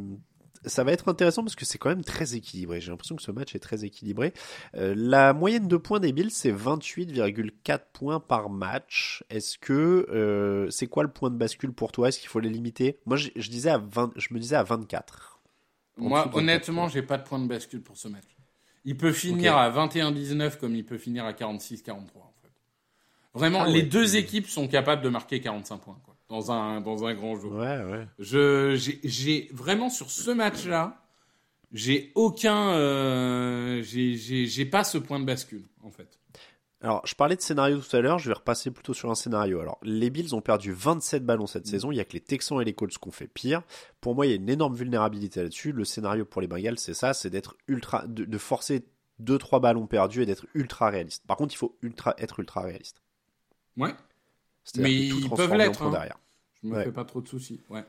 ça 0.65 0.83
va 0.83 0.91
être 0.91 1.09
intéressant 1.09 1.43
parce 1.43 1.55
que 1.55 1.65
c'est 1.65 1.77
quand 1.77 1.89
même 1.89 2.03
très 2.03 2.35
équilibré. 2.35 2.81
J'ai 2.81 2.91
l'impression 2.91 3.15
que 3.15 3.21
ce 3.21 3.31
match 3.31 3.55
est 3.55 3.59
très 3.59 3.85
équilibré. 3.85 4.33
Euh, 4.75 4.93
la 4.97 5.33
moyenne 5.33 5.67
de 5.67 5.77
points 5.77 5.99
des 5.99 6.11
Bills, 6.11 6.31
c'est 6.31 6.51
28,4 6.51 7.79
points 7.93 8.19
par 8.19 8.49
match. 8.49 9.23
Est-ce 9.29 9.57
que 9.57 10.07
euh, 10.09 10.69
c'est 10.69 10.87
quoi 10.87 11.03
le 11.03 11.09
point 11.09 11.29
de 11.29 11.35
bascule 11.35 11.73
pour 11.73 11.91
toi? 11.91 12.09
Est-ce 12.09 12.19
qu'il 12.19 12.29
faut 12.29 12.39
les 12.39 12.49
limiter? 12.49 12.99
Moi, 13.05 13.17
je, 13.17 13.29
je, 13.35 13.49
disais 13.49 13.69
à 13.69 13.77
20, 13.77 14.11
je 14.15 14.33
me 14.33 14.39
disais 14.39 14.55
à 14.55 14.63
24. 14.63 15.39
Moi, 15.97 16.29
honnêtement, 16.35 16.87
j'ai 16.87 17.01
pas 17.01 17.17
de 17.17 17.23
point 17.23 17.39
de 17.39 17.47
bascule 17.47 17.81
pour 17.81 17.97
ce 17.97 18.07
match. 18.07 18.37
Il 18.85 18.97
peut 18.97 19.11
finir 19.11 19.57
à 19.57 19.69
21-19 19.69 20.57
comme 20.57 20.75
il 20.75 20.85
peut 20.85 20.97
finir 20.97 21.25
à 21.25 21.33
46-43 21.33 21.91
en 21.91 22.33
fait. 22.41 22.51
Vraiment, 23.33 23.63
ah 23.63 23.69
les 23.69 23.83
deux 23.83 24.15
équipes 24.15 24.47
sont 24.47 24.67
capables 24.67 25.01
de 25.01 25.09
marquer 25.09 25.41
45 25.41 25.77
points. 25.77 25.99
Quoi 26.05 26.16
dans 26.29 26.51
un, 26.51 26.81
dans 26.81 27.05
un 27.05 27.13
grand 27.13 27.35
jour. 27.35 27.53
Ouais, 27.53 27.83
ouais. 27.83 28.07
Je, 28.19 28.75
j'ai, 29.03 29.49
vraiment 29.53 29.89
sur 29.89 30.11
ce 30.11 30.31
match-là, 30.31 31.03
j'ai 31.71 32.11
aucun, 32.15 32.71
euh, 32.73 33.81
j'ai, 33.83 34.65
pas 34.65 34.83
ce 34.83 34.97
point 34.97 35.19
de 35.19 35.25
bascule, 35.25 35.65
en 35.83 35.91
fait. 35.91 36.19
Alors, 36.81 37.05
je 37.07 37.15
parlais 37.15 37.35
de 37.35 37.41
scénario 37.41 37.79
tout 37.79 37.95
à 37.95 38.01
l'heure, 38.01 38.19
je 38.19 38.29
vais 38.29 38.35
repasser 38.35 38.69
plutôt 38.69 38.93
sur 38.93 39.09
un 39.09 39.15
scénario. 39.15 39.59
Alors, 39.59 39.79
les 39.81 40.11
Bills 40.11 40.35
ont 40.35 40.41
perdu 40.41 40.71
27 40.71 41.25
ballons 41.25 41.47
cette 41.47 41.65
mm. 41.65 41.69
saison, 41.69 41.91
il 41.91 41.95
y 41.95 41.99
a 41.99 42.05
que 42.05 42.13
les 42.13 42.21
Texans 42.21 42.61
et 42.61 42.65
les 42.65 42.73
Colts 42.73 42.97
qui 42.97 43.07
ont 43.07 43.11
fait 43.11 43.27
pire. 43.27 43.63
Pour 43.99 44.13
moi, 44.13 44.27
il 44.27 44.29
y 44.29 44.33
a 44.33 44.35
une 44.35 44.49
énorme 44.49 44.75
vulnérabilité 44.75 45.41
là-dessus. 45.41 45.71
Le 45.71 45.85
scénario 45.85 46.23
pour 46.23 46.41
les 46.41 46.47
Bengals, 46.47 46.77
c'est 46.77 46.93
ça, 46.93 47.13
c'est 47.13 47.31
d'être 47.31 47.55
ultra, 47.67 48.05
de, 48.05 48.25
de 48.25 48.37
forcer 48.37 48.85
2-3 49.23 49.59
ballons 49.59 49.87
perdus 49.87 50.21
et 50.21 50.25
d'être 50.25 50.45
ultra 50.53 50.89
réaliste. 50.89 51.25
Par 51.25 51.37
contre, 51.37 51.53
il 51.53 51.57
faut 51.57 51.75
ultra, 51.81 52.13
être 52.19 52.39
ultra 52.39 52.61
réaliste. 52.61 53.01
Ouais. 53.75 53.93
Mais 54.75 54.93
ils 54.93 55.29
peuvent 55.29 55.53
l'être. 55.53 55.81
Hein. 55.81 55.91
Derrière. 55.91 56.19
Je 56.63 56.67
me 56.67 56.83
fais 56.83 56.91
pas 56.91 57.05
trop 57.05 57.21
de 57.21 57.27
soucis. 57.27 57.61
Ouais. 57.69 57.85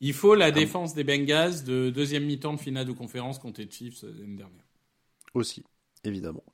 Il 0.00 0.12
faut 0.12 0.34
la 0.34 0.50
défense 0.50 0.94
des 0.94 1.04
Bengals 1.04 1.64
de 1.64 1.90
deuxième 1.90 2.24
mi-temps 2.24 2.54
de 2.54 2.60
finale 2.60 2.86
de 2.86 2.92
conférence 2.92 3.38
contre 3.38 3.60
les 3.60 3.70
Chiefs 3.70 4.04
euh, 4.04 4.12
l'année 4.18 4.36
dernière. 4.36 4.64
Aussi, 5.34 5.64
évidemment. 6.04 6.44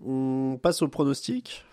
On 0.00 0.58
passe 0.62 0.82
au 0.82 0.88
pronostic? 0.88 1.64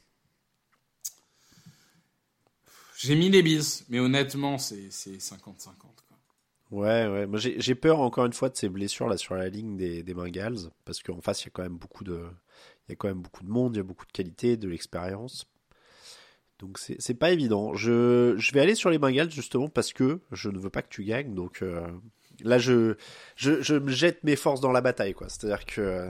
J'ai 2.98 3.16
mis 3.16 3.30
les 3.30 3.42
Bills, 3.42 3.86
mais 3.90 4.00
honnêtement, 4.00 4.58
c'est 4.58 4.90
50-50. 4.90 5.70
Ouais, 6.72 7.08
ouais. 7.08 7.26
Moi, 7.26 7.40
j'ai 7.40 7.76
peur 7.76 8.00
encore 8.00 8.26
une 8.26 8.34
fois 8.34 8.50
de 8.50 8.56
ces 8.56 8.70
blessures 8.70 9.08
là 9.08 9.18
sur 9.18 9.36
la 9.36 9.50
ligne 9.50 9.76
des, 9.76 10.04
des 10.04 10.14
Bengals, 10.14 10.70
parce 10.86 11.02
qu'en 11.02 11.20
face, 11.22 11.42
il 11.42 11.46
y 11.46 11.48
a 11.48 11.52
quand 11.52 11.64
même 11.64 11.78
beaucoup 11.78 12.04
de, 12.04 12.28
il 12.88 12.92
y 12.92 12.94
a 12.94 12.96
quand 12.96 13.08
même 13.08 13.22
beaucoup 13.22 13.44
de 13.44 13.50
monde, 13.50 13.76
il 13.76 13.78
y 13.78 13.80
a 13.80 13.84
beaucoup 13.84 14.06
de 14.06 14.12
qualité, 14.12 14.58
de 14.58 14.68
l'expérience. 14.68 15.48
Donc 16.60 16.78
c'est 16.78 17.14
pas 17.14 17.32
évident. 17.32 17.74
Je, 17.74 18.36
je 18.38 18.52
vais 18.52 18.60
aller 18.60 18.76
sur 18.76 18.90
les 18.90 19.00
Bengals 19.00 19.32
justement 19.32 19.70
parce 19.70 19.94
que 19.94 20.20
je 20.32 20.50
ne 20.50 20.60
veux 20.60 20.70
pas 20.70 20.82
que 20.82 20.90
tu 20.90 21.06
gagnes. 21.06 21.34
Donc, 21.34 21.62
euh, 21.62 21.88
là, 22.44 22.58
je, 22.58 22.96
je, 23.38 23.62
je 23.62 23.76
me 23.76 23.90
jette 23.90 24.24
mes 24.26 24.36
forces 24.36 24.60
dans 24.60 24.74
la 24.74 24.82
bataille, 24.82 25.14
quoi. 25.14 25.30
C'est-à-dire 25.30 25.66
que, 25.66 26.10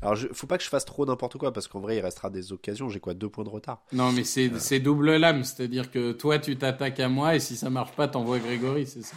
alors, 0.00 0.14
je, 0.14 0.28
faut 0.32 0.46
pas 0.46 0.58
que 0.58 0.64
je 0.64 0.68
fasse 0.68 0.84
trop 0.84 1.04
n'importe 1.06 1.38
quoi 1.38 1.52
parce 1.52 1.66
qu'en 1.66 1.80
vrai, 1.80 1.96
il 1.96 2.00
restera 2.00 2.30
des 2.30 2.52
occasions. 2.52 2.88
J'ai 2.88 3.00
quoi, 3.00 3.14
deux 3.14 3.28
points 3.28 3.42
de 3.42 3.48
retard? 3.50 3.82
Non, 3.92 4.12
mais 4.12 4.22
c'est 4.22 4.56
c'est 4.60 4.78
double 4.78 5.16
lame, 5.16 5.42
c'est-à-dire 5.42 5.90
que 5.90 6.12
toi, 6.12 6.38
tu 6.38 6.56
t'attaques 6.56 7.00
à 7.00 7.08
moi 7.08 7.34
et 7.34 7.40
si 7.40 7.56
ça 7.56 7.68
marche 7.68 7.92
pas, 7.96 8.06
t'envoies 8.06 8.38
Grégory, 8.38 8.86
c'est 8.86 9.02
ça? 9.02 9.16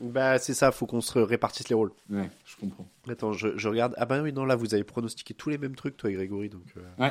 Bah, 0.00 0.38
c'est 0.38 0.54
ça. 0.54 0.72
Faut 0.72 0.86
qu'on 0.86 1.00
se 1.00 1.18
répartisse 1.18 1.68
les 1.70 1.74
rôles. 1.74 1.92
Ouais, 2.10 2.28
je 2.44 2.56
comprends. 2.56 2.86
Attends, 3.08 3.32
je, 3.32 3.56
je 3.56 3.68
regarde. 3.68 3.94
Ah 3.96 4.04
bah 4.04 4.20
oui, 4.22 4.32
non, 4.32 4.44
là, 4.44 4.54
vous 4.54 4.74
avez 4.74 4.84
pronostiqué 4.84 5.32
tous 5.34 5.48
les 5.48 5.58
mêmes 5.58 5.74
trucs, 5.74 5.96
toi 5.96 6.10
et 6.10 6.12
Grégory, 6.12 6.50
donc. 6.50 6.66
euh, 6.76 6.82
Ouais. 7.02 7.10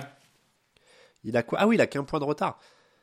Il 1.25 1.35
a 1.35 1.43
quoi? 1.43 1.59
Ah 1.59 1.67
oui, 1.67 1.75
il 1.75 1.81
a 1.81 1.87
qu'un 1.87 2.03
point 2.03 2.19
de 2.19 2.25
retard. 2.25 2.59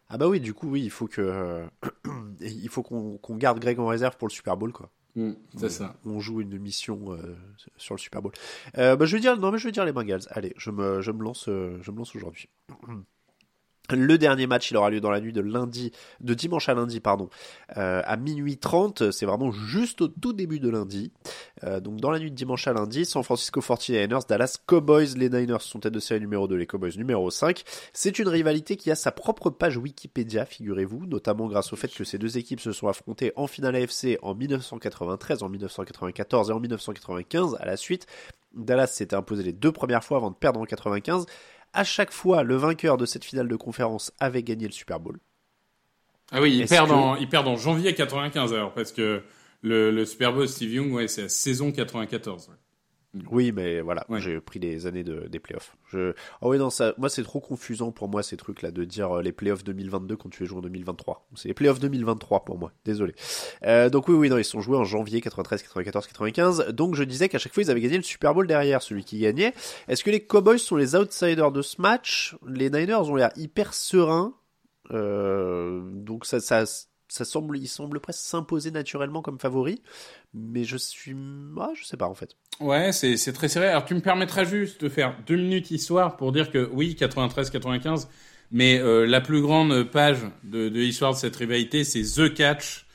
Ah 0.09 0.19
bah 0.19 0.29
oui, 0.29 0.41
du 0.41 0.55
coup, 0.55 0.69
oui, 0.69 0.83
il 0.83 0.91
faut 0.91 1.07
que, 1.07 1.67
il 2.41 2.69
faut 2.69 2.83
qu'on 2.83 3.19
qu'on 3.19 3.37
garde 3.37 3.59
Greg 3.59 3.79
en 3.79 3.87
réserve 3.87 4.17
pour 4.17 4.29
le 4.29 4.33
Super 4.33 4.57
Bowl, 4.57 4.73
quoi. 4.73 4.91
Mm, 5.15 5.33
c'est 5.57 5.69
ça. 5.69 5.95
On 6.05 6.21
joue 6.21 6.41
une 6.41 6.59
mission 6.59 7.13
euh, 7.13 7.37
sur 7.77 7.95
le 7.95 8.01
Super 8.01 8.23
Bowl. 8.23 8.33
Euh, 8.79 8.97
bah, 8.97 9.05
je 9.05 9.17
veux 9.17 9.21
dire, 9.21 9.37
non 9.37 9.51
mais 9.51 9.59
je 9.59 9.67
veux 9.67 9.73
dire 9.73 9.85
les 9.85 9.93
Bengals. 9.93 10.23
Allez, 10.31 10.55
je 10.57 10.71
me, 10.71 11.03
je 11.03 11.11
me 11.11 11.23
lance, 11.23 11.49
euh, 11.49 11.79
je 11.83 11.91
me 11.91 11.99
lance 11.99 12.15
aujourd'hui. 12.17 12.49
Le 13.91 14.17
dernier 14.17 14.47
match, 14.47 14.71
il 14.71 14.77
aura 14.77 14.91
lieu 14.91 15.01
dans 15.01 15.11
la 15.11 15.21
nuit 15.21 15.33
de 15.33 15.41
lundi, 15.41 15.93
de 16.21 16.35
dimanche 16.35 16.69
à 16.69 16.75
lundi, 16.75 17.01
pardon, 17.01 17.29
euh, 17.77 18.01
à 18.05 18.17
minuit 18.17 18.57
30. 18.57 19.11
C'est 19.11 19.27
vraiment 19.27 19.51
juste 19.51 20.01
au 20.03 20.09
tout 20.09 20.33
début 20.33 20.61
de 20.61 20.71
lundi. 20.71 21.13
Euh, 21.65 21.81
donc 21.81 22.01
dans 22.01 22.11
la 22.11 22.19
nuit 22.19 22.31
de 22.31 22.37
dimanche 22.37 22.67
à 22.69 22.73
lundi, 22.73 23.05
San 23.05 23.23
Francisco 23.23 23.61
49ers, 23.61 24.27
Dallas 24.29 24.57
Cowboys, 24.67 25.15
les 25.17 25.29
Niners 25.29 25.61
sont 25.61 25.81
tête 25.81 25.93
de 25.93 26.01
série 26.01 26.21
numéro 26.21 26.47
2, 26.47 26.57
les 26.57 26.67
Cowboys 26.67 26.97
numéro 26.97 27.31
5. 27.31 27.65
C'est 27.93 28.19
une 28.19 28.29
rivalité 28.29 28.77
qui 28.77 28.91
a 28.91 28.95
sa 28.95 29.11
propre 29.11 29.51
page 29.51 29.77
Wikipédia, 29.77 30.47
figurez-vous, 30.47 31.07
notamment 31.07 31.49
grâce 31.49 31.73
au 31.73 31.77
fait 31.77 31.89
que 31.89 32.05
ces 32.05 32.19
deux 32.19 32.39
équipes 32.39 32.61
se 32.61 32.73
sont 32.73 32.89
affrontées 32.89 33.33
en 33.37 33.47
finale 33.47 33.77
AFC 33.77 34.19
en 34.23 34.35
1993, 34.35 35.43
en 35.43 35.49
1994 35.49 36.51
et 36.51 36.53
en 36.53 36.61
1995 36.61 37.57
à 37.59 37.67
la 37.67 37.77
suite. 37.77 38.07
Dallas 38.55 38.89
s'était 38.89 39.17
imposé 39.17 39.43
les 39.43 39.53
deux 39.53 39.73
premières 39.73 40.05
fois 40.05 40.19
avant 40.19 40.31
de 40.31 40.37
perdre 40.37 40.61
en 40.61 40.65
95. 40.65 41.27
À 41.75 41.85
chaque 41.85 42.13
fois, 42.13 42.43
le 42.45 42.57
vainqueur 42.57 42.97
de 42.97 43.05
cette 43.07 43.25
finale 43.25 43.49
de 43.49 43.57
conférence 43.57 44.13
avait 44.21 44.43
gagné 44.43 44.67
le 44.67 44.73
Super 44.73 45.01
Bowl. 45.01 45.19
Ah 46.31 46.41
oui, 46.41 46.65
perdent, 46.67 46.89
que- 46.89 46.95
en, 46.95 47.17
ils 47.17 47.29
perdent 47.29 47.49
en 47.49 47.57
janvier 47.57 47.95
95 47.95 48.53
alors, 48.55 48.73
parce 48.73 48.93
que 48.93 49.23
le, 49.63 49.91
le 49.91 50.05
Super 50.07 50.33
Bowl 50.33 50.49
Steve 50.49 50.73
Young, 50.73 50.93
ouais, 50.93 51.09
c'est 51.09 51.23
la 51.23 51.29
saison 51.29 51.73
94. 51.73 52.49
ouais. 52.49 52.55
Oui, 53.31 53.53
mais 53.53 53.83
voilà, 53.83 54.07
Ouais. 54.09 54.21
j'ai 54.23 54.41
pris 54.41 54.59
les 54.59 54.87
années 54.87 55.05
de, 55.05 55.29
des 55.29 55.39
playoffs. 55.39 55.77
Je... 55.91 56.15
Oh 56.41 56.51
oui, 56.51 56.59
non, 56.59 56.71
ça, 56.71 56.95
moi 56.97 57.11
c'est 57.11 57.23
trop 57.23 57.41
confusant 57.41 57.93
pour 57.93 58.09
moi 58.09 58.23
ces 58.23 58.39
trucs-là 58.39 58.71
de 58.71 58.85
dire 58.85 59.19
euh, 59.19 59.23
les 59.23 59.33
playoffs 59.33 59.65
2022 59.65 60.17
quand 60.17 60.31
tu 60.31 60.43
les 60.43 60.47
joues 60.49 60.57
en 60.59 60.63
2023. 60.63 61.29
C'est 61.35 61.49
les 61.49 61.55
playoffs 61.55 61.79
2023 61.79 62.45
pour 62.47 62.57
moi, 62.59 62.73
désolé. 62.87 63.15
Euh, 63.67 63.91
donc 63.91 64.09
oui, 64.09 64.15
oui, 64.15 64.31
non, 64.31 64.39
ils 64.39 64.45
sont 64.45 64.63
joués 64.63 64.79
en 64.79 64.85
janvier 64.85 65.21
93, 65.21 65.63
94, 65.63 66.07
95. 66.07 66.69
Donc 66.69 66.95
je 66.95 67.05
disais 67.05 67.29
qu'à 67.29 67.37
chaque 67.39 67.53
fois 67.53 67.63
ils 67.63 67.71
avaient 67.71 67.83
gagné 67.83 67.99
le 67.99 68.03
Super 68.03 68.33
Bowl 68.33 68.47
derrière, 68.47 68.81
celui 68.81 69.05
qui 69.05 69.19
gagnait. 69.19 69.53
Est-ce 69.89 70.03
que 70.05 70.11
les 70.11 70.25
Cowboys 70.25 70.59
sont 70.59 70.77
les 70.77 70.97
outsiders 70.97 71.53
de 71.53 71.61
ce 71.61 71.83
match? 71.83 72.35
Les 72.47 72.71
Niners 72.71 73.11
ont 73.11 73.17
l'air 73.17 73.31
hyper 73.37 73.75
sereins. 73.75 74.35
Euh, 74.91 75.81
donc 75.93 76.25
ça, 76.27 76.41
ça, 76.41 76.65
ça 77.13 77.27
semble, 77.27 77.59
ils 77.59 77.69
semblent 77.69 78.01
presque 78.01 78.21
s'imposer 78.21 78.71
naturellement 78.71 79.21
comme 79.21 79.39
favoris. 79.39 79.79
Mais 80.33 80.65
je 80.65 80.79
suis, 80.79 81.15
ah, 81.61 81.71
je 81.75 81.85
sais 81.85 81.99
pas 81.99 82.07
en 82.07 82.15
fait. 82.15 82.37
Ouais, 82.59 82.91
c'est 82.93 83.33
très 83.35 83.49
serré. 83.49 83.69
Alors 83.69 83.85
tu 83.85 83.95
me 83.95 84.01
permettras 84.01 84.45
juste 84.45 84.83
de 84.83 84.89
faire 84.89 85.15
deux 85.27 85.37
minutes 85.37 85.71
histoire 85.71 86.17
pour 86.17 86.33
dire 86.33 86.51
que 86.51 86.71
oui, 86.73 86.97
93-95, 86.99 88.09
mais 88.51 88.79
euh, 88.79 89.05
la 89.05 89.21
plus 89.21 89.43
grande 89.43 89.83
page 89.85 90.21
de, 90.43 90.69
l'histoire 90.69 91.13
de 91.13 91.19
cette 91.19 91.37
rivalité, 91.37 91.85
c'est 91.85 92.03
The 92.03 92.33
Catch, 92.33 92.87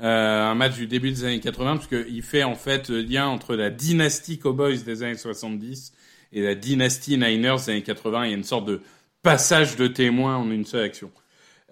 euh, 0.00 0.42
un 0.42 0.54
match 0.54 0.74
du 0.74 0.86
début 0.86 1.10
des 1.10 1.24
années 1.24 1.40
80, 1.40 1.76
parce 1.78 1.88
qu'il 1.88 2.22
fait 2.22 2.44
en 2.44 2.56
fait 2.56 2.90
le 2.90 3.00
lien 3.00 3.26
entre 3.26 3.56
la 3.56 3.70
dynastie 3.70 4.38
Cowboys 4.38 4.82
des 4.84 5.02
années 5.02 5.16
70 5.16 5.94
et 6.34 6.42
la 6.42 6.54
dynastie 6.54 7.16
Niners 7.16 7.56
des 7.56 7.70
années 7.70 7.82
80. 7.82 8.24
Il 8.26 8.30
y 8.30 8.34
a 8.34 8.36
une 8.36 8.44
sorte 8.44 8.66
de 8.66 8.82
passage 9.22 9.76
de 9.76 9.86
témoin 9.86 10.36
en 10.36 10.50
une 10.50 10.66
seule 10.66 10.84
action. 10.84 11.10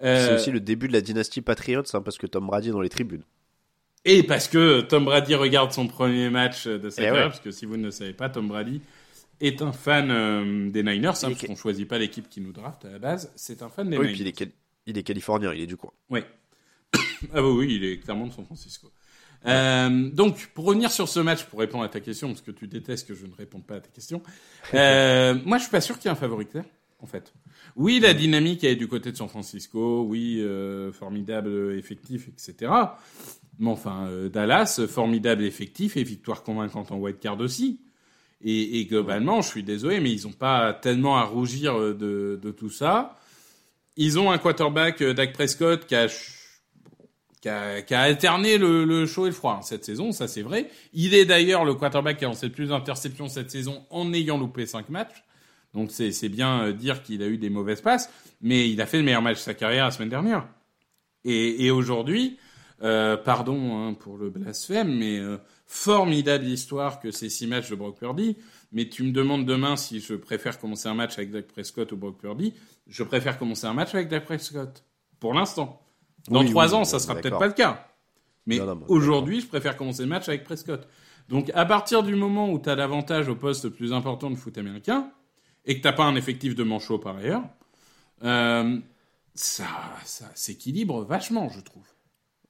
Euh, 0.03 0.27
C'est 0.27 0.33
aussi 0.35 0.51
le 0.51 0.59
début 0.59 0.87
de 0.87 0.93
la 0.93 1.01
dynastie 1.01 1.41
Patriots, 1.41 1.83
hein, 1.93 2.01
parce 2.01 2.17
que 2.17 2.27
Tom 2.27 2.47
Brady 2.47 2.69
est 2.69 2.71
dans 2.71 2.81
les 2.81 2.89
tribunes. 2.89 3.23
Et 4.03 4.23
parce 4.23 4.47
que 4.47 4.81
Tom 4.81 5.05
Brady 5.05 5.35
regarde 5.35 5.71
son 5.71 5.87
premier 5.87 6.29
match 6.31 6.65
de 6.67 6.89
sa 6.89 7.01
Eh 7.01 7.05
carrière, 7.05 7.23
ouais. 7.25 7.29
parce 7.29 7.39
que 7.39 7.51
si 7.51 7.65
vous 7.65 7.77
ne 7.77 7.85
le 7.85 7.91
savez 7.91 8.13
pas, 8.13 8.29
Tom 8.29 8.47
Brady 8.47 8.81
est 9.39 9.61
un 9.61 9.71
fan 9.71 10.09
euh, 10.09 10.69
des 10.71 10.81
Niners, 10.83 11.09
hein, 11.09 11.29
parce 11.29 11.45
qu'on 11.45 11.55
choisit 11.55 11.87
pas 11.87 11.97
l'équipe 11.99 12.27
qui 12.29 12.41
nous 12.41 12.51
draft 12.51 12.83
à 12.85 12.89
la 12.91 12.99
base, 12.99 13.31
c'est 13.35 13.61
un 13.61 13.69
fan 13.69 13.89
des 13.89 13.97
Oui, 13.97 14.05
Niners. 14.07 14.13
puis 14.13 14.21
il 14.23 14.27
est, 14.27 14.31
quali- 14.37 14.53
il 14.87 14.97
est 14.97 15.03
californien, 15.03 15.53
il 15.53 15.61
est 15.61 15.67
du 15.67 15.77
coin. 15.77 15.91
Oui. 16.09 16.21
ah 17.33 17.43
oui, 17.43 17.75
il 17.75 17.83
est 17.85 17.97
clairement 17.99 18.27
de 18.27 18.33
San 18.33 18.43
Francisco. 18.45 18.91
Euh, 19.47 20.09
donc, 20.11 20.47
pour 20.53 20.65
revenir 20.65 20.91
sur 20.91 21.07
ce 21.07 21.19
match, 21.19 21.45
pour 21.45 21.59
répondre 21.59 21.83
à 21.83 21.89
ta 21.89 21.99
question, 21.99 22.27
parce 22.29 22.41
que 22.41 22.51
tu 22.51 22.67
détestes 22.67 23.07
que 23.07 23.15
je 23.15 23.25
ne 23.25 23.33
réponde 23.35 23.65
pas 23.65 23.75
à 23.75 23.79
ta 23.79 23.89
question, 23.89 24.21
euh, 24.73 25.35
moi 25.45 25.57
je 25.57 25.63
suis 25.63 25.71
pas 25.71 25.81
sûr 25.81 25.97
qu'il 25.97 26.05
y 26.05 26.07
ait 26.09 26.11
un 26.11 26.19
favori 26.19 26.45
clair, 26.47 26.63
en 27.01 27.07
fait. 27.07 27.33
Oui, 27.75 27.99
la 27.99 28.13
dynamique 28.13 28.63
est 28.63 28.75
du 28.75 28.87
côté 28.87 29.11
de 29.11 29.17
San 29.17 29.27
Francisco, 29.27 30.03
oui, 30.03 30.39
euh, 30.39 30.91
formidable 30.91 31.73
effectif, 31.77 32.27
etc. 32.27 32.71
Mais 33.59 33.69
enfin, 33.69 34.07
euh, 34.07 34.29
Dallas, 34.29 34.81
formidable 34.87 35.43
effectif 35.43 35.97
et 35.97 36.03
victoire 36.03 36.43
convaincante 36.43 36.91
en 36.91 36.97
wildcard 36.97 37.39
aussi. 37.39 37.81
Et, 38.43 38.85
globalement, 38.85 39.43
je 39.43 39.49
suis 39.49 39.61
désolé, 39.61 39.99
mais 39.99 40.11
ils 40.11 40.23
n'ont 40.25 40.33
pas 40.33 40.73
tellement 40.73 41.17
à 41.17 41.23
rougir 41.23 41.79
euh, 41.79 41.93
de, 41.93 42.51
tout 42.51 42.71
ça. 42.71 43.15
Ils 43.97 44.17
ont 44.17 44.31
un 44.31 44.39
quarterback, 44.39 45.03
Dak 45.03 45.33
Prescott, 45.33 45.85
qui 45.85 45.93
a, 45.95 46.07
alterné 47.91 48.57
le, 48.57 48.83
le 48.83 49.05
chaud 49.05 49.27
et 49.27 49.29
le 49.29 49.35
froid 49.35 49.57
hein, 49.59 49.61
cette 49.61 49.85
saison, 49.85 50.11
ça 50.11 50.27
c'est 50.27 50.41
vrai. 50.41 50.71
Il 50.93 51.13
est 51.13 51.25
d'ailleurs 51.25 51.65
le 51.65 51.75
quarterback 51.75 52.17
qui 52.17 52.25
a 52.25 52.29
lancé 52.29 52.47
le 52.47 52.51
plus 52.51 52.69
d'interceptions 52.69 53.27
cette 53.27 53.51
saison 53.51 53.85
en 53.91 54.11
ayant 54.11 54.39
loupé 54.39 54.65
5 54.65 54.89
matchs. 54.89 55.23
Donc 55.73 55.91
c'est 55.91 56.11
c'est 56.11 56.29
bien 56.29 56.63
euh, 56.63 56.73
dire 56.73 57.03
qu'il 57.03 57.21
a 57.23 57.27
eu 57.27 57.37
des 57.37 57.49
mauvaises 57.49 57.81
passes, 57.81 58.09
mais 58.41 58.69
il 58.69 58.81
a 58.81 58.85
fait 58.85 58.97
le 58.97 59.03
meilleur 59.03 59.21
match 59.21 59.37
de 59.37 59.41
sa 59.41 59.53
carrière 59.53 59.85
la 59.85 59.91
semaine 59.91 60.09
dernière. 60.09 60.47
Et, 61.23 61.65
et 61.65 61.71
aujourd'hui, 61.71 62.37
euh, 62.83 63.15
pardon 63.15 63.77
hein, 63.77 63.93
pour 63.93 64.17
le 64.17 64.29
blasphème, 64.29 64.97
mais 64.97 65.19
euh, 65.19 65.37
formidable 65.67 66.45
histoire 66.45 66.99
que 66.99 67.11
ces 67.11 67.29
six 67.29 67.47
matchs 67.47 67.69
de 67.69 67.75
Brock 67.75 67.99
Purdy. 67.99 68.37
Mais 68.71 68.89
tu 68.89 69.03
me 69.03 69.11
demandes 69.11 69.45
demain 69.45 69.75
si 69.75 69.99
je 69.99 70.15
préfère 70.15 70.59
commencer 70.59 70.87
un 70.87 70.93
match 70.95 71.17
avec 71.17 71.31
Dak 71.31 71.47
Prescott 71.47 71.91
ou 71.91 71.97
Brock 71.97 72.17
Purdy. 72.17 72.53
Je 72.87 73.03
préfère 73.03 73.37
commencer 73.37 73.67
un 73.67 73.73
match 73.73 73.93
avec 73.93 74.07
Dak 74.07 74.25
Prescott. 74.25 74.83
Pour 75.19 75.33
l'instant. 75.33 75.81
Dans 76.29 76.41
Oui, 76.41 76.49
trois 76.49 76.69
oui, 76.69 76.73
ans, 76.73 76.79
bon, 76.79 76.85
ça 76.85 76.99
sera 76.99 77.15
peut-être 77.15 77.37
pas 77.37 77.47
le 77.47 77.53
cas. 77.53 77.87
Mais 78.45 78.59
aujourd'hui, 78.87 79.41
je 79.41 79.47
préfère 79.47 79.77
commencer 79.77 80.03
le 80.03 80.09
match 80.09 80.27
avec 80.27 80.43
Prescott. 80.43 80.87
Donc, 81.29 81.51
à 81.53 81.65
partir 81.65 82.03
du 82.03 82.15
moment 82.15 82.49
où 82.51 82.59
tu 82.59 82.69
as 82.69 82.75
l'avantage 82.75 83.29
au 83.29 83.35
poste 83.35 83.65
le 83.65 83.71
plus 83.71 83.93
important 83.93 84.29
de 84.31 84.35
foot 84.35 84.57
américain, 84.57 85.11
et 85.65 85.77
que 85.77 85.81
t'as 85.81 85.93
pas 85.93 86.05
un 86.05 86.15
effectif 86.15 86.55
de 86.55 86.63
manchot 86.63 86.99
par 86.99 87.17
ailleurs, 87.17 87.43
euh, 88.23 88.79
ça, 89.35 89.67
ça 90.03 90.29
s'équilibre 90.35 91.03
vachement, 91.03 91.49
je 91.49 91.59
trouve. 91.61 91.85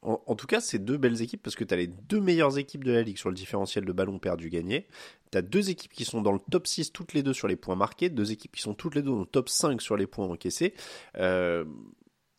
En, 0.04 0.36
tout 0.36 0.48
cas, 0.48 0.62
c'est 0.62 0.80
deux 0.80 0.98
belles 0.98 1.22
équipes 1.22 1.44
parce 1.44 1.56
que 1.56 1.64
tu 1.64 1.76
as 1.76 1.78
les 1.78 1.86
deux 1.86 2.20
meilleures 2.20 2.58
équipes 2.58 2.84
de 2.84 2.92
la 2.92 3.04
ligue 3.04 3.20
sur 3.20 3.30
le 3.30 3.36
différentiel 3.36 3.86
de 3.86 3.92
ballons 3.92 4.18
perdus 4.18 4.50
gagnés. 4.50 4.88
Tu 5.32 5.38
as 5.38 5.44
deux 5.44 5.70
équipes 5.70 5.94
qui 5.94 6.06
sont 6.06 6.24
dans 6.24 6.32
le 6.32 6.40
top 6.40 6.66
6 6.66 6.92
toutes 6.92 7.14
les 7.14 7.22
deux 7.22 7.34
sur 7.34 7.48
les 7.48 7.56
points 7.56 7.76
marqués, 7.76 8.10
deux 8.10 8.32
équipes 8.32 8.56
qui 8.56 8.64
sont 8.64 8.74
toutes 8.74 8.96
les 8.96 9.04
deux 9.04 9.12
dans 9.12 9.20
le 9.20 9.26
top 9.28 9.48
5 9.48 9.80
sur 9.80 9.98
les 9.98 10.08
points 10.08 10.26
encaissés. 10.26 10.74
Euh, 11.18 11.66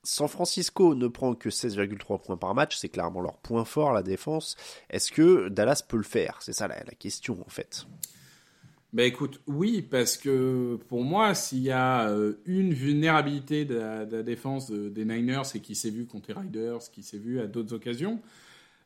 San 0.03 0.27
Francisco 0.27 0.97
ne 0.97 1.07
prend 1.07 1.37
que 1.37 1.51
16,3 1.51 2.21
points 2.21 2.37
par 2.37 2.53
match, 2.53 2.77
c'est 2.77 2.89
clairement 2.89 3.21
leur 3.21 3.39
point 3.39 3.65
fort, 3.65 3.93
la 3.93 4.03
défense. 4.03 4.57
Est-ce 4.91 5.13
que 5.13 5.49
Dallas 5.49 5.85
peut 5.87 5.99
le 5.99 6.03
faire? 6.03 6.39
C'est 6.41 6.53
ça 6.53 6.67
la 6.67 6.83
question 6.99 7.39
en 7.47 7.49
fait. 7.49 7.87
Ben 8.93 9.07
écoute, 9.07 9.41
oui, 9.47 9.81
parce 9.81 10.19
que 10.19 10.79
pour 10.89 11.03
moi, 11.03 11.35
s'il 11.35 11.61
y 11.63 11.71
a 11.71 12.11
euh, 12.11 12.35
une 12.45 12.75
vulnérabilité 12.75 13.65
de 13.65 13.77
la, 13.77 14.05
de 14.05 14.19
la 14.19 14.23
défense 14.23 14.71
de- 14.71 14.91
des 14.91 15.07
Niners 15.07 15.43
et 15.55 15.61
qui 15.61 15.75
s'est 15.75 15.89
vu 15.89 16.05
contre 16.07 16.29
les 16.29 16.35
Riders, 16.35 16.79
qui 16.93 17.03
s'est 17.03 17.17
vu 17.19 17.41
à 17.41 17.47
d'autres 17.47 17.73
occasions, 17.75 18.21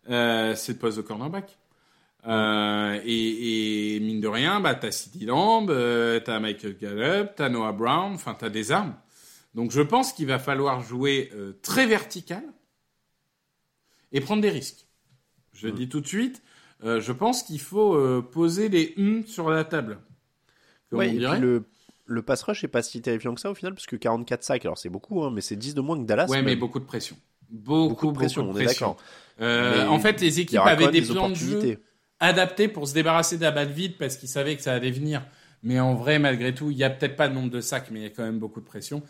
euh, 0.08 0.54
c'est 0.54 0.74
le 0.74 0.78
poste 0.78 0.98
de 0.98 1.02
cornerback. 1.02 1.58
Euh, 2.26 3.00
et, 3.04 3.96
et 3.96 4.00
mine 4.00 4.20
de 4.20 4.28
rien, 4.28 4.60
bah, 4.60 4.74
t'as 4.76 4.92
CeeDee 4.92 5.26
Lamb, 5.26 5.70
euh, 5.70 6.20
t'as 6.20 6.38
Michael 6.40 6.76
Gallup, 6.78 7.30
t'as 7.36 7.48
Noah 7.48 7.72
Brown, 7.72 8.14
enfin 8.14 8.34
t'as 8.38 8.50
des 8.50 8.72
armes. 8.72 8.94
Donc 9.54 9.72
je 9.72 9.80
pense 9.82 10.12
qu'il 10.12 10.26
va 10.26 10.38
falloir 10.38 10.82
jouer 10.82 11.30
euh, 11.34 11.52
très 11.62 11.86
vertical 11.86 12.44
et 14.12 14.20
prendre 14.20 14.42
des 14.42 14.50
risques. 14.50 14.86
Je 15.52 15.66
le 15.68 15.72
dis 15.72 15.88
tout 15.88 16.00
de 16.00 16.06
suite, 16.06 16.42
euh, 16.84 17.00
je 17.00 17.12
pense 17.12 17.42
qu'il 17.42 17.60
faut 17.60 17.94
euh, 17.94 18.22
poser 18.22 18.68
les 18.68 18.94
hum 18.98 19.24
sur 19.26 19.50
la 19.50 19.64
table. 19.64 19.98
Comme 20.90 21.00
Ouais, 21.00 21.08
on 21.08 21.12
et 21.14 21.32
puis 21.32 21.40
le, 21.40 21.64
le 22.06 22.22
pass 22.22 22.42
rush 22.42 22.64
est 22.64 22.68
pas 22.68 22.82
si 22.82 23.00
terrifiant 23.00 23.34
que 23.34 23.40
ça 23.40 23.50
au 23.50 23.54
final, 23.54 23.74
parce 23.74 23.86
que 23.86 23.96
44 23.96 24.42
sacs, 24.42 24.64
alors 24.64 24.78
c'est 24.78 24.88
beaucoup, 24.88 25.22
hein, 25.24 25.30
mais 25.32 25.40
c'est 25.40 25.56
10 25.56 25.74
de 25.74 25.80
moins 25.80 25.98
que 25.98 26.04
Dallas. 26.06 26.26
Ouais, 26.28 26.42
mais 26.42 26.56
beaucoup 26.56 26.78
de 26.78 26.84
pression. 26.84 27.16
Beaucoup, 27.48 27.88
Beaucoup 27.88 28.06
de 28.08 28.12
pression, 28.12 28.42
beaucoup 28.44 28.58
on 28.58 28.60
est 28.60 28.66
d'accord. 28.66 28.96
Euh, 29.40 29.86
en 29.86 29.98
fait, 29.98 30.20
les 30.20 30.40
équipes 30.40 30.60
avaient 30.60 30.90
des 30.90 31.00
des 31.00 31.06
plans 31.12 31.28
de 31.28 31.34
jeu 31.34 31.78
adaptés 32.18 32.68
pour 32.68 32.88
se 32.88 32.94
débarrasser 32.94 33.36
de 33.36 33.50
balle 33.50 33.70
vide 33.70 33.98
parce 33.98 34.16
qu'ils 34.16 34.28
savaient 34.28 34.56
que 34.56 34.62
ça 34.62 34.72
allait 34.72 34.90
venir. 34.90 35.22
Mais 35.62 35.80
en 35.80 35.94
vrai, 35.94 36.18
malgré 36.18 36.54
tout, 36.54 36.70
il 36.70 36.76
y 36.76 36.84
a 36.84 36.90
peut-être 36.90 37.16
pas 37.16 37.28
le 37.28 37.34
nombre 37.34 37.50
de 37.50 37.60
sacs, 37.60 37.90
mais 37.90 38.00
il 38.00 38.02
y 38.04 38.06
a 38.06 38.10
quand 38.10 38.22
même 38.22 38.38
beaucoup 38.38 38.60
de 38.60 38.64
pression. 38.66 39.02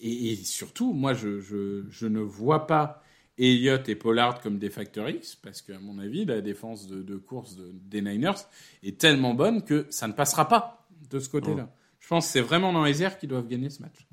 Et, 0.00 0.32
et 0.32 0.36
surtout, 0.36 0.92
moi, 0.92 1.14
je, 1.14 1.40
je, 1.40 1.84
je 1.90 2.06
ne 2.06 2.20
vois 2.20 2.66
pas 2.66 3.02
Elliott 3.38 3.88
et 3.88 3.94
Pollard 3.94 4.40
comme 4.40 4.58
des 4.58 4.70
factor 4.70 5.08
X, 5.08 5.36
parce 5.36 5.62
qu'à 5.62 5.78
mon 5.78 5.98
avis, 5.98 6.24
la 6.24 6.40
défense 6.40 6.86
de, 6.86 7.02
de 7.02 7.16
course 7.16 7.56
de, 7.56 7.70
des 7.72 8.02
Niners 8.02 8.46
est 8.82 8.98
tellement 8.98 9.34
bonne 9.34 9.62
que 9.62 9.86
ça 9.90 10.08
ne 10.08 10.12
passera 10.12 10.48
pas 10.48 10.86
de 11.10 11.18
ce 11.18 11.28
côté-là. 11.28 11.70
Je 12.00 12.08
pense 12.08 12.26
que 12.26 12.32
c'est 12.32 12.40
vraiment 12.40 12.72
dans 12.72 12.84
les 12.84 13.02
airs 13.02 13.18
qu'ils 13.18 13.28
doivent 13.28 13.48
gagner 13.48 13.70
ce 13.70 13.82
match. 13.82 14.06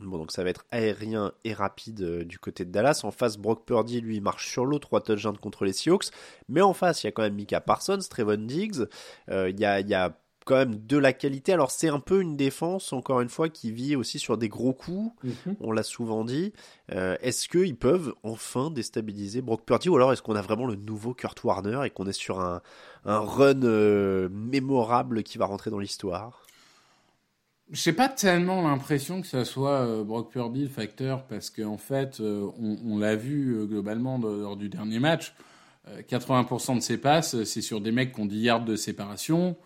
Bon, 0.00 0.18
donc 0.18 0.32
ça 0.32 0.42
va 0.42 0.50
être 0.50 0.64
aérien 0.70 1.32
et 1.44 1.52
rapide 1.52 2.02
euh, 2.02 2.24
du 2.24 2.38
côté 2.38 2.64
de 2.64 2.70
Dallas. 2.70 3.02
En 3.04 3.12
face, 3.12 3.36
Brock 3.36 3.64
Purdy, 3.64 4.00
lui, 4.00 4.20
marche 4.20 4.50
sur 4.50 4.64
l'eau, 4.64 4.80
trois 4.80 5.00
touchdowns 5.00 5.38
contre 5.38 5.64
les 5.64 5.72
Seahawks. 5.72 6.06
Mais 6.48 6.60
en 6.60 6.72
face, 6.72 7.02
il 7.02 7.06
y 7.06 7.08
a 7.08 7.12
quand 7.12 7.22
même 7.22 7.34
Mika 7.34 7.60
Parsons, 7.60 8.00
Trevon 8.10 8.38
Diggs. 8.38 8.86
Euh, 9.30 9.50
il 9.50 9.60
y, 9.60 9.64
a, 9.64 9.80
y 9.80 9.94
a 9.94 10.18
quand 10.44 10.56
même 10.56 10.76
de 10.86 10.96
la 10.98 11.12
qualité. 11.12 11.52
Alors 11.52 11.70
c'est 11.70 11.88
un 11.88 12.00
peu 12.00 12.20
une 12.20 12.36
défense, 12.36 12.92
encore 12.92 13.20
une 13.20 13.28
fois, 13.28 13.48
qui 13.48 13.72
vit 13.72 13.96
aussi 13.96 14.18
sur 14.18 14.36
des 14.38 14.48
gros 14.48 14.72
coups. 14.72 15.12
Mhm. 15.24 15.56
On 15.60 15.72
l'a 15.72 15.82
souvent 15.82 16.24
dit. 16.24 16.52
Euh, 16.92 17.16
est-ce 17.20 17.48
qu'ils 17.48 17.76
peuvent 17.76 18.14
enfin 18.22 18.70
déstabiliser 18.70 19.40
Brock 19.42 19.64
Purdy 19.64 19.88
ou 19.88 19.96
alors 19.96 20.12
est-ce 20.12 20.22
qu'on 20.22 20.36
a 20.36 20.42
vraiment 20.42 20.66
le 20.66 20.76
nouveau 20.76 21.14
Kurt 21.14 21.42
Warner 21.44 21.80
et 21.84 21.90
qu'on 21.90 22.06
est 22.06 22.12
sur 22.12 22.40
un, 22.40 22.60
un 23.04 23.18
run 23.20 23.62
euh, 23.62 24.28
mémorable 24.30 25.22
qui 25.22 25.38
va 25.38 25.46
rentrer 25.46 25.70
dans 25.70 25.78
l'histoire? 25.78 26.42
J'ai 27.70 27.92
pas 27.94 28.08
tellement 28.08 28.62
l'impression 28.62 29.22
que 29.22 29.26
ça 29.26 29.44
soit 29.46 29.80
euh, 29.80 30.04
Brock 30.04 30.30
Purdy 30.30 30.64
le 30.64 30.68
facteur, 30.68 31.24
parce 31.24 31.48
qu'en 31.48 31.78
fait, 31.78 32.20
euh, 32.20 32.46
on, 32.60 32.76
on 32.84 32.98
l'a 32.98 33.16
vu 33.16 33.66
globalement 33.66 34.18
de- 34.18 34.28
lors 34.42 34.56
du 34.56 34.68
dernier 34.68 34.98
match. 34.98 35.34
euh, 35.88 36.02
80% 36.02 36.76
de 36.76 36.80
ses 36.80 36.98
passes, 36.98 37.42
c'est 37.44 37.62
sur 37.62 37.80
des 37.80 37.90
mecs 37.90 38.12
qui 38.14 38.20
ont 38.20 38.26
10 38.26 38.38
yards 38.40 38.64
de 38.64 38.76
séparation. 38.76 39.56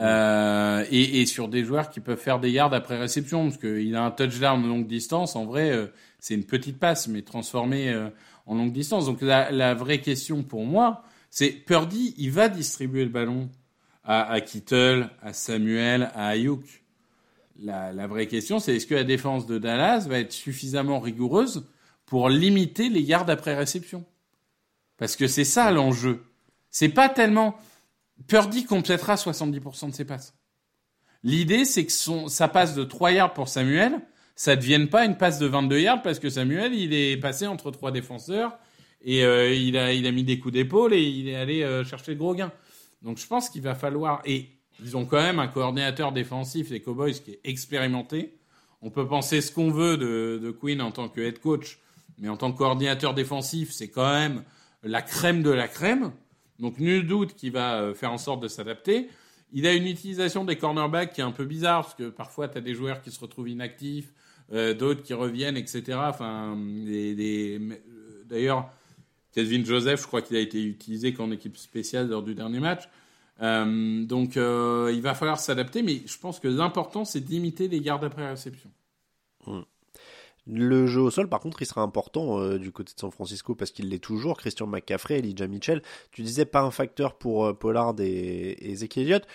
Euh, 0.00 0.84
et, 0.90 1.20
et 1.20 1.26
sur 1.26 1.48
des 1.48 1.64
joueurs 1.64 1.90
qui 1.90 2.00
peuvent 2.00 2.18
faire 2.18 2.40
des 2.40 2.50
yards 2.50 2.72
après 2.72 2.98
réception, 2.98 3.48
parce 3.48 3.58
qu'il 3.58 3.94
a 3.94 4.04
un 4.04 4.10
touchdown 4.10 4.62
de 4.62 4.68
longue 4.68 4.86
distance. 4.86 5.36
En 5.36 5.44
vrai, 5.44 5.70
euh, 5.70 5.86
c'est 6.18 6.34
une 6.34 6.44
petite 6.44 6.78
passe, 6.78 7.08
mais 7.08 7.22
transformée 7.22 7.90
euh, 7.90 8.08
en 8.46 8.54
longue 8.54 8.72
distance. 8.72 9.06
Donc 9.06 9.20
la, 9.20 9.50
la 9.50 9.74
vraie 9.74 10.00
question 10.00 10.42
pour 10.42 10.64
moi, 10.64 11.04
c'est 11.30 11.50
Purdy, 11.50 12.14
il 12.18 12.30
va 12.30 12.48
distribuer 12.48 13.04
le 13.04 13.10
ballon 13.10 13.50
à, 14.04 14.30
à 14.30 14.40
Kittle, 14.40 15.10
à 15.22 15.32
Samuel, 15.32 16.10
à 16.14 16.28
Ayuk? 16.28 16.82
La, 17.60 17.92
la 17.92 18.06
vraie 18.06 18.26
question, 18.26 18.58
c'est 18.58 18.76
est-ce 18.76 18.86
que 18.86 18.94
la 18.94 19.04
défense 19.04 19.46
de 19.46 19.58
Dallas 19.58 20.06
va 20.08 20.18
être 20.18 20.32
suffisamment 20.32 21.00
rigoureuse 21.00 21.66
pour 22.06 22.28
limiter 22.28 22.88
les 22.88 23.02
yards 23.02 23.28
après 23.28 23.54
réception? 23.54 24.04
Parce 24.96 25.16
que 25.16 25.26
c'est 25.26 25.44
ça 25.44 25.70
l'enjeu. 25.70 26.22
C'est 26.70 26.88
pas 26.88 27.08
tellement. 27.08 27.54
Purdy 28.26 28.64
complétera 28.64 29.14
70% 29.14 29.90
de 29.90 29.94
ses 29.94 30.04
passes. 30.04 30.34
L'idée, 31.22 31.64
c'est 31.64 31.86
que 31.86 31.92
son, 31.92 32.28
sa 32.28 32.48
passe 32.48 32.74
de 32.74 32.84
3 32.84 33.12
yards 33.12 33.34
pour 33.34 33.48
Samuel, 33.48 34.00
ça 34.34 34.56
ne 34.56 34.60
devienne 34.60 34.88
pas 34.88 35.04
une 35.04 35.16
passe 35.16 35.38
de 35.38 35.46
22 35.46 35.80
yards 35.80 36.02
parce 36.02 36.18
que 36.18 36.30
Samuel, 36.30 36.74
il 36.74 36.94
est 36.94 37.16
passé 37.16 37.46
entre 37.46 37.70
trois 37.70 37.92
défenseurs 37.92 38.58
et 39.02 39.24
euh, 39.24 39.52
il, 39.52 39.76
a, 39.76 40.12
mis 40.12 40.24
des 40.24 40.38
coups 40.38 40.54
d'épaule 40.54 40.94
et 40.94 41.02
il 41.02 41.28
est 41.28 41.36
allé 41.36 41.62
euh, 41.62 41.84
chercher 41.84 42.14
de 42.14 42.18
gros 42.18 42.34
gains. 42.34 42.52
Donc 43.02 43.18
je 43.18 43.26
pense 43.26 43.50
qu'il 43.50 43.62
va 43.62 43.74
falloir. 43.74 44.22
Et 44.24 44.48
ils 44.82 44.96
ont 44.96 45.04
quand 45.04 45.20
même 45.20 45.38
un 45.38 45.48
coordinateur 45.48 46.12
défensif, 46.12 46.70
les 46.70 46.80
Cowboys, 46.80 47.12
qui 47.12 47.32
est 47.32 47.40
expérimenté. 47.44 48.38
On 48.80 48.90
peut 48.90 49.06
penser 49.06 49.40
ce 49.40 49.52
qu'on 49.52 49.70
veut 49.70 49.96
de, 49.96 50.40
de 50.42 50.50
Quinn 50.50 50.80
en 50.80 50.90
tant 50.90 51.08
que 51.08 51.20
head 51.20 51.38
coach, 51.38 51.78
mais 52.18 52.28
en 52.28 52.36
tant 52.36 52.52
que 52.52 52.58
coordinateur 52.58 53.14
défensif, 53.14 53.70
c'est 53.70 53.90
quand 53.90 54.10
même 54.12 54.44
la 54.82 55.02
crème 55.02 55.42
de 55.42 55.50
la 55.50 55.68
crème. 55.68 56.12
Donc 56.62 56.78
nul 56.78 57.06
doute 57.06 57.34
qu'il 57.34 57.50
va 57.50 57.80
euh, 57.80 57.92
faire 57.92 58.12
en 58.12 58.18
sorte 58.18 58.40
de 58.40 58.48
s'adapter. 58.48 59.10
Il 59.52 59.66
a 59.66 59.74
une 59.74 59.86
utilisation 59.86 60.44
des 60.44 60.56
cornerbacks 60.56 61.12
qui 61.12 61.20
est 61.20 61.24
un 61.24 61.32
peu 61.32 61.44
bizarre, 61.44 61.82
parce 61.82 61.94
que 61.94 62.08
parfois 62.08 62.48
tu 62.48 62.56
as 62.56 62.60
des 62.60 62.72
joueurs 62.72 63.02
qui 63.02 63.10
se 63.10 63.20
retrouvent 63.20 63.48
inactifs, 63.48 64.12
euh, 64.52 64.72
d'autres 64.72 65.02
qui 65.02 65.12
reviennent, 65.12 65.56
etc. 65.56 65.98
Enfin, 66.08 66.56
euh, 66.56 67.58
D'ailleurs, 68.26 68.70
Kelvin 69.32 69.64
Joseph, 69.64 70.02
je 70.02 70.06
crois 70.06 70.22
qu'il 70.22 70.36
a 70.36 70.40
été 70.40 70.62
utilisé 70.62 71.12
qu'en 71.12 71.30
équipe 71.32 71.58
spéciale 71.58 72.08
lors 72.08 72.22
du 72.22 72.34
dernier 72.34 72.60
match. 72.60 72.88
Donc 73.40 74.36
il 74.36 75.00
va 75.02 75.14
falloir 75.14 75.40
s'adapter, 75.40 75.82
mais 75.82 76.02
je 76.06 76.16
pense 76.16 76.38
que 76.38 76.48
l'important 76.48 77.04
c'est 77.04 77.20
de 77.20 77.28
limiter 77.28 77.66
les 77.68 77.80
gardes 77.80 78.04
après 78.04 78.26
réception. 78.26 78.70
Le 80.46 80.86
jeu 80.86 81.00
au 81.00 81.10
sol, 81.10 81.28
par 81.28 81.40
contre, 81.40 81.62
il 81.62 81.66
sera 81.66 81.82
important 81.82 82.40
euh, 82.40 82.58
du 82.58 82.72
côté 82.72 82.92
de 82.94 82.98
San 83.00 83.10
Francisco 83.10 83.54
parce 83.54 83.70
qu'il 83.70 83.88
l'est 83.88 84.02
toujours. 84.02 84.36
Christian 84.36 84.66
McCaffrey, 84.66 85.18
Elijah 85.20 85.46
Mitchell, 85.46 85.82
tu 86.10 86.22
disais 86.22 86.44
pas 86.44 86.62
un 86.62 86.70
facteur 86.72 87.14
pour 87.16 87.46
euh, 87.46 87.52
Pollard 87.52 87.94
et, 88.00 88.04
et 88.50 88.72
Ezekiel 88.72 89.06
Elliott. 89.06 89.26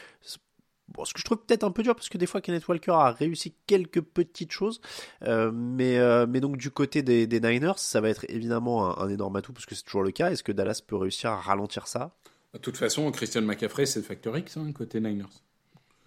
Bon, 0.90 1.04
ce 1.04 1.14
que 1.14 1.20
je 1.20 1.26
trouve 1.26 1.40
peut-être 1.40 1.66
un 1.66 1.72
peu 1.72 1.84
dur 1.84 1.96
parce 1.96 2.08
que 2.08 2.18
des 2.18 2.26
fois 2.26 2.40
Kenneth 2.40 2.66
Walker 2.68 2.92
a 2.92 3.12
réussi 3.12 3.54
quelques 3.68 4.02
petites 4.02 4.52
choses, 4.54 4.80
Euh, 5.24 5.52
mais 5.54 5.98
euh, 5.98 6.26
mais 6.28 6.40
donc 6.40 6.56
du 6.58 6.72
côté 6.72 7.02
des, 7.02 7.28
des 7.28 7.40
Niners, 7.42 7.78
ça 7.78 8.00
va 8.00 8.10
être 8.10 8.26
évidemment 8.30 8.98
un, 8.98 9.04
un 9.06 9.10
énorme 9.10 9.36
atout 9.36 9.52
parce 9.52 9.66
que 9.66 9.76
c'est 9.76 9.84
toujours 9.84 10.04
le 10.04 10.12
cas. 10.12 10.32
Est-ce 10.32 10.44
que 10.44 10.54
Dallas 10.54 10.82
peut 10.86 10.96
réussir 10.96 11.32
à 11.32 11.42
ralentir 11.42 11.88
ça? 11.88 12.16
De 12.54 12.60
toute 12.60 12.78
façon, 12.78 13.12
Christian 13.12 13.42
McCaffrey 13.42 13.86
c'est 13.86 14.00
le 14.00 14.06
facteur 14.06 14.38
X 14.38 14.56
hein, 14.58 14.72
côté 14.74 15.02
Niners. 15.02 15.26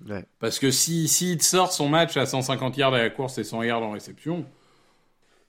Ouais. 0.09 0.25
Parce 0.39 0.59
que 0.59 0.71
si 0.71 1.09
s'il 1.09 1.43
sort 1.43 1.73
son 1.73 1.89
match 1.91 2.17
à 2.17 2.25
150 2.25 2.77
yards 2.79 2.95
à 2.95 2.99
la 2.99 3.11
course 3.11 3.37
et 3.37 3.45
100 3.45 3.63
yards 3.65 3.83
en 3.83 3.91
réception, 3.91 4.47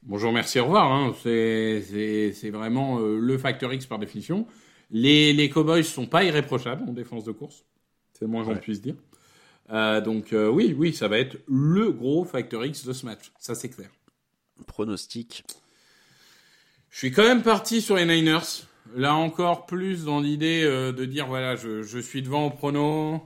bonjour, 0.03 0.31
merci, 0.31 0.59
au 0.59 0.65
revoir. 0.65 0.91
Hein. 0.91 1.13
C'est 1.23 2.49
vraiment 2.51 2.99
euh, 2.99 3.17
le 3.19 3.37
facteur 3.37 3.73
X 3.73 3.85
par 3.85 3.99
définition. 3.99 4.47
Les 4.89 5.33
les 5.33 5.49
Cowboys 5.49 5.83
sont 5.83 6.05
pas 6.07 6.23
irréprochables 6.23 6.83
en 6.89 6.93
défense 6.93 7.23
de 7.23 7.31
course, 7.31 7.63
c'est 8.13 8.25
le 8.25 8.31
moins 8.31 8.43
qu'on 8.43 8.51
Ouais. 8.51 8.59
puisse 8.59 8.81
dire. 8.81 8.95
Euh, 9.71 10.01
donc 10.01 10.33
euh, 10.33 10.49
oui, 10.49 10.75
oui, 10.77 10.93
ça 10.93 11.07
va 11.07 11.17
être 11.17 11.37
le 11.47 11.91
gros 11.91 12.25
facteur 12.25 12.65
X 12.65 12.85
de 12.85 12.91
ce 12.91 13.05
match, 13.05 13.31
ça 13.39 13.55
c'est 13.55 13.69
clair. 13.69 13.89
Pronostic. 14.67 15.43
Je 16.89 16.97
suis 16.97 17.11
quand 17.11 17.23
même 17.23 17.41
parti 17.41 17.81
sur 17.81 17.95
les 17.95 18.05
Niners. 18.05 18.65
Là 18.95 19.15
encore 19.15 19.65
plus 19.65 20.03
dans 20.03 20.19
l'idée 20.19 20.63
de 20.65 21.05
dire 21.05 21.27
voilà, 21.27 21.55
je, 21.55 21.81
je 21.83 21.99
suis 21.99 22.21
devant 22.21 22.47
au 22.47 22.49
prono. 22.49 23.21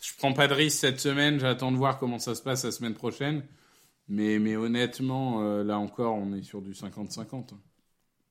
Je 0.00 0.12
prends 0.16 0.32
pas 0.32 0.46
de 0.46 0.54
risque 0.54 0.78
cette 0.78 1.00
semaine. 1.00 1.40
J'attends 1.40 1.72
de 1.72 1.76
voir 1.76 1.98
comment 1.98 2.20
ça 2.20 2.36
se 2.36 2.42
passe 2.42 2.64
la 2.64 2.70
semaine 2.70 2.94
prochaine. 2.94 3.42
Mais, 4.08 4.38
mais 4.38 4.56
honnêtement, 4.56 5.42
euh, 5.42 5.62
là 5.64 5.78
encore, 5.78 6.14
on 6.14 6.32
est 6.34 6.42
sur 6.42 6.62
du 6.62 6.74
50-50. 6.74 7.54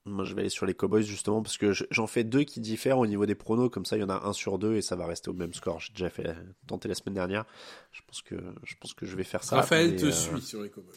Moi, 0.06 0.24
je 0.24 0.34
vais 0.34 0.42
aller 0.42 0.50
sur 0.50 0.66
les 0.66 0.74
Cowboys 0.74 1.04
justement 1.04 1.42
parce 1.42 1.58
que 1.58 1.74
je- 1.74 1.84
j'en 1.92 2.08
fais 2.08 2.24
deux 2.24 2.44
qui 2.46 2.62
diffèrent 2.62 2.98
au 2.98 3.06
niveau 3.06 3.26
des 3.26 3.36
pronos. 3.36 3.70
Comme 3.70 3.84
ça, 3.86 3.98
il 3.98 4.00
y 4.00 4.04
en 4.04 4.10
a 4.10 4.26
un 4.26 4.32
sur 4.32 4.58
deux 4.58 4.76
et 4.76 4.82
ça 4.82 4.96
va 4.96 5.06
rester 5.06 5.30
au 5.30 5.34
même 5.34 5.54
score. 5.54 5.82
J'ai 5.82 5.92
déjà 5.92 6.10
fait 6.10 6.34
tenter 6.66 6.88
la 6.88 6.96
semaine 6.96 7.16
dernière. 7.16 7.46
Je 7.92 8.02
pense 8.08 8.22
que 8.22 8.36
je 8.64 8.76
pense 8.80 8.94
que 8.94 9.06
je 9.06 9.18
vais 9.18 9.26
faire 9.26 9.44
ça. 9.44 9.58
Raphaël 9.58 9.92
mais, 9.92 9.98
te 9.98 10.06
euh, 10.06 10.12
suit 10.12 10.42
sur 10.42 10.62
les 10.62 10.70
Cowboys. 10.70 10.96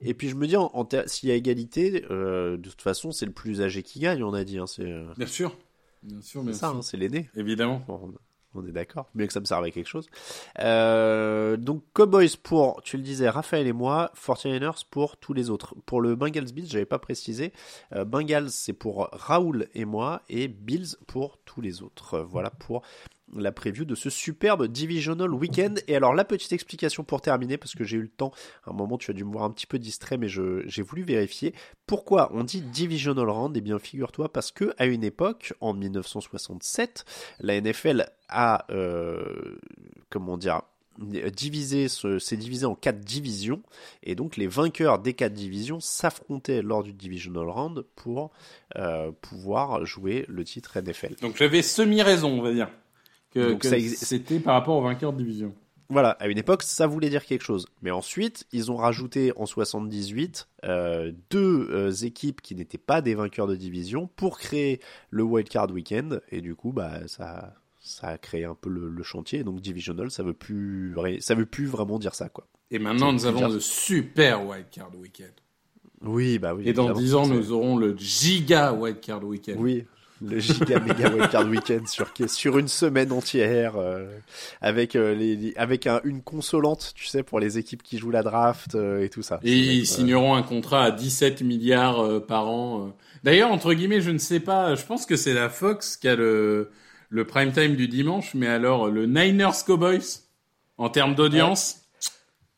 Et 0.00 0.12
puis 0.14 0.28
je 0.28 0.34
me 0.36 0.46
dis, 0.46 0.56
en, 0.56 0.70
en 0.74 0.84
ter- 0.84 1.08
s'il 1.08 1.30
y 1.30 1.32
a 1.32 1.34
égalité, 1.36 2.04
euh, 2.10 2.56
de 2.58 2.68
toute 2.68 2.82
façon, 2.82 3.12
c'est 3.12 3.26
le 3.26 3.32
plus 3.32 3.62
âgé 3.62 3.82
qui 3.82 3.98
gagne. 3.98 4.22
On 4.22 4.34
a 4.34 4.44
dit, 4.44 4.58
hein, 4.58 4.66
c'est 4.66 4.84
Bien 5.16 5.26
sûr. 5.26 5.56
Bien 6.02 6.20
sûr, 6.20 6.44
bien 6.44 6.52
ça, 6.52 6.68
hein, 6.68 6.82
c'est 6.82 6.96
l'aîné. 6.96 7.28
Évidemment. 7.34 7.82
Bon, 7.88 8.00
on, 8.14 8.14
on 8.54 8.66
est 8.66 8.72
d'accord. 8.72 9.08
Mieux 9.14 9.26
que 9.26 9.32
ça 9.32 9.40
me 9.40 9.44
serve 9.44 9.64
à 9.64 9.70
quelque 9.70 9.88
chose. 9.88 10.08
Euh, 10.58 11.56
donc 11.56 11.82
Cowboys 11.92 12.36
pour, 12.42 12.82
tu 12.82 12.96
le 12.96 13.02
disais, 13.02 13.28
Raphaël 13.28 13.66
et 13.66 13.72
moi. 13.72 14.12
49ers 14.16 14.84
pour 14.90 15.16
tous 15.16 15.32
les 15.32 15.50
autres. 15.50 15.74
Pour 15.86 16.00
le 16.00 16.16
Bengals 16.16 16.52
Bills, 16.52 16.68
j'avais 16.68 16.86
pas 16.86 16.98
précisé. 16.98 17.52
Euh, 17.94 18.04
Bengals 18.04 18.50
c'est 18.50 18.72
pour 18.72 19.08
Raoul 19.12 19.68
et 19.74 19.84
moi 19.84 20.22
et 20.28 20.48
Bills 20.48 20.96
pour 21.06 21.38
tous 21.44 21.60
les 21.60 21.82
autres. 21.82 22.18
Voilà 22.20 22.50
pour 22.50 22.82
la 23.36 23.52
preview 23.52 23.84
de 23.84 23.94
ce 23.94 24.10
superbe 24.10 24.66
divisional 24.66 25.32
weekend. 25.32 25.82
Et 25.86 25.96
alors 25.96 26.14
la 26.14 26.24
petite 26.24 26.52
explication 26.52 27.04
pour 27.04 27.20
terminer, 27.20 27.56
parce 27.56 27.74
que 27.74 27.84
j'ai 27.84 27.96
eu 27.96 28.02
le 28.02 28.08
temps, 28.08 28.32
à 28.66 28.70
un 28.70 28.74
moment 28.74 28.98
tu 28.98 29.10
as 29.10 29.14
dû 29.14 29.24
me 29.24 29.32
voir 29.32 29.44
un 29.44 29.50
petit 29.50 29.66
peu 29.66 29.78
distrait, 29.78 30.16
mais 30.16 30.28
j'ai 30.28 30.82
voulu 30.82 31.02
vérifier. 31.02 31.54
Pourquoi 31.86 32.30
on 32.34 32.44
dit 32.44 32.60
divisional 32.60 33.28
round? 33.28 33.56
Eh 33.56 33.60
bien 33.60 33.78
figure-toi 33.78 34.32
parce 34.32 34.52
que 34.52 34.74
à 34.78 34.86
une 34.86 35.04
époque, 35.04 35.52
en 35.60 35.74
1967, 35.74 37.04
la 37.40 37.60
NFL 37.60 38.06
a, 38.28 38.66
euh, 38.70 39.58
comment 40.10 40.36
dire, 40.36 40.62
divisé, 40.98 41.88
s'est 41.88 42.36
divisé 42.36 42.66
en 42.66 42.74
quatre 42.74 43.00
divisions, 43.00 43.62
et 44.02 44.14
donc 44.14 44.36
les 44.36 44.46
vainqueurs 44.46 44.98
des 44.98 45.14
quatre 45.14 45.32
divisions 45.32 45.80
s'affrontaient 45.80 46.62
lors 46.62 46.82
du 46.82 46.92
divisional 46.92 47.48
round 47.48 47.84
pour 47.94 48.32
euh, 48.76 49.12
pouvoir 49.20 49.84
jouer 49.86 50.24
le 50.28 50.44
titre 50.44 50.78
NFL. 50.80 51.14
Donc 51.20 51.36
j'avais 51.36 51.62
semi-raison, 51.62 52.38
on 52.38 52.42
va 52.42 52.52
dire. 52.52 52.68
Que, 53.32 53.58
c'était 53.60 54.40
par 54.40 54.54
rapport 54.54 54.76
au 54.76 54.82
vainqueur 54.82 55.12
de 55.12 55.18
division. 55.18 55.54
Voilà, 55.90 56.10
à 56.10 56.28
une 56.28 56.36
époque, 56.36 56.62
ça 56.62 56.86
voulait 56.86 57.08
dire 57.08 57.24
quelque 57.24 57.44
chose. 57.44 57.66
Mais 57.80 57.90
ensuite, 57.90 58.46
ils 58.52 58.70
ont 58.70 58.76
rajouté 58.76 59.32
en 59.36 59.46
78 59.46 60.48
euh, 60.64 61.12
deux 61.30 61.68
euh, 61.70 61.92
équipes 61.92 62.42
qui 62.42 62.54
n'étaient 62.54 62.76
pas 62.76 63.00
des 63.00 63.14
vainqueurs 63.14 63.46
de 63.46 63.56
division 63.56 64.08
pour 64.16 64.38
créer 64.38 64.80
le 65.10 65.22
Wild 65.22 65.48
Card 65.48 65.70
Weekend. 65.70 66.22
Et 66.30 66.42
du 66.42 66.54
coup, 66.54 66.72
bah, 66.72 67.06
ça, 67.06 67.54
ça 67.80 68.08
a 68.08 68.18
créé 68.18 68.44
un 68.44 68.54
peu 68.54 68.68
le, 68.68 68.90
le 68.90 69.02
chantier. 69.02 69.44
Donc 69.44 69.60
divisional, 69.62 70.10
ça 70.10 70.22
veut 70.22 70.34
plus, 70.34 70.94
ça 71.20 71.34
veut 71.34 71.46
plus 71.46 71.66
vraiment 71.66 71.98
dire 71.98 72.14
ça, 72.14 72.28
quoi. 72.28 72.46
Et 72.70 72.78
maintenant, 72.78 73.12
nous 73.12 73.24
avons 73.24 73.48
le 73.48 73.60
super 73.60 74.46
Wildcard 74.46 74.94
Weekend. 74.98 75.32
Oui, 76.02 76.38
bah 76.38 76.54
oui. 76.54 76.68
Et 76.68 76.72
dans 76.72 76.90
évidemment, 76.90 77.00
10 77.00 77.14
ans, 77.14 77.26
nous 77.28 77.52
aurons 77.52 77.76
le 77.76 77.96
giga 77.96 78.72
Wildcard 78.72 79.24
Weekend. 79.24 79.58
Oui, 79.58 79.84
le 80.22 80.38
giga 80.38 80.80
méga 80.80 81.10
wildcard 81.10 81.46
weekend 81.46 81.86
sur 81.88 82.08
sur 82.26 82.58
une 82.58 82.68
semaine 82.68 83.12
entière 83.12 83.76
euh, 83.76 84.06
avec 84.60 84.96
euh, 84.96 85.14
les, 85.14 85.54
avec 85.56 85.86
un, 85.86 86.00
une 86.04 86.22
consolante 86.22 86.92
tu 86.94 87.06
sais 87.06 87.22
pour 87.22 87.40
les 87.40 87.58
équipes 87.58 87.82
qui 87.82 87.98
jouent 87.98 88.10
la 88.10 88.22
draft 88.22 88.74
euh, 88.74 89.04
et 89.04 89.08
tout 89.08 89.22
ça. 89.22 89.40
Et 89.42 89.56
ils 89.56 89.86
signeront 89.86 90.34
un 90.34 90.42
contrat 90.42 90.84
à 90.84 90.90
17 90.90 91.42
milliards 91.42 92.24
par 92.26 92.48
an 92.48 92.94
d'ailleurs 93.24 93.52
entre 93.52 93.74
guillemets 93.74 94.00
je 94.00 94.10
ne 94.10 94.18
sais 94.18 94.40
pas 94.40 94.74
je 94.74 94.84
pense 94.84 95.06
que 95.06 95.16
c'est 95.16 95.34
la 95.34 95.48
Fox 95.48 95.96
qui 95.96 96.08
a 96.08 96.16
le 96.16 96.70
le 97.10 97.24
prime 97.24 97.52
time 97.52 97.76
du 97.76 97.88
dimanche 97.88 98.34
mais 98.34 98.48
alors 98.48 98.88
le 98.88 99.06
Niners 99.06 99.64
Cowboys 99.66 100.22
en 100.76 100.88
termes 100.90 101.14
d'audience 101.14 101.82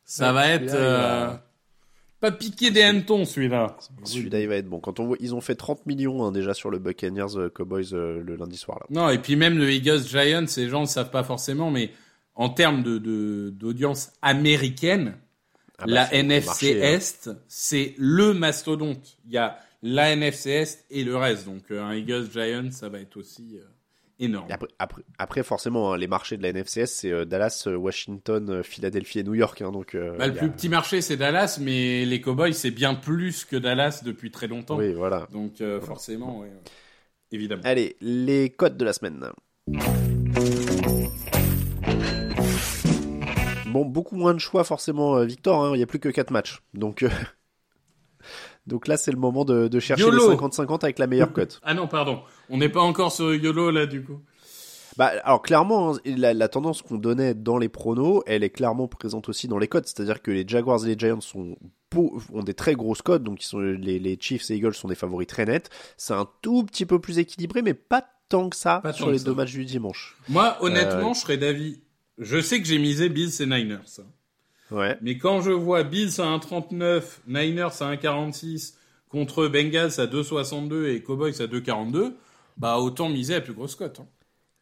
ça 0.05 0.33
va 0.33 0.49
être 0.49 1.41
pas 2.21 2.31
piqué 2.31 2.71
des 2.71 2.83
hannetons 2.83 3.25
celui-là. 3.25 3.77
Celui-là 4.05 4.41
il 4.41 4.49
va 4.49 4.57
être 4.57 4.69
bon. 4.69 4.81
Quand 4.81 5.01
on 5.01 5.07
voit, 5.07 5.17
ils 5.21 5.35
ont 5.35 5.41
fait 5.41 5.55
30 5.55 5.87
millions 5.87 6.25
hein, 6.25 6.33
déjà 6.33 6.55
sur 6.55 6.71
le 6.71 6.79
Buccaneers 6.79 7.37
euh, 7.37 7.49
Cowboys 7.49 7.93
euh, 7.93 8.23
le 8.23 8.37
lundi 8.37 8.57
soir 8.57 8.79
là. 8.81 8.87
Non 8.91 9.09
et 9.09 9.19
puis 9.19 9.37
même 9.37 9.59
le 9.59 9.71
Eagles 9.73 10.07
Giants, 10.07 10.47
ces 10.47 10.69
gens 10.69 10.83
ne 10.83 10.87
savent 10.87 11.11
pas 11.11 11.25
forcément, 11.25 11.71
mais 11.71 11.91
en 12.35 12.51
termes 12.51 12.83
de 12.83 13.51
d'audience 13.51 14.13
américaine, 14.23 15.17
ah 15.79 15.87
bah, 15.87 15.93
la 15.93 16.15
NFC 16.15 16.75
hein. 16.75 16.95
Est 16.95 17.31
c'est 17.49 17.95
le 17.99 18.35
mastodonte. 18.35 19.19
Il 19.27 19.33
y 19.33 19.39
a 19.39 19.59
la 19.83 20.11
NFC 20.11 20.51
Est 20.51 20.85
et 20.91 21.05
le 21.05 21.17
reste. 21.17 21.47
Donc 21.47 21.71
euh, 21.71 21.83
un 21.83 21.95
Eagles 21.95 22.31
Giants, 22.31 22.71
ça 22.71 22.89
va 22.89 23.01
être 23.01 23.17
aussi 23.17 23.59
énorme. 24.21 24.47
Après, 24.79 25.03
après, 25.19 25.43
forcément, 25.43 25.93
hein, 25.93 25.97
les 25.97 26.07
marchés 26.07 26.37
de 26.37 26.43
la 26.43 26.53
NFCS, 26.53 26.87
c'est 26.87 27.11
euh, 27.11 27.25
Dallas, 27.25 27.65
euh, 27.67 27.75
Washington, 27.75 28.49
euh, 28.51 28.63
Philadelphie 28.63 29.21
et 29.21 29.25
New 29.25 29.35
York. 29.35 29.61
Hein, 29.63 29.73
donc, 29.73 29.97
bah, 29.97 30.27
le 30.27 30.35
plus 30.35 30.51
petit 30.51 30.69
marché, 30.69 31.01
c'est 31.01 31.17
Dallas, 31.17 31.59
mais 31.61 32.05
les 32.05 32.21
Cowboys, 32.21 32.53
c'est 32.53 32.71
bien 32.71 32.95
plus 32.95 33.45
que 33.45 33.57
Dallas 33.57 34.03
depuis 34.05 34.31
très 34.31 34.47
longtemps. 34.47 34.77
Oui, 34.77 34.93
voilà. 34.93 35.27
Donc, 35.33 35.63
forcément, 35.83 36.45
évidemment. 37.33 37.63
Allez, 37.65 37.97
les 38.01 38.51
codes 38.51 38.77
de 38.77 38.85
la 38.85 38.93
semaine. 38.93 39.27
Bon, 43.67 43.85
beaucoup 43.85 44.17
moins 44.17 44.35
de 44.35 44.41
choix 44.41 44.65
forcément, 44.65 45.25
Victor. 45.25 45.65
Hein, 45.65 45.71
il 45.75 45.77
n'y 45.79 45.83
a 45.83 45.87
plus 45.87 46.01
que 46.01 46.09
4 46.09 46.31
matchs. 46.33 46.61
Donc, 46.75 47.05
donc 48.71 48.87
là, 48.87 48.97
c'est 48.97 49.11
le 49.11 49.19
moment 49.19 49.45
de, 49.45 49.69
de 49.69 49.81
chercher 49.81 50.11
les 50.11 50.17
50-50 50.17 50.85
avec 50.85 50.99
la 50.99 51.07
meilleure 51.07 51.33
cote. 51.33 51.61
ah 51.63 51.75
non, 51.75 51.89
pardon. 51.89 52.21
On 52.49 52.57
n'est 52.57 52.69
pas 52.69 52.81
encore 52.81 53.13
sur 53.13 53.35
YOLO 53.35 53.71
là, 53.71 53.85
du 53.87 54.03
coup. 54.03 54.21
Bah, 54.97 55.13
alors 55.25 55.43
clairement, 55.43 55.95
hein, 55.95 55.99
la, 56.05 56.35
la 56.35 56.49
tendance 56.49 56.83
qu'on 56.83 56.97
donnait 56.97 57.35
dans 57.35 57.59
les 57.59 57.69
pronos, 57.69 58.23
elle 58.27 58.45
est 58.45 58.51
clairement 58.51 58.89
présente 58.89 59.29
aussi 59.29 59.49
dans 59.49 59.59
les 59.59 59.69
codes. 59.69 59.87
C'est-à-dire 59.87 60.23
que 60.23 60.31
les 60.31 60.47
Jaguars 60.47 60.85
et 60.85 60.89
les 60.89 60.99
Giants 60.99 61.21
sont 61.21 61.57
ont 61.97 62.43
des 62.45 62.55
très 62.55 62.75
grosses 62.75 63.03
codes, 63.03 63.25
donc 63.25 63.43
ils 63.43 63.47
sont, 63.47 63.59
les, 63.59 63.99
les 63.99 64.17
Chiefs 64.21 64.49
et 64.51 64.55
Eagles 64.55 64.75
sont 64.75 64.87
des 64.87 64.95
favoris 64.95 65.27
très 65.27 65.45
nets. 65.45 65.71
C'est 65.97 66.15
un 66.15 66.29
tout 66.41 66.63
petit 66.65 66.87
peu 66.87 67.01
plus 67.01 67.19
équilibré, 67.19 67.63
mais 67.63 67.75
pas 67.75 68.05
tant 68.29 68.49
que 68.49 68.57
ça 68.57 68.81
sur 68.95 69.11
les 69.11 69.19
deux 69.19 69.35
matchs 69.35 69.53
du 69.53 69.65
dimanche. 69.65 70.17
Moi, 70.29 70.57
honnêtement, 70.61 71.11
euh, 71.11 71.15
je 71.15 71.19
serais 71.19 71.37
d'avis. 71.37 71.81
Je 72.19 72.41
sais 72.41 72.61
que 72.61 72.67
j'ai 72.69 72.79
misé 72.79 73.09
Bills 73.09 73.33
et 73.41 73.47
Niners. 73.47 74.01
Ouais. 74.71 74.97
Mais 75.03 75.19
quand 75.19 75.41
je 75.41 75.51
vois 75.51 75.83
Bills 75.83 76.21
à 76.21 76.25
1,39, 76.39 77.03
Niners 77.27 77.81
à 77.81 77.95
1,46 77.95 78.75
contre 79.09 79.49
Bengals 79.49 79.99
à 79.99 80.07
2,62 80.07 80.87
et 80.87 81.03
Cowboys 81.03 81.41
à 81.41 81.47
2,42, 81.47 82.15
bah 82.57 82.79
autant 82.79 83.09
miser 83.09 83.35
à 83.35 83.41
plus 83.41 83.55
grosse 83.55 83.75
cote. 83.75 84.01
Hein. 84.01 84.07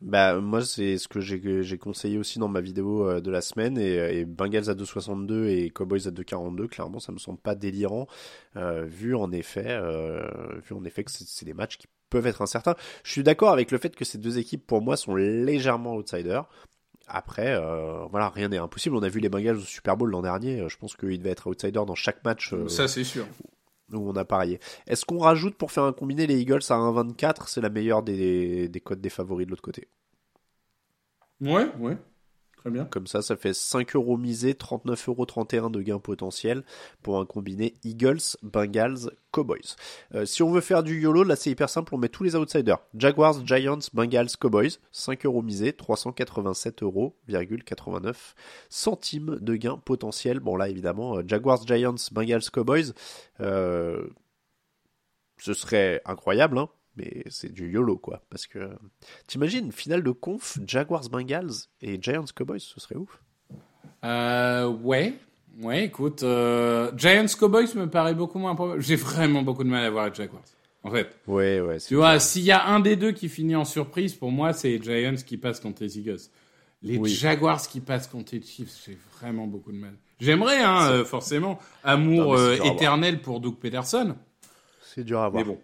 Bah 0.00 0.40
moi 0.40 0.64
c'est 0.64 0.96
ce 0.96 1.08
que 1.08 1.18
j'ai 1.20 1.78
conseillé 1.78 2.18
aussi 2.18 2.38
dans 2.38 2.46
ma 2.46 2.60
vidéo 2.60 3.08
euh, 3.08 3.20
de 3.20 3.32
la 3.32 3.40
semaine 3.40 3.76
et, 3.76 4.24
Bengals 4.24 4.70
à 4.70 4.74
2,62 4.74 5.48
et 5.48 5.70
Cowboys 5.70 6.06
à 6.06 6.12
2,42 6.12 6.68
clairement 6.68 7.00
ça 7.00 7.10
me 7.10 7.18
semble 7.18 7.40
pas 7.40 7.56
délirant 7.56 8.06
euh, 8.54 8.84
vu 8.84 9.16
en 9.16 9.32
effet 9.32 9.66
euh, 9.66 10.22
vu 10.60 10.76
en 10.76 10.84
effet 10.84 11.02
que 11.02 11.10
c'est 11.10 11.44
des 11.44 11.52
matchs 11.52 11.78
qui 11.78 11.88
peuvent 12.10 12.26
être 12.26 12.42
incertains. 12.42 12.76
Je 13.02 13.10
suis 13.10 13.22
d'accord 13.22 13.50
avec 13.50 13.70
le 13.70 13.78
fait 13.78 13.94
que 13.94 14.04
ces 14.04 14.18
deux 14.18 14.38
équipes 14.38 14.66
pour 14.66 14.82
moi 14.82 14.96
sont 14.96 15.14
légèrement 15.14 15.96
outsiders. 15.96 16.48
Après, 17.08 17.54
euh, 17.54 18.04
voilà, 18.10 18.28
rien 18.28 18.48
n'est 18.48 18.58
impossible. 18.58 18.96
On 18.96 19.02
a 19.02 19.08
vu 19.08 19.20
les 19.20 19.28
Bengals 19.28 19.56
au 19.56 19.60
Super 19.60 19.96
Bowl 19.96 20.10
l'an 20.10 20.22
dernier. 20.22 20.68
Je 20.68 20.76
pense 20.76 20.96
qu'ils 20.96 21.18
devaient 21.18 21.30
être 21.30 21.46
outsiders 21.48 21.86
dans 21.86 21.94
chaque 21.94 22.24
match. 22.24 22.52
Euh, 22.52 22.68
Ça, 22.68 22.86
c'est 22.88 23.04
sûr. 23.04 23.26
Où 23.92 24.10
on 24.10 24.16
a 24.16 24.24
parié. 24.24 24.60
Est-ce 24.86 25.04
qu'on 25.06 25.18
rajoute 25.18 25.56
pour 25.56 25.72
faire 25.72 25.84
un 25.84 25.92
combiné 25.92 26.26
les 26.26 26.38
Eagles 26.38 26.60
à 26.68 26.74
1,24 26.74 27.48
C'est 27.48 27.62
la 27.62 27.70
meilleure 27.70 28.02
des, 28.02 28.68
des 28.68 28.80
codes 28.80 29.00
des 29.00 29.08
favoris 29.08 29.46
de 29.46 29.50
l'autre 29.50 29.62
côté. 29.62 29.88
Ouais, 31.40 31.68
ouais. 31.78 31.96
Comme 32.90 33.06
ça, 33.06 33.22
ça 33.22 33.36
fait 33.36 33.54
5 33.54 33.94
euros 33.96 34.16
misés, 34.16 34.52
39,31 34.52 35.56
euros 35.58 35.70
de 35.70 35.82
gain 35.82 35.98
potentiel 35.98 36.64
pour 37.02 37.18
un 37.18 37.26
combiné 37.26 37.74
Eagles, 37.84 38.36
Bengals, 38.42 39.10
Cowboys. 39.32 39.76
Euh, 40.14 40.26
si 40.26 40.42
on 40.42 40.50
veut 40.50 40.60
faire 40.60 40.82
du 40.82 41.00
YOLO, 41.00 41.22
là 41.24 41.36
c'est 41.36 41.50
hyper 41.50 41.68
simple, 41.68 41.94
on 41.94 41.98
met 41.98 42.08
tous 42.08 42.24
les 42.24 42.36
outsiders. 42.36 42.78
Jaguars, 42.94 43.46
Giants, 43.46 43.78
Bengals, 43.92 44.36
Cowboys, 44.40 44.78
5 44.92 45.26
euros 45.26 45.42
misés, 45.42 45.72
387 45.72 46.82
euros, 46.82 47.16
centimes 48.68 49.38
de 49.40 49.56
gain 49.56 49.80
potentiel. 49.84 50.40
Bon 50.40 50.56
là 50.56 50.68
évidemment, 50.68 51.18
euh, 51.18 51.22
Jaguars, 51.26 51.66
Giants, 51.66 51.94
Bengals, 52.12 52.50
Cowboys, 52.52 52.92
euh, 53.40 54.06
ce 55.38 55.54
serait 55.54 56.02
incroyable, 56.04 56.58
hein 56.58 56.68
mais 56.98 57.22
c'est 57.28 57.52
du 57.52 57.70
YOLO 57.70 57.96
quoi. 57.96 58.22
Parce 58.28 58.46
que 58.46 58.70
t'imagines 59.26 59.72
finale 59.72 60.02
de 60.02 60.10
conf 60.10 60.58
Jaguars 60.66 61.08
Bengals 61.08 61.68
et 61.80 61.98
Giants 62.00 62.24
Cowboys, 62.34 62.60
ce 62.60 62.80
serait 62.80 62.96
ouf. 62.96 63.22
Euh, 64.04 64.68
ouais, 64.68 65.14
ouais, 65.60 65.84
écoute, 65.84 66.22
euh, 66.22 66.92
Giants 66.96 67.26
Cowboys 67.38 67.74
me 67.74 67.86
paraît 67.88 68.14
beaucoup 68.14 68.38
moins 68.38 68.54
probable. 68.54 68.82
J'ai 68.82 68.96
vraiment 68.96 69.42
beaucoup 69.42 69.64
de 69.64 69.70
mal 69.70 69.84
à 69.84 69.90
voir 69.90 70.08
les 70.08 70.14
Jaguars. 70.14 70.42
En 70.84 70.90
fait. 70.90 71.16
Ouais, 71.26 71.60
ouais. 71.60 71.78
Tu 71.80 71.96
vois, 71.96 72.20
s'il 72.20 72.42
y 72.42 72.52
a 72.52 72.66
un 72.66 72.80
des 72.80 72.96
deux 72.96 73.12
qui 73.12 73.28
finit 73.28 73.56
en 73.56 73.64
surprise, 73.64 74.14
pour 74.14 74.30
moi, 74.30 74.52
c'est 74.52 74.68
les 74.68 74.82
Giants 74.82 75.22
qui 75.26 75.36
passent 75.36 75.60
contre 75.60 75.82
les 75.82 75.98
Eagles. 75.98 76.20
Les 76.82 77.04
Jaguars 77.06 77.66
qui 77.66 77.80
passent 77.80 78.06
contre 78.06 78.34
les 78.34 78.42
Chiefs, 78.42 78.84
j'ai 78.86 78.96
vraiment 79.18 79.46
beaucoup 79.46 79.72
de 79.72 79.78
mal. 79.78 79.94
J'aimerais, 80.20 80.62
hein, 80.62 80.90
euh, 80.90 81.04
forcément, 81.04 81.58
amour 81.84 82.34
euh, 82.34 82.56
éternel 82.64 83.20
pour 83.20 83.40
Doug 83.40 83.56
Peterson. 83.56 84.16
C'est 84.94 85.04
dur 85.04 85.20
à 85.20 85.28
voir. 85.28 85.44
Mais 85.44 85.52
bon, 85.52 85.60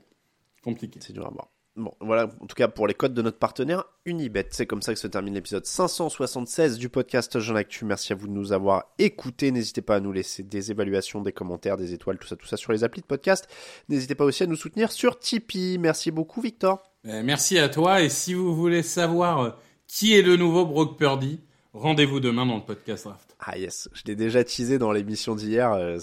compliqué. 0.65 0.99
C'est 1.03 1.12
dur 1.12 1.27
à 1.27 1.31
voir. 1.31 1.49
Bon, 1.77 1.93
voilà, 2.01 2.29
en 2.41 2.47
tout 2.47 2.55
cas 2.55 2.69
pour 2.69 2.87
les 2.87 2.95
codes 2.95 3.15
de 3.15 3.23
notre 3.23 3.39
partenaire 3.39 3.85
Unibet. 4.05 4.47
C'est 4.51 4.65
comme 4.65 4.81
ça 4.81 4.95
que 4.95 4.99
se 4.99 5.09
termine 5.09 5.35
l'épisode 5.35 5.67
576 5.67 6.79
du 6.79 6.89
podcast 6.89 7.41
Jean 7.41 7.57
Actu. 7.57 7.85
Merci 7.85 8.12
à 8.12 8.17
vous 8.17 8.29
de 8.29 8.33
nous 8.33 8.53
avoir 8.53 8.95
écoutés. 9.01 9.51
N'hésitez 9.51 9.83
pas 9.83 9.97
à 9.97 10.01
nous 10.01 10.12
laisser 10.12 10.45
des 10.45 10.71
évaluations, 10.71 11.21
des 11.21 11.33
commentaires, 11.33 11.77
des 11.77 11.93
étoiles, 11.93 12.19
tout 12.19 12.29
ça, 12.29 12.37
tout 12.37 12.47
ça 12.47 12.57
sur 12.57 12.71
les 12.71 12.85
applis 12.85 13.01
de 13.01 13.07
podcast. 13.07 13.49
N'hésitez 13.89 14.15
pas 14.15 14.25
aussi 14.25 14.45
à 14.45 14.47
nous 14.47 14.55
soutenir 14.55 14.93
sur 14.93 15.19
Tipeee. 15.19 15.79
Merci 15.79 16.12
beaucoup, 16.12 16.41
Victor. 16.41 16.81
Euh, 17.07 17.23
merci 17.25 17.59
à 17.59 17.69
toi. 17.69 18.03
Et 18.03 18.09
si 18.09 18.35
vous 18.35 18.55
voulez 18.55 18.85
savoir 18.85 19.41
euh, 19.41 19.51
qui 19.89 20.17
est 20.17 20.23
le 20.23 20.37
nouveau 20.37 20.67
Brock 20.67 20.97
Purdy, 20.97 21.41
rendez-vous 21.73 22.21
demain 22.21 22.47
dans 22.47 22.57
le 22.57 22.62
podcast 22.62 23.05
Draft. 23.05 23.34
Ah 23.47 23.59
yes, 23.59 23.91
je 23.93 24.03
l'ai 24.07 24.17
déjà 24.17 24.43
teasé 24.43 24.79
dans 24.79 24.91
l'émission 24.91 25.35
d'hier, 25.35 25.73
euh, 25.73 25.99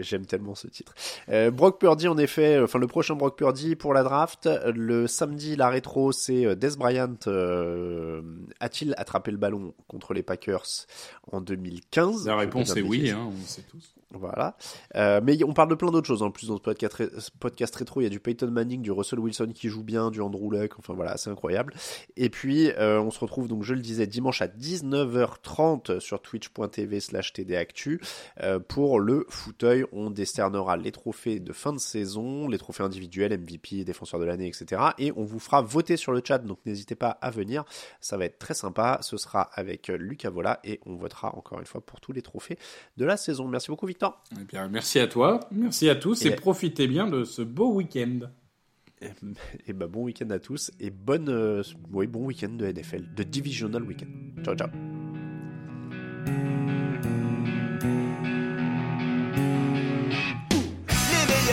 j'aime 0.00 0.26
tellement 0.26 0.54
ce 0.54 0.66
titre. 0.66 0.94
Euh, 1.30 1.50
Brock 1.50 1.80
Purdy 1.80 2.06
en 2.06 2.18
effet, 2.18 2.56
euh, 2.56 2.64
enfin 2.64 2.78
le 2.78 2.86
prochain 2.86 3.14
Brock 3.14 3.38
Purdy 3.38 3.76
pour 3.76 3.94
la 3.94 4.02
draft, 4.02 4.48
le 4.74 5.06
samedi 5.06 5.56
la 5.56 5.70
rétro 5.70 6.12
c'est 6.12 6.54
Des 6.54 6.76
Bryant 6.76 7.16
a-t-il 8.60 8.94
attrapé 8.98 9.30
le 9.30 9.38
ballon 9.38 9.72
contre 9.88 10.12
les 10.12 10.22
Packers 10.22 10.86
en 11.30 11.40
2015 11.40 12.26
La 12.26 12.36
réponse 12.36 12.76
est 12.76 12.82
oui, 12.82 13.10
hein, 13.10 13.30
on 13.32 13.46
sait 13.46 13.62
tous. 13.62 13.94
Voilà. 14.14 14.56
Euh, 14.94 15.20
mais 15.22 15.42
on 15.44 15.52
parle 15.52 15.70
de 15.70 15.74
plein 15.74 15.90
d'autres 15.90 16.06
choses 16.06 16.22
en 16.22 16.30
plus 16.30 16.48
dans 16.48 16.56
ce 16.56 16.62
podcast, 16.62 17.02
podcast 17.40 17.74
rétro. 17.74 18.00
Il 18.00 18.04
y 18.04 18.06
a 18.06 18.10
du 18.10 18.20
Peyton 18.20 18.50
Manning, 18.50 18.82
du 18.82 18.90
Russell 18.90 19.18
Wilson 19.18 19.52
qui 19.54 19.68
joue 19.68 19.82
bien, 19.82 20.10
du 20.10 20.20
Andrew 20.20 20.50
Luck. 20.50 20.78
Enfin 20.78 20.94
voilà, 20.94 21.16
c'est 21.16 21.30
incroyable. 21.30 21.74
Et 22.16 22.28
puis 22.28 22.70
euh, 22.72 23.00
on 23.00 23.10
se 23.10 23.18
retrouve 23.18 23.48
donc, 23.48 23.62
je 23.62 23.74
le 23.74 23.80
disais, 23.80 24.06
dimanche 24.06 24.42
à 24.42 24.48
19h30 24.48 26.00
sur 26.00 26.20
twitch.tv 26.20 26.81
slash 27.00 27.32
tdactu 27.32 28.00
euh, 28.42 28.58
pour 28.58 29.00
le 29.00 29.26
fauteuil. 29.28 29.84
On 29.92 30.10
décernera 30.10 30.76
les 30.76 30.92
trophées 30.92 31.40
de 31.40 31.52
fin 31.52 31.72
de 31.72 31.78
saison, 31.78 32.48
les 32.48 32.58
trophées 32.58 32.82
individuels, 32.82 33.38
MVP, 33.38 33.84
défenseur 33.84 34.20
de 34.20 34.24
l'année, 34.24 34.48
etc. 34.48 34.82
Et 34.98 35.12
on 35.16 35.24
vous 35.24 35.38
fera 35.38 35.62
voter 35.62 35.96
sur 35.96 36.12
le 36.12 36.22
chat. 36.24 36.38
Donc 36.38 36.58
n'hésitez 36.66 36.94
pas 36.94 37.10
à 37.10 37.30
venir. 37.30 37.64
Ça 38.00 38.16
va 38.16 38.24
être 38.24 38.38
très 38.38 38.54
sympa. 38.54 38.98
Ce 39.02 39.16
sera 39.16 39.42
avec 39.54 39.88
Lucas 39.88 40.30
Vola 40.30 40.60
et 40.64 40.80
on 40.86 40.96
votera 40.96 41.36
encore 41.36 41.58
une 41.58 41.66
fois 41.66 41.80
pour 41.80 42.00
tous 42.00 42.12
les 42.12 42.22
trophées 42.22 42.58
de 42.96 43.04
la 43.04 43.16
saison. 43.16 43.48
Merci 43.48 43.70
beaucoup 43.70 43.86
Victor. 43.86 44.22
Eh 44.40 44.44
bien, 44.44 44.68
merci 44.68 44.98
à 44.98 45.06
toi, 45.06 45.40
merci 45.50 45.88
à 45.88 45.94
tous 45.94 46.24
et, 46.24 46.34
profitez 46.34 46.86
bien 46.86 47.06
de 47.06 47.24
ce 47.24 47.42
beau 47.42 47.72
week-end. 47.72 48.20
Et, 49.00 49.10
et 49.66 49.72
bah, 49.72 49.86
bon 49.88 50.04
week-end 50.04 50.30
à 50.30 50.38
tous 50.38 50.70
et 50.78 50.90
bonne, 50.90 51.28
euh, 51.28 51.62
oui, 51.92 52.06
bon 52.06 52.26
week-end 52.26 52.50
de 52.50 52.66
NFL, 52.66 53.14
de 53.14 53.22
Divisional 53.22 53.82
Weekend. 53.82 54.10
Ciao, 54.44 54.54
ciao. 54.54 54.68